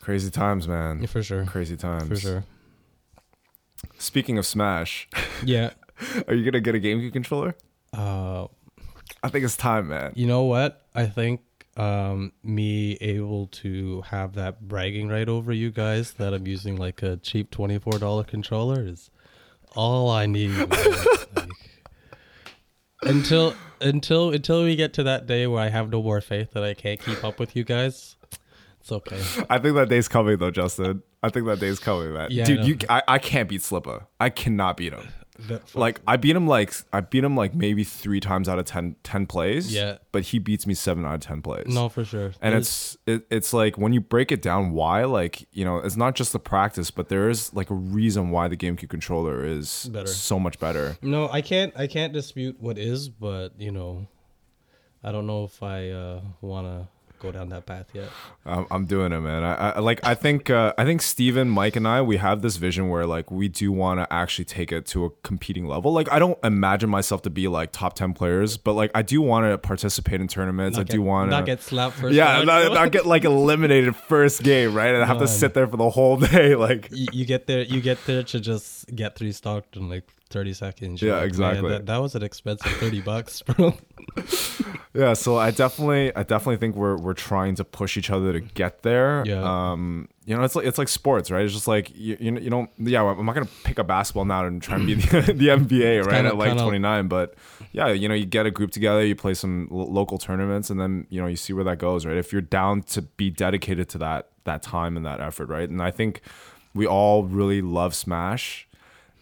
Crazy 0.00 0.30
times, 0.30 0.66
man. 0.66 1.00
Yeah, 1.00 1.06
for 1.06 1.22
sure 1.22 1.44
Crazy 1.44 1.76
times. 1.76 2.08
for 2.08 2.16
sure 2.16 2.44
Speaking 3.98 4.38
of 4.38 4.46
Smash, 4.46 5.08
yeah 5.44 5.70
are 6.26 6.34
you 6.34 6.44
gonna 6.44 6.60
get 6.60 6.74
a 6.74 6.78
GameCube 6.80 7.12
controller? 7.12 7.54
uh 7.94 8.46
I 9.22 9.28
think 9.28 9.44
it's 9.44 9.56
time, 9.56 9.88
man. 9.88 10.12
You 10.14 10.26
know 10.26 10.44
what? 10.44 10.86
I 10.94 11.06
think 11.06 11.40
um 11.76 12.32
me 12.42 12.94
able 13.00 13.46
to 13.48 14.00
have 14.02 14.34
that 14.34 14.66
bragging 14.66 15.08
right 15.08 15.28
over 15.28 15.52
you 15.52 15.70
guys 15.70 16.12
that 16.14 16.32
I'm 16.34 16.46
using 16.46 16.76
like 16.76 17.02
a 17.02 17.16
cheap 17.18 17.50
twenty 17.50 17.78
four 17.78 17.98
dollar 17.98 18.24
controller 18.24 18.82
is 18.86 19.10
all 19.76 20.10
I 20.10 20.26
need. 20.26 20.50
Like, 20.56 21.48
until 23.02 23.54
until 23.80 24.30
until 24.32 24.64
we 24.64 24.76
get 24.76 24.92
to 24.94 25.02
that 25.04 25.26
day 25.26 25.46
where 25.46 25.62
I 25.62 25.68
have 25.68 25.90
no 25.90 26.02
more 26.02 26.20
faith 26.20 26.52
that 26.52 26.64
I 26.64 26.74
can't 26.74 27.00
keep 27.00 27.22
up 27.24 27.38
with 27.38 27.54
you 27.56 27.64
guys, 27.64 28.16
it's 28.90 28.92
okay. 28.92 29.44
I 29.50 29.58
think 29.58 29.74
that 29.76 29.88
day's 29.88 30.08
coming 30.08 30.38
though, 30.38 30.50
Justin. 30.50 31.02
I 31.22 31.28
think 31.28 31.46
that 31.46 31.60
day's 31.60 31.78
coming, 31.78 32.12
man. 32.14 32.28
Yeah, 32.30 32.44
Dude, 32.44 32.60
know. 32.60 32.66
you, 32.66 32.78
I, 32.88 33.02
I 33.06 33.18
can't 33.18 33.48
beat 33.48 33.62
Slipper. 33.62 34.06
I 34.18 34.30
cannot 34.30 34.76
beat 34.76 34.92
him. 34.92 35.08
Like 35.74 36.00
I 36.06 36.16
beat 36.16 36.36
him 36.36 36.46
like 36.46 36.74
I 36.92 37.00
beat 37.00 37.24
him 37.24 37.34
like 37.34 37.54
maybe 37.54 37.82
three 37.82 38.20
times 38.20 38.46
out 38.46 38.58
of 38.58 38.66
10, 38.66 38.96
10 39.02 39.26
plays. 39.26 39.72
Yeah. 39.72 39.96
But 40.12 40.24
he 40.24 40.38
beats 40.38 40.66
me 40.66 40.74
seven 40.74 41.06
out 41.06 41.14
of 41.14 41.20
ten 41.20 41.40
plays. 41.40 41.66
no, 41.66 41.88
for 41.88 42.04
sure. 42.04 42.32
And 42.42 42.54
it's 42.54 42.98
it, 43.06 43.26
it's 43.30 43.54
like 43.54 43.78
when 43.78 43.94
you 43.94 44.00
break 44.02 44.32
it 44.32 44.42
down, 44.42 44.72
why 44.72 45.04
like 45.04 45.48
you 45.52 45.64
know 45.64 45.78
it's 45.78 45.96
not 45.96 46.14
just 46.14 46.32
the 46.32 46.38
practice, 46.38 46.90
but 46.90 47.08
there 47.08 47.30
is 47.30 47.54
like 47.54 47.70
a 47.70 47.74
reason 47.74 48.28
why 48.30 48.48
the 48.48 48.56
GameCube 48.56 48.90
controller 48.90 49.44
is 49.44 49.88
Better. 49.90 50.06
so 50.08 50.38
much 50.38 50.58
better. 50.58 50.98
no, 51.00 51.30
I 51.30 51.40
can't 51.40 51.72
I 51.74 51.86
can't 51.86 52.12
dispute 52.12 52.56
what 52.60 52.76
is, 52.76 53.08
but 53.08 53.58
you 53.58 53.70
know, 53.70 54.08
I 55.02 55.10
don't 55.10 55.26
know 55.26 55.44
if 55.44 55.62
I 55.62 55.88
uh, 55.88 56.20
want 56.42 56.66
to 56.66 56.88
go 57.20 57.30
down 57.30 57.50
that 57.50 57.66
path 57.66 57.86
yet. 57.92 58.08
I'm, 58.44 58.66
I'm 58.70 58.86
doing 58.86 59.12
it, 59.12 59.20
man. 59.20 59.44
I, 59.44 59.70
I 59.70 59.78
like. 59.78 60.00
I 60.04 60.14
think. 60.14 60.50
Uh, 60.50 60.72
I 60.76 60.84
think 60.84 61.02
Steven, 61.02 61.48
Mike, 61.48 61.76
and 61.76 61.86
I 61.86 62.02
we 62.02 62.16
have 62.16 62.42
this 62.42 62.56
vision 62.56 62.88
where 62.88 63.06
like 63.06 63.30
we 63.30 63.48
do 63.48 63.70
want 63.70 64.00
to 64.00 64.12
actually 64.12 64.46
take 64.46 64.72
it 64.72 64.86
to 64.86 65.04
a 65.04 65.10
competing 65.22 65.66
level. 65.66 65.92
Like 65.92 66.10
I 66.10 66.18
don't 66.18 66.38
imagine 66.42 66.90
myself 66.90 67.22
to 67.22 67.30
be 67.30 67.46
like 67.46 67.70
top 67.72 67.94
ten 67.94 68.12
players, 68.14 68.56
but 68.56 68.72
like 68.72 68.90
I 68.94 69.02
do 69.02 69.20
want 69.22 69.50
to 69.50 69.58
participate 69.58 70.20
in 70.20 70.26
tournaments. 70.26 70.76
I 70.78 70.80
Not 70.80 70.88
do 70.88 70.96
get- 70.98 71.04
want 71.06 71.30
not 71.30 71.40
to. 71.40 71.46
get 71.46 71.62
slapped 71.62 71.96
first. 71.96 72.14
Yeah, 72.14 72.42
not, 72.42 72.72
not, 72.72 72.90
get 72.92 73.06
like 73.06 73.24
eliminated 73.24 73.94
first 73.94 74.42
game, 74.42 74.74
right? 74.74 74.92
And 74.94 75.02
I 75.02 75.06
have 75.06 75.18
to 75.18 75.28
sit 75.28 75.54
there 75.54 75.68
for 75.68 75.76
the 75.76 75.90
whole 75.90 76.16
day, 76.18 76.54
like 76.56 76.88
you, 76.90 77.06
you 77.12 77.24
get 77.24 77.46
there 77.46 77.62
you 77.62 77.80
get 77.80 78.04
there 78.06 78.22
to 78.22 78.40
just 78.40 78.94
get 78.94 79.16
three 79.16 79.32
stocked 79.32 79.76
and 79.76 79.88
like 79.90 80.04
30 80.30 80.52
seconds 80.54 81.02
Yeah, 81.02 81.12
like, 81.12 81.18
man, 81.20 81.28
exactly. 81.28 81.68
that, 81.70 81.86
that 81.86 81.98
was 81.98 82.14
an 82.14 82.22
expensive 82.22 82.72
30 82.72 83.00
bucks 83.02 83.42
bro 83.42 83.74
Yeah, 84.92 85.12
so 85.12 85.36
I 85.38 85.52
definitely, 85.52 86.14
I 86.16 86.24
definitely 86.24 86.56
think 86.56 86.74
we're 86.74 86.96
we're 86.96 87.14
trying 87.14 87.54
to 87.56 87.64
push 87.64 87.96
each 87.96 88.10
other 88.10 88.32
to 88.32 88.40
get 88.40 88.82
there. 88.82 89.22
Yeah. 89.24 89.40
Um, 89.70 90.08
you 90.24 90.36
know, 90.36 90.42
it's 90.42 90.56
like 90.56 90.66
it's 90.66 90.78
like 90.78 90.88
sports, 90.88 91.30
right? 91.30 91.44
It's 91.44 91.54
just 91.54 91.68
like 91.68 91.92
you, 91.94 92.16
you 92.18 92.32
know, 92.32 92.40
you 92.40 92.50
know, 92.50 92.68
yeah. 92.76 93.04
I'm 93.04 93.24
not 93.24 93.36
gonna 93.36 93.46
pick 93.62 93.78
a 93.78 93.84
basketball 93.84 94.24
now 94.24 94.44
and 94.46 94.60
try 94.60 94.74
and 94.76 94.86
be 94.86 94.94
the, 94.94 95.20
the 95.36 95.46
NBA, 95.48 96.04
right? 96.04 96.14
kinda- 96.16 96.30
at 96.30 96.36
like 96.36 96.48
kinda- 96.48 96.64
29, 96.64 97.06
but 97.06 97.34
yeah, 97.70 97.86
you 97.92 98.08
know, 98.08 98.14
you 98.16 98.26
get 98.26 98.46
a 98.46 98.50
group 98.50 98.72
together, 98.72 99.04
you 99.06 99.14
play 99.14 99.32
some 99.34 99.68
lo- 99.70 99.86
local 99.86 100.18
tournaments, 100.18 100.70
and 100.70 100.80
then 100.80 101.06
you 101.08 101.20
know, 101.20 101.28
you 101.28 101.36
see 101.36 101.52
where 101.52 101.64
that 101.64 101.78
goes, 101.78 102.04
right? 102.04 102.16
If 102.16 102.32
you're 102.32 102.42
down 102.42 102.82
to 102.82 103.02
be 103.02 103.30
dedicated 103.30 103.88
to 103.90 103.98
that 103.98 104.30
that 104.42 104.60
time 104.60 104.96
and 104.96 105.06
that 105.06 105.20
effort, 105.20 105.48
right? 105.48 105.68
And 105.68 105.80
I 105.80 105.92
think 105.92 106.20
we 106.74 106.84
all 106.84 107.22
really 107.22 107.62
love 107.62 107.94
Smash, 107.94 108.66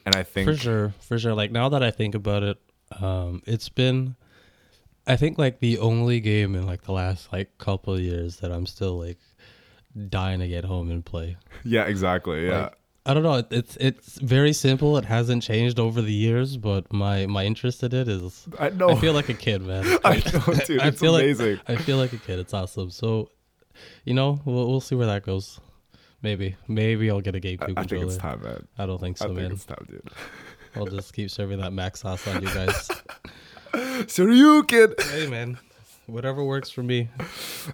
and 0.09 0.17
I 0.17 0.23
think 0.25 0.49
for 0.49 0.57
sure 0.57 0.95
for 1.01 1.19
sure 1.19 1.35
like 1.35 1.51
now 1.53 1.69
that 1.69 1.83
i 1.83 1.91
think 1.91 2.15
about 2.15 2.43
it 2.43 2.59
um 3.01 3.43
it's 3.47 3.69
been 3.69 4.17
i 5.07 5.17
think 5.17 5.39
like 5.39 5.61
the 5.61 5.79
only 5.79 6.19
game 6.21 6.55
in 6.55 6.67
like 6.67 6.83
the 6.83 6.93
last 6.93 7.33
like 7.33 7.57
couple 7.59 7.95
of 7.95 8.01
years 8.01 8.37
that 8.41 8.51
i'm 8.51 8.67
still 8.67 8.99
like 8.99 9.19
dying 10.09 10.41
to 10.41 10.49
get 10.49 10.65
home 10.65 10.91
and 10.91 11.05
play 11.05 11.37
yeah, 11.65 11.85
exactly, 11.85 12.47
yeah. 12.47 12.63
Like, 12.63 12.75
I 13.07 13.15
don't 13.15 13.23
know. 13.23 13.35
it- 13.37 13.53
It's 13.61 13.77
it's 13.81 14.19
very 14.21 14.53
simple. 14.53 14.99
It 14.99 15.07
hasn't 15.07 15.43
changed 15.43 15.79
over 15.81 16.03
the 16.03 16.13
years, 16.13 16.59
but 16.59 16.93
my 16.93 17.27
my 17.27 17.45
interest 17.47 17.83
in 17.83 17.95
it 17.95 18.07
is. 18.07 18.47
I 18.59 18.69
know. 18.69 18.91
I 18.91 18.97
feel 18.97 19.15
like 19.15 19.31
a 19.31 19.35
kid, 19.47 19.63
man. 19.63 19.85
I 20.05 20.17
know, 20.31 20.45
dude. 20.67 20.81
I 20.85 20.89
It's 20.89 21.01
feel 21.01 21.17
amazing. 21.17 21.57
like 21.67 21.71
I 21.71 21.77
feel 21.87 21.97
like 21.97 22.13
a 22.13 22.19
kid. 22.19 22.39
It's 22.39 22.53
awesome. 22.53 22.91
So, 22.91 23.31
you 24.05 24.13
know, 24.13 24.41
we'll 24.45 24.69
we'll 24.69 24.83
see 24.83 24.95
where 24.95 25.07
that 25.07 25.23
goes. 25.25 25.59
Maybe 26.23 26.57
maybe 26.67 27.11
I'll 27.11 27.21
get 27.21 27.37
a 27.37 27.41
GameCube 27.41 27.75
I, 27.79 27.83
I 27.83 27.85
think 27.85 28.05
it's 28.05 28.17
time, 28.17 28.43
man. 28.43 28.67
I 28.77 28.87
don't 28.87 29.01
think 29.01 29.19
so, 29.19 29.27
I 29.27 29.29
think 29.29 29.41
man. 29.41 29.53
it's 29.53 29.65
time, 29.65 29.87
dude. 29.89 30.11
I'll 30.77 30.87
just 30.87 31.13
keep 31.15 31.31
serving 31.31 31.61
that 31.61 31.73
max 31.73 32.01
sauce 32.01 32.27
on 32.29 32.43
you 32.43 32.49
guys. 32.49 32.91
So 34.09 34.27
you 34.27 34.65
kid. 34.65 34.95
hey, 35.11 35.27
man, 35.29 35.59
whatever 36.07 36.43
works 36.43 36.71
for 36.71 36.83
me. 36.83 37.09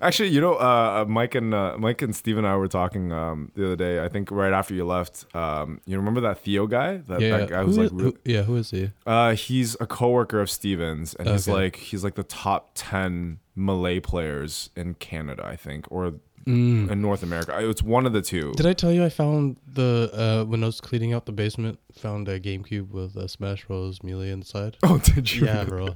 Actually, 0.03 0.31
you 0.31 0.41
know, 0.41 0.55
uh, 0.55 1.05
Mike 1.09 1.35
and 1.35 1.55
uh, 1.55 1.77
Mike 1.79 2.03
and 2.03 2.15
Steve 2.15 2.37
and 2.37 2.47
I 2.47 2.57
were 2.57 2.69
talking 2.69 3.13
um, 3.13 3.51
the 3.55 3.65
other 3.67 3.77
day. 3.77 4.05
I 4.05 4.09
think 4.09 4.31
right 4.31 4.53
after 4.53 4.75
you 4.75 4.85
left. 4.85 5.25
Um, 5.35 5.81
you 5.87 5.97
remember 5.97 6.21
that 6.23 6.39
Theo 6.41 6.67
guy? 6.67 6.99
That, 6.99 7.21
yeah, 7.21 7.39
that 7.39 7.49
guy 7.51 7.63
was 7.63 7.77
who 7.77 7.83
like, 7.83 7.93
is- 7.93 7.93
real- 7.93 8.11
who- 8.13 8.19
yeah. 8.25 8.43
Who 8.43 8.57
is 8.57 8.71
he? 8.71 8.91
uh, 9.07 9.35
he's 9.35 9.77
a 9.81 9.87
coworker 9.87 10.41
of 10.41 10.51
Steven's, 10.51 11.15
and 11.15 11.29
he's 11.29 11.49
like, 11.49 11.77
he's 11.77 12.05
like 12.05 12.15
the 12.17 12.25
top 12.25 12.71
ten 12.75 13.39
Melee 13.57 14.01
players 14.01 14.71
in 14.77 14.95
Canada, 14.95 15.47
I 15.47 15.57
think, 15.57 15.87
or 15.91 16.15
Mm. 16.47 16.91
in 16.91 17.01
North 17.01 17.23
America. 17.23 17.57
It's 17.69 17.83
one 17.83 18.07
of 18.07 18.13
the 18.13 18.21
two. 18.23 18.53
Did 18.53 18.67
I 18.67 18.73
tell 18.73 18.93
you 18.93 19.05
I 19.05 19.09
found 19.09 19.57
the 19.67 20.11
uh, 20.13 20.45
when 20.45 20.63
I 20.63 20.67
was 20.67 20.81
cleaning 20.81 21.13
out 21.13 21.27
the 21.27 21.33
basement, 21.33 21.79
found 21.93 22.29
a 22.29 22.39
GameCube 22.39 22.91
with 22.91 23.17
a 23.17 23.29
Smash 23.29 23.65
Bros. 23.65 24.03
Melee 24.03 24.31
inside. 24.31 24.77
oh, 24.83 24.99
did 24.99 25.33
you? 25.33 25.47
yeah, 25.47 25.65
bro. 25.65 25.95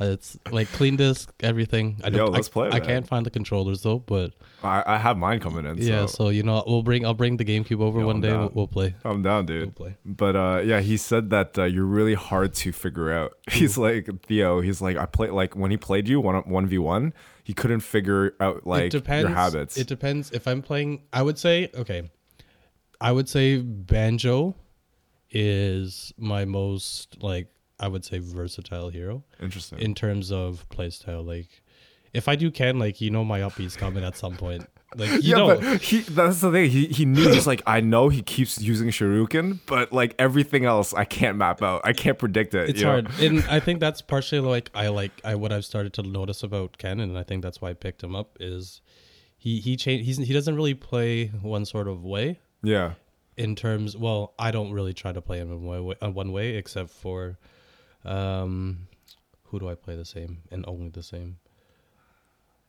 it's 0.00 0.38
like 0.50 0.68
clean 0.72 0.96
disc, 0.96 1.32
everything. 1.40 2.00
I 2.04 2.08
Yo, 2.08 2.18
don't. 2.18 2.32
let's 2.32 2.48
I, 2.48 2.52
play, 2.52 2.68
I 2.68 2.78
man. 2.78 2.84
can't 2.84 3.08
find 3.08 3.24
the 3.24 3.30
controllers 3.30 3.82
though, 3.82 3.98
but 4.00 4.32
I, 4.62 4.82
I 4.86 4.98
have 4.98 5.16
mine 5.16 5.40
coming 5.40 5.64
in. 5.64 5.78
So 5.80 5.88
yeah. 5.88 6.06
So 6.06 6.28
you 6.28 6.42
know, 6.42 6.62
we'll 6.66 6.82
bring. 6.82 7.06
I'll 7.06 7.14
bring 7.14 7.36
the 7.36 7.44
GameCube 7.44 7.80
over 7.80 8.00
Yo, 8.00 8.06
one 8.06 8.16
I'm 8.16 8.22
day. 8.22 8.32
We'll, 8.36 8.50
we'll 8.54 8.68
play. 8.68 8.94
I'm 9.04 9.22
down, 9.22 9.46
dude. 9.46 9.62
We'll 9.78 9.88
play. 9.88 9.96
But 10.04 10.36
uh, 10.36 10.62
yeah, 10.64 10.80
he 10.80 10.96
said 10.96 11.30
that 11.30 11.58
uh, 11.58 11.64
you're 11.64 11.84
really 11.84 12.14
hard 12.14 12.54
to 12.54 12.72
figure 12.72 13.12
out. 13.12 13.32
He's 13.50 13.78
like 13.78 14.08
Theo. 14.26 14.60
He's 14.60 14.80
like 14.80 14.96
I 14.96 15.06
play 15.06 15.30
like 15.30 15.56
when 15.56 15.70
he 15.70 15.76
played 15.76 16.08
you 16.08 16.20
one 16.20 16.36
one 16.42 16.66
v 16.66 16.78
one. 16.78 17.14
He 17.46 17.54
couldn't 17.54 17.78
figure 17.78 18.34
out 18.40 18.66
like 18.66 18.90
depends. 18.90 19.28
your 19.28 19.36
habits. 19.36 19.76
It 19.76 19.86
depends. 19.86 20.32
If 20.32 20.48
I'm 20.48 20.62
playing, 20.62 21.02
I 21.12 21.22
would 21.22 21.38
say 21.38 21.70
okay. 21.76 22.10
I 23.00 23.12
would 23.12 23.28
say 23.28 23.58
banjo 23.58 24.56
is 25.30 26.12
my 26.18 26.44
most 26.44 27.22
like 27.22 27.46
I 27.78 27.86
would 27.86 28.04
say 28.04 28.18
versatile 28.18 28.88
hero 28.88 29.22
Interesting. 29.40 29.78
in 29.78 29.94
terms 29.94 30.32
of 30.32 30.68
playstyle. 30.70 31.24
Like 31.24 31.62
if 32.12 32.26
I 32.26 32.34
do 32.34 32.50
can, 32.50 32.80
like 32.80 33.00
you 33.00 33.12
know 33.12 33.24
my 33.24 33.38
upbeat's 33.38 33.76
coming 33.76 34.02
at 34.02 34.16
some 34.16 34.36
point. 34.36 34.66
Like 34.94 35.10
you 35.10 35.18
yeah, 35.22 35.34
know. 35.36 35.60
but 35.60 35.82
he 35.82 36.00
that's 36.00 36.40
the 36.40 36.50
thing. 36.52 36.70
He 36.70 36.86
he 36.86 37.04
knew 37.04 37.28
he's 37.32 37.46
like 37.46 37.60
I 37.66 37.80
know 37.80 38.08
he 38.08 38.22
keeps 38.22 38.60
using 38.62 38.88
Shuriken, 38.90 39.58
but 39.66 39.92
like 39.92 40.14
everything 40.18 40.64
else 40.64 40.94
I 40.94 41.04
can't 41.04 41.36
map 41.36 41.60
out. 41.60 41.80
I 41.84 41.92
can't 41.92 42.18
predict 42.18 42.54
it. 42.54 42.70
it's 42.70 42.78
you 42.78 42.84
know? 42.86 42.92
hard 42.92 43.10
and 43.20 43.44
i 43.50 43.58
think 43.60 43.80
that's 43.80 44.00
partially 44.00 44.40
like 44.40 44.70
i 44.74 44.86
like 44.88 45.10
i 45.24 45.34
what 45.34 45.52
i've 45.52 45.64
started 45.64 45.92
to 45.94 46.02
notice 46.02 46.42
about 46.44 46.78
ken 46.78 47.00
and 47.00 47.18
i 47.18 47.22
think 47.24 47.42
that's 47.42 47.60
why 47.60 47.70
i 47.70 47.74
picked 47.74 48.02
him 48.02 48.14
up 48.14 48.36
is 48.40 48.80
he 49.36 49.58
he 49.60 49.76
changed 49.76 50.04
he's 50.06 50.18
he 50.18 50.32
doesn't 50.32 50.54
really 50.54 50.74
play 50.74 51.26
one 51.42 51.64
sort 51.66 51.88
of 51.88 52.04
way 52.04 52.38
Yeah. 52.62 52.92
in 53.36 53.54
terms 53.56 53.96
well 53.96 54.34
i 54.38 54.50
don't 54.50 54.70
really 54.72 54.94
try 54.94 55.12
to 55.12 55.20
play 55.20 55.38
him 55.38 55.50
in 55.50 55.64
one 55.64 55.84
way, 55.84 55.96
uh, 56.00 56.10
one 56.10 56.30
way 56.32 56.54
except 56.56 56.90
for 56.90 57.38
um 58.04 58.86
who 59.44 59.58
do 59.58 59.68
i 59.68 59.74
play 59.74 59.96
the 59.96 60.04
same 60.04 60.38
and 60.50 60.64
only 60.68 60.88
the 60.90 61.02
same 61.02 61.38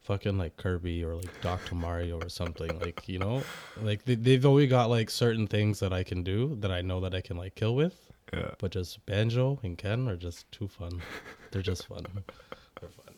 fucking 0.07 0.37
like 0.37 0.55
kirby 0.57 1.03
or 1.03 1.13
like 1.21 1.33
dr 1.41 1.73
mario 1.75 2.15
or 2.25 2.29
something 2.29 2.71
like 2.79 3.07
you 3.07 3.19
know 3.19 3.41
like 3.81 3.99
they, 4.05 4.15
they've 4.15 4.45
always 4.45 4.69
got 4.69 4.89
like 4.89 5.09
certain 5.09 5.45
things 5.47 5.79
that 5.81 5.91
i 5.91 6.01
can 6.03 6.23
do 6.23 6.55
that 6.61 6.71
i 6.71 6.81
know 6.81 6.99
that 7.01 7.13
i 7.13 7.21
can 7.27 7.35
like 7.43 7.53
kill 7.55 7.75
with 7.75 7.95
Yeah. 8.33 8.51
but 8.61 8.71
just 8.71 9.05
banjo 9.05 9.59
and 9.63 9.77
ken 9.77 10.07
are 10.07 10.15
just 10.27 10.49
too 10.51 10.67
fun 10.67 11.01
they're 11.51 11.61
just 11.73 11.83
fun 11.91 12.03
they're 12.79 12.89
fun 13.01 13.13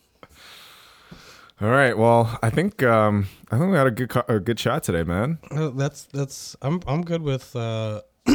All 1.61 1.69
right. 1.69 1.97
Well, 1.97 2.39
I 2.41 2.49
think 2.49 2.81
um 2.83 3.27
I 3.51 3.57
think 3.57 3.69
we 3.71 3.77
had 3.77 3.87
a 3.87 3.91
good 3.99 4.09
co- 4.09 4.23
a 4.29 4.39
good 4.39 4.57
chat 4.57 4.81
today, 4.83 5.03
man. 5.03 5.39
Uh, 5.51 5.69
that's 5.81 6.03
that's 6.17 6.55
I'm 6.61 6.79
I'm 6.87 7.03
good 7.03 7.21
with 7.21 7.53
uh 7.53 7.99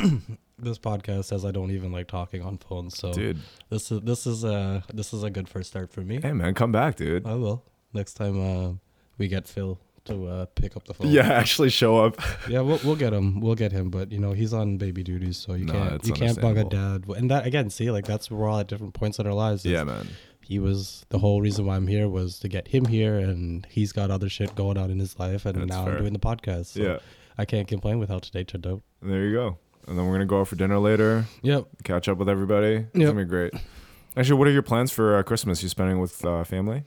this 0.66 0.78
podcast 0.78 1.32
as 1.32 1.42
I 1.48 1.50
don't 1.50 1.70
even 1.70 1.90
like 1.90 2.07
talking 2.07 2.42
on 2.42 2.59
phones. 2.59 2.98
So 2.98 3.12
Dude. 3.14 3.38
this 3.70 3.90
is 3.90 4.00
this 4.02 4.26
is 4.26 4.44
a 4.44 4.84
this 4.92 5.14
is 5.14 5.22
a 5.22 5.30
good 5.30 5.48
first 5.48 5.70
start 5.70 5.88
for 5.90 6.02
me. 6.02 6.20
Hey, 6.22 6.32
man, 6.34 6.52
come 6.52 6.70
back, 6.70 6.96
dude. 6.96 7.26
I 7.26 7.34
will 7.34 7.64
next 7.95 8.14
time 8.14 8.40
uh 8.40 8.72
we 9.18 9.28
get 9.28 9.47
Phil 9.47 9.78
to 10.07 10.26
uh 10.26 10.47
pick 10.55 10.76
up 10.76 10.84
the 10.86 10.95
phone. 10.95 11.09
Yeah, 11.09 11.28
actually 11.42 11.70
show 11.70 12.05
up. 12.05 12.20
yeah, 12.49 12.61
we'll 12.61 12.80
we'll 12.84 12.97
get 12.97 13.12
him. 13.12 13.40
We'll 13.40 13.55
get 13.55 13.72
him. 13.72 13.90
But 13.90 14.12
you 14.12 14.18
know 14.18 14.32
he's 14.32 14.53
on 14.53 14.76
baby 14.76 15.03
duties, 15.03 15.36
so 15.38 15.55
you 15.55 15.64
No, 15.64 15.72
can't 15.72 16.07
you 16.07 16.12
can't 16.12 16.40
bug 16.40 16.59
a 16.59 16.64
dad. 16.64 17.05
And 17.16 17.30
that 17.30 17.47
again, 17.47 17.70
see, 17.70 17.90
like 17.90 18.05
that's 18.07 18.30
we're 18.30 18.49
all 18.49 18.59
at 18.59 18.66
different 18.68 18.95
points 18.95 19.18
in 19.18 19.26
our 19.26 19.32
lives. 19.32 19.64
Yeah, 19.64 19.84
man. 19.84 20.09
he 20.42 20.59
was 20.59 21.07
the 21.09 21.18
whole 21.18 21.40
reason 21.40 21.64
why 21.64 21.76
I'm 21.76 21.86
here 21.86 22.07
was 22.09 22.38
to 22.40 22.49
get 22.49 22.68
him 22.68 22.84
here, 22.84 23.18
and 23.18 23.66
he's 23.70 23.92
got 23.92 24.11
other 24.11 24.28
shit 24.28 24.55
going 24.55 24.76
on 24.76 24.90
in 24.90 24.99
his 24.99 25.18
life, 25.18 25.47
and 25.47 25.57
That's 25.57 25.68
now 25.70 25.84
fair. 25.86 25.95
I'm 25.95 26.01
doing 26.01 26.12
the 26.12 26.18
podcast. 26.18 26.66
So 26.74 26.82
Yeah. 26.82 26.99
I 27.38 27.45
can't 27.47 27.66
complain 27.66 27.99
with 27.99 28.11
how 28.11 28.18
today 28.18 28.45
turned 28.45 28.66
out. 28.66 28.82
There 29.03 29.24
you 29.24 29.32
go. 29.32 29.59
And 29.88 29.99
then 29.99 30.07
we're 30.07 30.12
gonna 30.14 30.26
go 30.26 30.40
out 30.40 30.49
for 30.49 30.57
dinner 30.57 30.78
later. 30.78 31.24
Yep. 31.42 31.66
Catch 31.82 32.09
up 32.09 32.18
with 32.18 32.28
everybody. 32.28 32.74
It's 32.74 32.88
Yep. 32.95 33.09
gonna 33.09 33.24
be 33.24 33.28
great. 33.28 33.55
Actually, 34.16 34.38
what 34.38 34.49
are 34.49 34.53
your 34.53 34.62
plans 34.62 34.92
for 34.92 35.16
uh, 35.16 35.22
Christmas? 35.22 35.62
You 35.62 35.68
spending 35.70 35.99
with 35.99 36.22
uh, 36.26 36.45
family? 36.45 36.84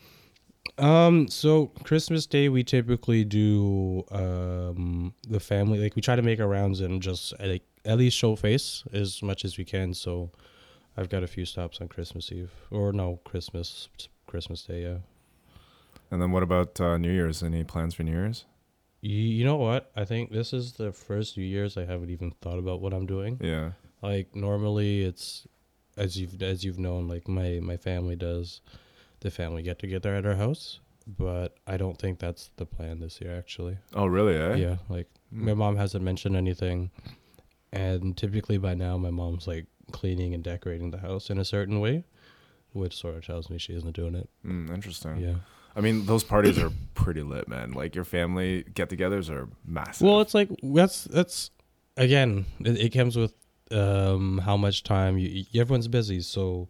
Um. 0.77 1.27
So 1.27 1.67
Christmas 1.83 2.25
Day, 2.25 2.49
we 2.49 2.63
typically 2.63 3.23
do 3.23 4.03
um 4.11 5.13
the 5.27 5.39
family 5.39 5.79
like 5.79 5.95
we 5.95 6.01
try 6.01 6.15
to 6.15 6.21
make 6.21 6.39
our 6.39 6.47
rounds 6.47 6.81
and 6.81 7.01
just 7.01 7.33
like 7.39 7.63
at 7.85 7.97
least 7.97 8.17
show 8.17 8.35
face 8.35 8.83
as 8.93 9.23
much 9.23 9.45
as 9.45 9.57
we 9.57 9.65
can. 9.65 9.93
So 9.93 10.31
I've 10.95 11.09
got 11.09 11.23
a 11.23 11.27
few 11.27 11.45
stops 11.45 11.79
on 11.81 11.87
Christmas 11.87 12.31
Eve 12.31 12.51
or 12.71 12.91
no 12.91 13.19
Christmas 13.23 13.89
Christmas 14.27 14.63
Day. 14.63 14.83
Yeah. 14.83 14.97
And 16.11 16.21
then 16.21 16.31
what 16.31 16.43
about 16.43 16.79
uh, 16.79 16.97
New 16.97 17.11
Year's? 17.11 17.43
Any 17.43 17.63
plans 17.63 17.93
for 17.93 18.03
New 18.03 18.11
Year's? 18.11 18.45
You, 19.01 19.15
you 19.15 19.45
know 19.45 19.57
what? 19.57 19.91
I 19.95 20.05
think 20.05 20.31
this 20.31 20.53
is 20.53 20.73
the 20.73 20.91
first 20.91 21.37
New 21.37 21.43
Year's 21.43 21.77
I 21.77 21.85
haven't 21.85 22.09
even 22.09 22.31
thought 22.41 22.59
about 22.59 22.81
what 22.81 22.93
I'm 22.93 23.05
doing. 23.05 23.39
Yeah. 23.41 23.71
Like 24.01 24.35
normally 24.35 25.03
it's 25.03 25.47
as 25.97 26.19
you've 26.19 26.41
as 26.41 26.63
you've 26.63 26.79
known, 26.79 27.07
like 27.07 27.27
my 27.27 27.59
my 27.61 27.77
family 27.77 28.15
does 28.15 28.61
the 29.21 29.31
family 29.31 29.61
get 29.63 29.79
together 29.79 30.15
at 30.15 30.25
our 30.25 30.35
house, 30.35 30.79
but 31.07 31.57
I 31.65 31.77
don't 31.77 31.97
think 31.97 32.19
that's 32.19 32.49
the 32.57 32.65
plan 32.65 32.99
this 32.99 33.19
year 33.21 33.35
actually. 33.37 33.77
Oh, 33.93 34.05
really? 34.05 34.35
Eh? 34.35 34.55
Yeah, 34.55 34.77
like 34.89 35.07
my 35.31 35.51
Mm. 35.53 35.57
mom 35.57 35.75
hasn't 35.77 36.03
mentioned 36.03 36.35
anything, 36.35 36.91
and 37.71 38.15
typically 38.15 38.57
by 38.57 38.73
now 38.75 38.97
my 38.97 39.09
mom's 39.11 39.47
like 39.47 39.65
cleaning 39.91 40.33
and 40.33 40.43
decorating 40.43 40.91
the 40.91 40.99
house 40.99 41.29
in 41.29 41.37
a 41.37 41.45
certain 41.45 41.79
way, 41.79 42.03
which 42.73 42.95
sort 42.95 43.15
of 43.15 43.25
tells 43.25 43.49
me 43.49 43.57
she 43.57 43.73
isn't 43.73 43.95
doing 43.95 44.15
it. 44.15 44.29
Mm, 44.45 44.69
interesting. 44.73 45.17
Yeah. 45.17 45.35
I 45.75 45.81
mean, 45.81 46.05
those 46.05 46.23
parties 46.23 46.57
are 46.57 46.71
pretty 46.95 47.21
lit, 47.23 47.47
man. 47.47 47.71
Like 47.71 47.95
your 47.95 48.03
family 48.05 48.63
get-togethers 48.73 49.29
are 49.29 49.47
massive. 49.65 50.07
Well, 50.07 50.21
it's 50.21 50.33
like 50.33 50.49
that's 50.63 51.03
that's 51.05 51.51
again 51.97 52.45
it, 52.59 52.77
it 52.79 52.89
comes 52.93 53.15
with 53.15 53.33
um 53.71 54.37
how 54.39 54.55
much 54.57 54.83
time 54.83 55.17
you 55.17 55.43
everyone's 55.55 55.87
busy, 55.87 56.21
so 56.21 56.67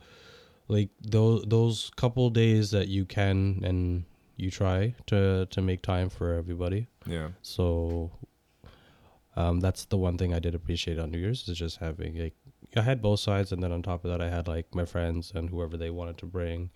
like 0.68 0.90
those 1.02 1.44
those 1.48 1.92
couple 1.96 2.30
days 2.30 2.72
that 2.72 2.88
you 2.88 3.06
can 3.06 3.62
and 3.64 4.04
you 4.36 4.52
try 4.52 4.94
to 5.08 5.46
to 5.48 5.62
make 5.62 5.82
time 5.82 6.10
for 6.10 6.34
everybody. 6.34 6.88
yeah. 7.06 7.30
So 7.42 8.12
um, 9.36 9.60
that's 9.60 9.86
the 9.86 9.98
one 9.98 10.18
thing 10.18 10.34
I 10.34 10.40
did 10.40 10.56
appreciate 10.56 10.98
on 11.00 11.12
New 11.12 11.20
Year's 11.20 11.48
is 11.48 11.58
just 11.58 11.78
having 11.78 12.18
like 12.18 12.34
I 12.76 12.82
had 12.82 13.02
both 13.02 13.20
sides, 13.20 13.52
and 13.52 13.64
then 13.64 13.72
on 13.72 13.82
top 13.82 14.04
of 14.04 14.12
that, 14.12 14.22
I 14.22 14.30
had 14.30 14.48
like 14.48 14.74
my 14.76 14.86
friends 14.86 15.32
and 15.34 15.50
whoever 15.50 15.78
they 15.78 15.90
wanted 15.90 16.18
to 16.20 16.26
bring. 16.26 16.70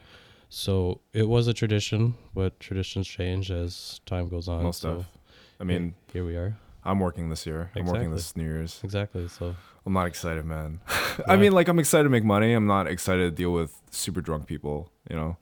So 0.49 1.01
it 1.13 1.27
was 1.27 1.47
a 1.47 1.53
tradition, 1.53 2.15
but 2.33 2.59
traditions 2.59 3.07
change 3.07 3.51
as 3.51 3.99
time 4.05 4.27
goes 4.27 4.47
on. 4.47 4.63
Most 4.63 4.81
so 4.81 4.99
stuff. 4.99 5.11
I 5.59 5.63
mean, 5.63 5.95
here 6.11 6.25
we 6.25 6.35
are. 6.35 6.57
I'm 6.83 6.99
working 6.99 7.29
this 7.29 7.45
year. 7.45 7.71
I'm 7.75 7.85
working 7.85 8.11
Exactly. 8.11 8.15
this 8.15 8.35
New 8.35 8.43
Year's. 8.43 8.79
Exactly. 8.83 9.27
So 9.27 9.55
I'm 9.85 9.93
not 9.93 10.07
excited, 10.07 10.45
man. 10.45 10.81
I 11.27 11.37
mean, 11.37 11.51
like, 11.51 11.67
I'm 11.67 11.79
excited 11.79 12.03
to 12.03 12.09
make 12.09 12.23
money. 12.23 12.53
I'm 12.53 12.65
not 12.67 12.87
excited 12.87 13.23
to 13.23 13.31
deal 13.31 13.51
with 13.51 13.80
super 13.91 14.21
drunk 14.21 14.47
people. 14.47 14.91
You 15.09 15.15
know, 15.15 15.37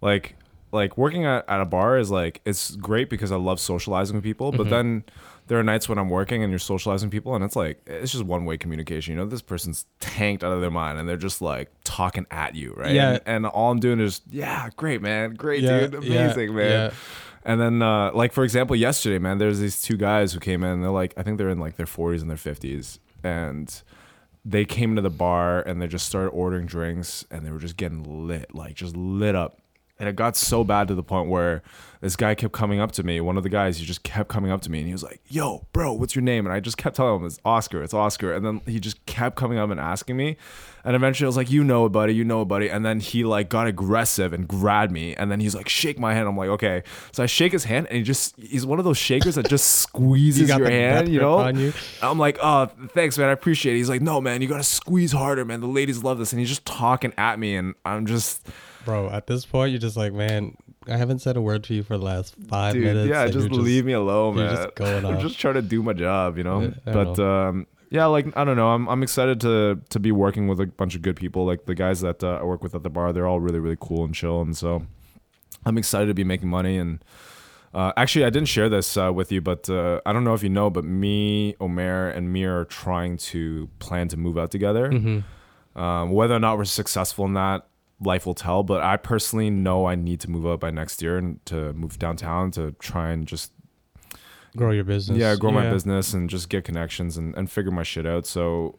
like, 0.00 0.36
like 0.72 0.98
working 0.98 1.24
at, 1.24 1.44
at 1.48 1.60
a 1.60 1.64
bar 1.64 1.98
is 1.98 2.10
like 2.10 2.40
it's 2.44 2.74
great 2.76 3.08
because 3.08 3.30
I 3.32 3.36
love 3.36 3.60
socializing 3.60 4.16
with 4.16 4.24
people. 4.24 4.52
But 4.52 4.66
Mhm. 4.66 4.70
then 4.70 5.04
there 5.46 5.58
are 5.58 5.62
nights 5.62 5.88
when 5.88 5.96
I'm 5.96 6.08
working 6.10 6.42
and 6.42 6.50
you're 6.50 6.58
socializing 6.58 7.08
people, 7.08 7.34
and 7.36 7.44
it's 7.44 7.54
like 7.56 7.80
it's 7.86 8.12
just 8.12 8.24
one 8.24 8.44
way 8.44 8.56
communication. 8.58 9.12
You 9.14 9.20
know, 9.20 9.26
this 9.26 9.42
person's 9.42 9.86
tanked 10.00 10.42
out 10.42 10.52
of 10.52 10.60
their 10.60 10.70
mind, 10.72 10.98
and 10.98 11.08
they're 11.08 11.16
just 11.16 11.40
like 11.40 11.70
talking 11.84 12.26
at 12.30 12.54
you, 12.56 12.74
right? 12.76 12.92
Yeah. 12.94 13.10
And, 13.12 13.20
and 13.26 13.46
all 13.46 13.70
I'm 13.70 13.78
doing 13.80 14.00
is, 14.00 14.22
yeah, 14.28 14.68
great, 14.76 15.00
man, 15.00 15.34
great, 15.34 15.62
yeah, 15.62 15.86
dude, 15.86 16.02
yeah, 16.04 16.24
amazing, 16.24 16.54
man. 16.54 16.70
Yeah. 16.70 16.90
And 17.44 17.60
then, 17.60 17.80
uh, 17.80 18.10
like 18.12 18.32
for 18.32 18.42
example, 18.42 18.74
yesterday, 18.74 19.18
man, 19.20 19.38
there's 19.38 19.60
these 19.60 19.80
two 19.80 19.96
guys 19.96 20.32
who 20.32 20.40
came 20.40 20.64
in. 20.64 20.80
They're 20.82 20.90
like, 20.90 21.14
I 21.16 21.22
think 21.22 21.38
they're 21.38 21.48
in 21.48 21.60
like 21.60 21.76
their 21.76 21.86
40s 21.86 22.20
and 22.20 22.28
their 22.28 22.36
50s, 22.36 22.98
and 23.22 23.82
they 24.48 24.64
came 24.64 24.90
into 24.90 25.02
the 25.02 25.10
bar 25.10 25.60
and 25.60 25.82
they 25.82 25.88
just 25.88 26.06
started 26.06 26.30
ordering 26.30 26.66
drinks, 26.66 27.26
and 27.32 27.44
they 27.44 27.50
were 27.50 27.58
just 27.58 27.76
getting 27.76 28.28
lit, 28.28 28.54
like 28.54 28.76
just 28.76 28.96
lit 28.96 29.34
up. 29.34 29.60
And 29.98 30.08
it 30.08 30.16
got 30.16 30.36
so 30.36 30.62
bad 30.62 30.88
to 30.88 30.94
the 30.94 31.02
point 31.02 31.30
where 31.30 31.62
this 32.02 32.16
guy 32.16 32.34
kept 32.34 32.52
coming 32.52 32.80
up 32.80 32.92
to 32.92 33.02
me. 33.02 33.18
One 33.20 33.38
of 33.38 33.42
the 33.42 33.48
guys, 33.48 33.78
he 33.78 33.86
just 33.86 34.02
kept 34.02 34.28
coming 34.28 34.50
up 34.50 34.60
to 34.62 34.70
me, 34.70 34.80
and 34.80 34.86
he 34.86 34.92
was 34.92 35.02
like, 35.02 35.20
"Yo, 35.28 35.66
bro, 35.72 35.94
what's 35.94 36.14
your 36.14 36.22
name?" 36.22 36.44
And 36.44 36.52
I 36.52 36.60
just 36.60 36.76
kept 36.76 36.96
telling 36.96 37.18
him 37.20 37.26
it's 37.26 37.40
Oscar, 37.46 37.82
it's 37.82 37.94
Oscar. 37.94 38.34
And 38.34 38.44
then 38.44 38.60
he 38.66 38.78
just 38.78 39.04
kept 39.06 39.36
coming 39.36 39.58
up 39.58 39.70
and 39.70 39.80
asking 39.80 40.18
me, 40.18 40.36
and 40.84 40.94
eventually 40.94 41.24
I 41.24 41.28
was 41.28 41.36
like, 41.38 41.50
"You 41.50 41.64
know 41.64 41.86
it, 41.86 41.88
buddy, 41.88 42.14
you 42.14 42.24
know 42.24 42.42
it, 42.42 42.44
buddy." 42.44 42.68
And 42.68 42.84
then 42.84 43.00
he 43.00 43.24
like 43.24 43.48
got 43.48 43.66
aggressive 43.66 44.34
and 44.34 44.46
grabbed 44.46 44.92
me, 44.92 45.14
and 45.16 45.32
then 45.32 45.40
he's 45.40 45.54
like, 45.54 45.68
"Shake 45.70 45.98
my 45.98 46.12
hand." 46.12 46.28
I'm 46.28 46.36
like, 46.36 46.50
"Okay." 46.50 46.82
So 47.12 47.22
I 47.22 47.26
shake 47.26 47.52
his 47.52 47.64
hand, 47.64 47.86
and 47.86 47.96
he 47.96 48.02
just—he's 48.02 48.66
one 48.66 48.78
of 48.78 48.84
those 48.84 48.98
shakers 48.98 49.36
that 49.36 49.48
just 49.48 49.66
squeezes 49.78 50.48
got 50.48 50.58
your 50.58 50.68
the 50.68 50.74
hand, 50.74 51.08
you 51.08 51.20
know. 51.20 51.38
on 51.38 51.58
you. 51.58 51.72
I'm 52.02 52.18
like, 52.18 52.36
"Oh, 52.42 52.66
thanks, 52.88 53.16
man. 53.16 53.30
I 53.30 53.32
appreciate 53.32 53.72
it." 53.74 53.78
He's 53.78 53.88
like, 53.88 54.02
"No, 54.02 54.20
man, 54.20 54.42
you 54.42 54.48
gotta 54.48 54.62
squeeze 54.62 55.12
harder, 55.12 55.46
man. 55.46 55.60
The 55.62 55.66
ladies 55.66 56.04
love 56.04 56.18
this." 56.18 56.34
And 56.34 56.40
he's 56.40 56.50
just 56.50 56.66
talking 56.66 57.14
at 57.16 57.38
me, 57.38 57.56
and 57.56 57.74
I'm 57.86 58.04
just. 58.04 58.46
Bro, 58.86 59.10
at 59.10 59.26
this 59.26 59.44
point, 59.44 59.72
you're 59.72 59.78
just 59.80 59.96
like, 59.98 60.14
man, 60.14 60.56
I 60.86 60.96
haven't 60.96 61.18
said 61.18 61.36
a 61.36 61.42
word 61.42 61.64
to 61.64 61.74
you 61.74 61.82
for 61.82 61.98
the 61.98 62.04
last 62.04 62.34
five 62.48 62.72
Dude, 62.72 62.84
minutes. 62.84 63.08
yeah, 63.10 63.26
just 63.28 63.50
leave 63.50 63.84
me 63.84 63.92
alone, 63.92 64.36
man. 64.36 64.54
just 64.56 64.74
going 64.76 65.04
I'm 65.04 65.20
just 65.20 65.38
trying 65.38 65.54
to 65.54 65.62
do 65.62 65.82
my 65.82 65.92
job, 65.92 66.38
you 66.38 66.44
know. 66.44 66.62
Yeah, 66.62 66.70
but 66.86 67.18
um, 67.18 67.66
yeah, 67.90 68.06
like 68.06 68.34
I 68.36 68.44
don't 68.44 68.56
know. 68.56 68.68
I'm 68.68 68.88
I'm 68.88 69.02
excited 69.02 69.40
to 69.42 69.80
to 69.90 70.00
be 70.00 70.12
working 70.12 70.48
with 70.48 70.60
a 70.60 70.66
bunch 70.66 70.94
of 70.94 71.02
good 71.02 71.16
people. 71.16 71.44
Like 71.44 71.66
the 71.66 71.74
guys 71.74 72.00
that 72.00 72.24
uh, 72.24 72.38
I 72.40 72.44
work 72.44 72.62
with 72.62 72.74
at 72.74 72.82
the 72.82 72.90
bar, 72.90 73.12
they're 73.12 73.26
all 73.26 73.40
really 73.40 73.58
really 73.58 73.76
cool 73.78 74.04
and 74.04 74.14
chill, 74.14 74.40
and 74.40 74.56
so 74.56 74.86
I'm 75.66 75.76
excited 75.76 76.06
to 76.06 76.14
be 76.14 76.24
making 76.24 76.48
money. 76.48 76.78
And 76.78 77.04
uh, 77.74 77.92
actually, 77.96 78.24
I 78.24 78.30
didn't 78.30 78.48
share 78.48 78.68
this 78.68 78.96
uh, 78.96 79.12
with 79.12 79.30
you, 79.32 79.40
but 79.40 79.68
uh, 79.68 80.00
I 80.06 80.12
don't 80.12 80.24
know 80.24 80.34
if 80.34 80.42
you 80.42 80.48
know, 80.48 80.70
but 80.70 80.84
me, 80.84 81.56
Omer, 81.60 82.08
and 82.10 82.32
Mir 82.32 82.60
are 82.60 82.64
trying 82.64 83.16
to 83.18 83.68
plan 83.80 84.08
to 84.08 84.16
move 84.16 84.38
out 84.38 84.50
together. 84.50 84.90
hmm 84.90 85.18
Um, 85.76 86.10
whether 86.10 86.34
or 86.34 86.38
not 86.40 86.56
we're 86.56 86.64
successful 86.64 87.26
in 87.26 87.34
that, 87.34 87.66
life 88.00 88.26
will 88.26 88.34
tell. 88.34 88.62
But 88.62 88.82
I 88.82 88.96
personally 88.96 89.50
know 89.50 89.86
I 89.86 89.94
need 89.94 90.20
to 90.20 90.30
move 90.30 90.46
up 90.46 90.60
by 90.60 90.70
next 90.70 91.00
year 91.02 91.16
and 91.18 91.44
to 91.46 91.72
move 91.72 91.98
downtown 91.98 92.50
to 92.52 92.72
try 92.72 93.10
and 93.10 93.26
just 93.26 93.52
Grow 94.56 94.70
your 94.70 94.84
business. 94.84 95.18
yeah 95.18 95.36
grow 95.36 95.50
my 95.52 95.68
business 95.70 96.14
and 96.14 96.30
just 96.30 96.48
get 96.48 96.64
connections 96.64 97.18
and, 97.18 97.34
and 97.36 97.50
figure 97.50 97.70
my 97.70 97.82
shit 97.82 98.06
out. 98.06 98.26
So 98.26 98.78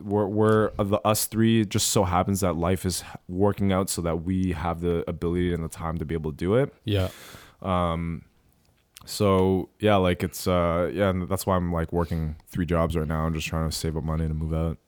we're 0.00 0.26
we're 0.26 0.70
the 0.78 1.00
us 1.04 1.26
three 1.26 1.64
just 1.64 1.88
so 1.88 2.04
happens 2.04 2.40
that 2.40 2.54
life 2.54 2.86
is 2.86 3.02
working 3.28 3.72
out 3.72 3.90
so 3.90 4.00
that 4.02 4.22
we 4.22 4.52
have 4.52 4.80
the 4.80 5.02
ability 5.08 5.52
and 5.52 5.62
the 5.64 5.68
time 5.68 5.98
to 5.98 6.04
be 6.04 6.14
able 6.14 6.30
to 6.30 6.36
do 6.36 6.54
it. 6.54 6.72
Yeah. 6.84 7.08
Um, 7.62 8.22
so 9.04 9.70
yeah, 9.80 9.96
like 9.96 10.22
it's 10.22 10.46
uh 10.46 10.88
yeah, 10.94 11.10
and 11.10 11.28
that's 11.28 11.46
why 11.46 11.56
I'm 11.56 11.72
like 11.72 11.92
working 11.92 12.36
three 12.46 12.66
jobs 12.66 12.96
right 12.96 13.06
now. 13.08 13.24
I'm 13.26 13.34
just 13.34 13.48
trying 13.48 13.68
to 13.68 13.74
save 13.76 13.96
up 13.96 14.04
money 14.04 14.28
to 14.28 14.34
move 14.34 14.54
out. 14.54 14.78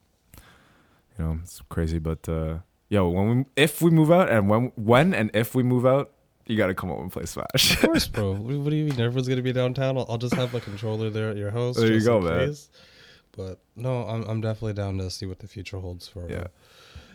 You 1.18 1.24
know, 1.24 1.38
it's 1.42 1.60
crazy, 1.68 1.98
but 1.98 2.28
uh 2.28 2.58
yo, 2.94 3.08
when 3.08 3.38
we 3.38 3.44
if 3.56 3.82
we 3.82 3.90
move 3.90 4.10
out 4.10 4.30
and 4.30 4.48
when 4.48 4.72
when 4.76 5.12
and 5.12 5.30
if 5.34 5.54
we 5.54 5.62
move 5.62 5.84
out, 5.84 6.12
you 6.46 6.56
got 6.56 6.68
to 6.68 6.74
come 6.74 6.90
up 6.90 6.98
and 7.00 7.10
play 7.12 7.26
Smash. 7.26 7.72
Of 7.74 7.80
course, 7.80 8.06
bro. 8.06 8.32
What, 8.32 8.40
what 8.62 8.70
do 8.70 8.76
you 8.76 8.84
mean? 8.84 9.00
Everyone's 9.00 9.28
gonna 9.28 9.42
be 9.42 9.52
downtown. 9.52 9.98
I'll, 9.98 10.06
I'll 10.08 10.18
just 10.18 10.34
have 10.34 10.54
a 10.54 10.60
controller 10.60 11.10
there 11.10 11.30
at 11.30 11.36
your 11.36 11.50
house. 11.50 11.76
There 11.76 11.92
you 11.92 12.00
go, 12.02 12.20
man. 12.20 12.46
case. 12.46 12.70
But 13.36 13.58
no, 13.74 14.06
I'm 14.06 14.22
I'm 14.24 14.40
definitely 14.40 14.74
down 14.74 14.98
to 14.98 15.10
see 15.10 15.26
what 15.26 15.40
the 15.40 15.48
future 15.48 15.80
holds 15.80 16.06
for 16.06 16.28
yeah. 16.30 16.46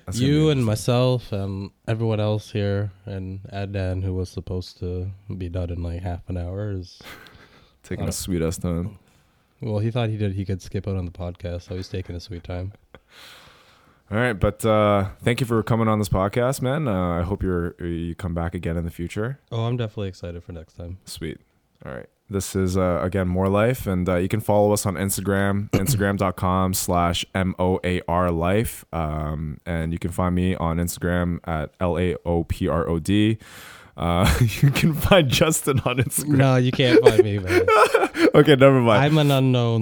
That's 0.05 0.19
gonna 0.19 0.31
be 0.31 0.35
you 0.35 0.49
and 0.49 0.65
myself 0.65 1.31
and 1.31 1.71
everyone 1.87 2.19
else 2.19 2.51
here 2.51 2.91
and 3.05 3.39
Adnan 3.53 4.03
who 4.03 4.13
was 4.13 4.29
supposed 4.29 4.79
to 4.79 5.09
be 5.37 5.47
done 5.47 5.69
in 5.69 5.81
like 5.81 6.01
half 6.01 6.27
an 6.27 6.35
hour 6.35 6.71
is 6.71 6.99
taking 7.83 8.05
uh, 8.05 8.09
a 8.09 8.11
sweet 8.11 8.41
ass 8.41 8.57
time. 8.57 8.97
well 9.61 9.79
he 9.79 9.91
thought 9.91 10.09
he 10.09 10.17
did 10.17 10.33
he 10.33 10.43
could 10.43 10.61
skip 10.61 10.87
out 10.89 10.97
on 10.97 11.05
the 11.05 11.11
podcast 11.11 11.69
so 11.69 11.75
he's 11.75 11.87
taking 11.87 12.15
a 12.15 12.19
sweet 12.19 12.43
time 12.43 12.73
All 14.11 14.17
right, 14.17 14.33
but 14.33 14.65
uh 14.65 15.09
thank 15.23 15.39
you 15.39 15.45
for 15.45 15.61
coming 15.61 15.87
on 15.87 15.99
this 15.99 16.09
podcast, 16.09 16.61
man. 16.61 16.87
Uh, 16.87 17.19
I 17.19 17.21
hope 17.21 17.43
you're 17.43 17.75
you 17.79 18.15
come 18.15 18.33
back 18.33 18.55
again 18.55 18.75
in 18.77 18.83
the 18.85 18.91
future. 18.91 19.39
oh 19.51 19.65
i'm 19.65 19.77
definitely 19.77 20.07
excited 20.09 20.43
for 20.43 20.51
next 20.51 20.73
time 20.73 20.97
Sweet. 21.05 21.39
All 21.85 21.93
right. 21.93 22.07
This 22.31 22.55
is 22.55 22.77
uh, 22.77 22.99
again 23.01 23.27
moar 23.27 23.49
life, 23.49 23.87
and 23.87 24.07
uh, 24.07 24.17
you 24.17 24.27
can 24.27 24.39
follow 24.39 24.71
us 24.71 24.85
on 24.85 24.93
Instagram, 24.95 25.69
instagram.com 25.71 26.73
slash 26.75 27.25
M 27.33 27.55
O 27.57 27.79
A 27.83 28.01
R 28.07 28.29
life. 28.31 28.85
Um, 28.93 29.59
and 29.65 29.91
you 29.93 29.97
can 29.97 30.11
find 30.11 30.35
me 30.35 30.53
on 30.55 30.77
Instagram 30.77 31.39
at 31.45 31.71
L 31.79 31.97
A 31.97 32.15
O 32.25 32.43
P 32.43 32.67
R 32.67 32.87
O 32.87 32.99
D. 32.99 33.39
Uh, 33.97 34.29
you 34.61 34.69
can 34.71 34.93
find 34.93 35.27
Justin 35.29 35.79
on 35.85 35.97
Instagram. 35.97 36.37
no 36.37 36.55
you 36.57 36.71
can't 36.71 37.03
find 37.03 37.23
me 37.23 37.39
man 37.39 37.65
Okay, 38.35 38.55
never 38.55 38.79
mind. 38.79 39.03
i'm 39.03 39.17
an 39.17 39.31
unknown 39.31 39.81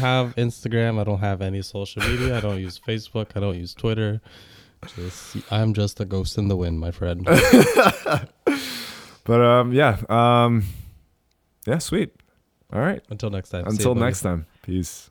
have 0.00 0.34
instagram 0.36 0.98
i 0.98 1.04
don't 1.04 1.20
have 1.20 1.40
any 1.42 1.62
social 1.62 2.02
media 2.02 2.36
i 2.36 2.40
don't 2.40 2.60
use 2.60 2.78
facebook 2.78 3.28
i 3.36 3.40
don't 3.40 3.56
use 3.56 3.74
twitter 3.74 4.20
just 4.96 5.36
i'm 5.52 5.74
just 5.74 6.00
a 6.00 6.04
ghost 6.04 6.38
in 6.38 6.48
the 6.48 6.56
wind 6.56 6.80
my 6.80 6.90
friend 6.90 7.24
but 9.24 9.40
um, 9.40 9.72
yeah, 9.72 9.98
um, 10.08 10.64
yeah, 11.66 11.78
sweet. 11.78 12.10
All 12.72 12.80
right. 12.80 13.02
until 13.10 13.30
next 13.30 13.50
time 13.50 13.66
Until 13.66 13.94
buddy. 13.94 14.06
next 14.06 14.22
time. 14.22 14.46
Peace. 14.62 15.09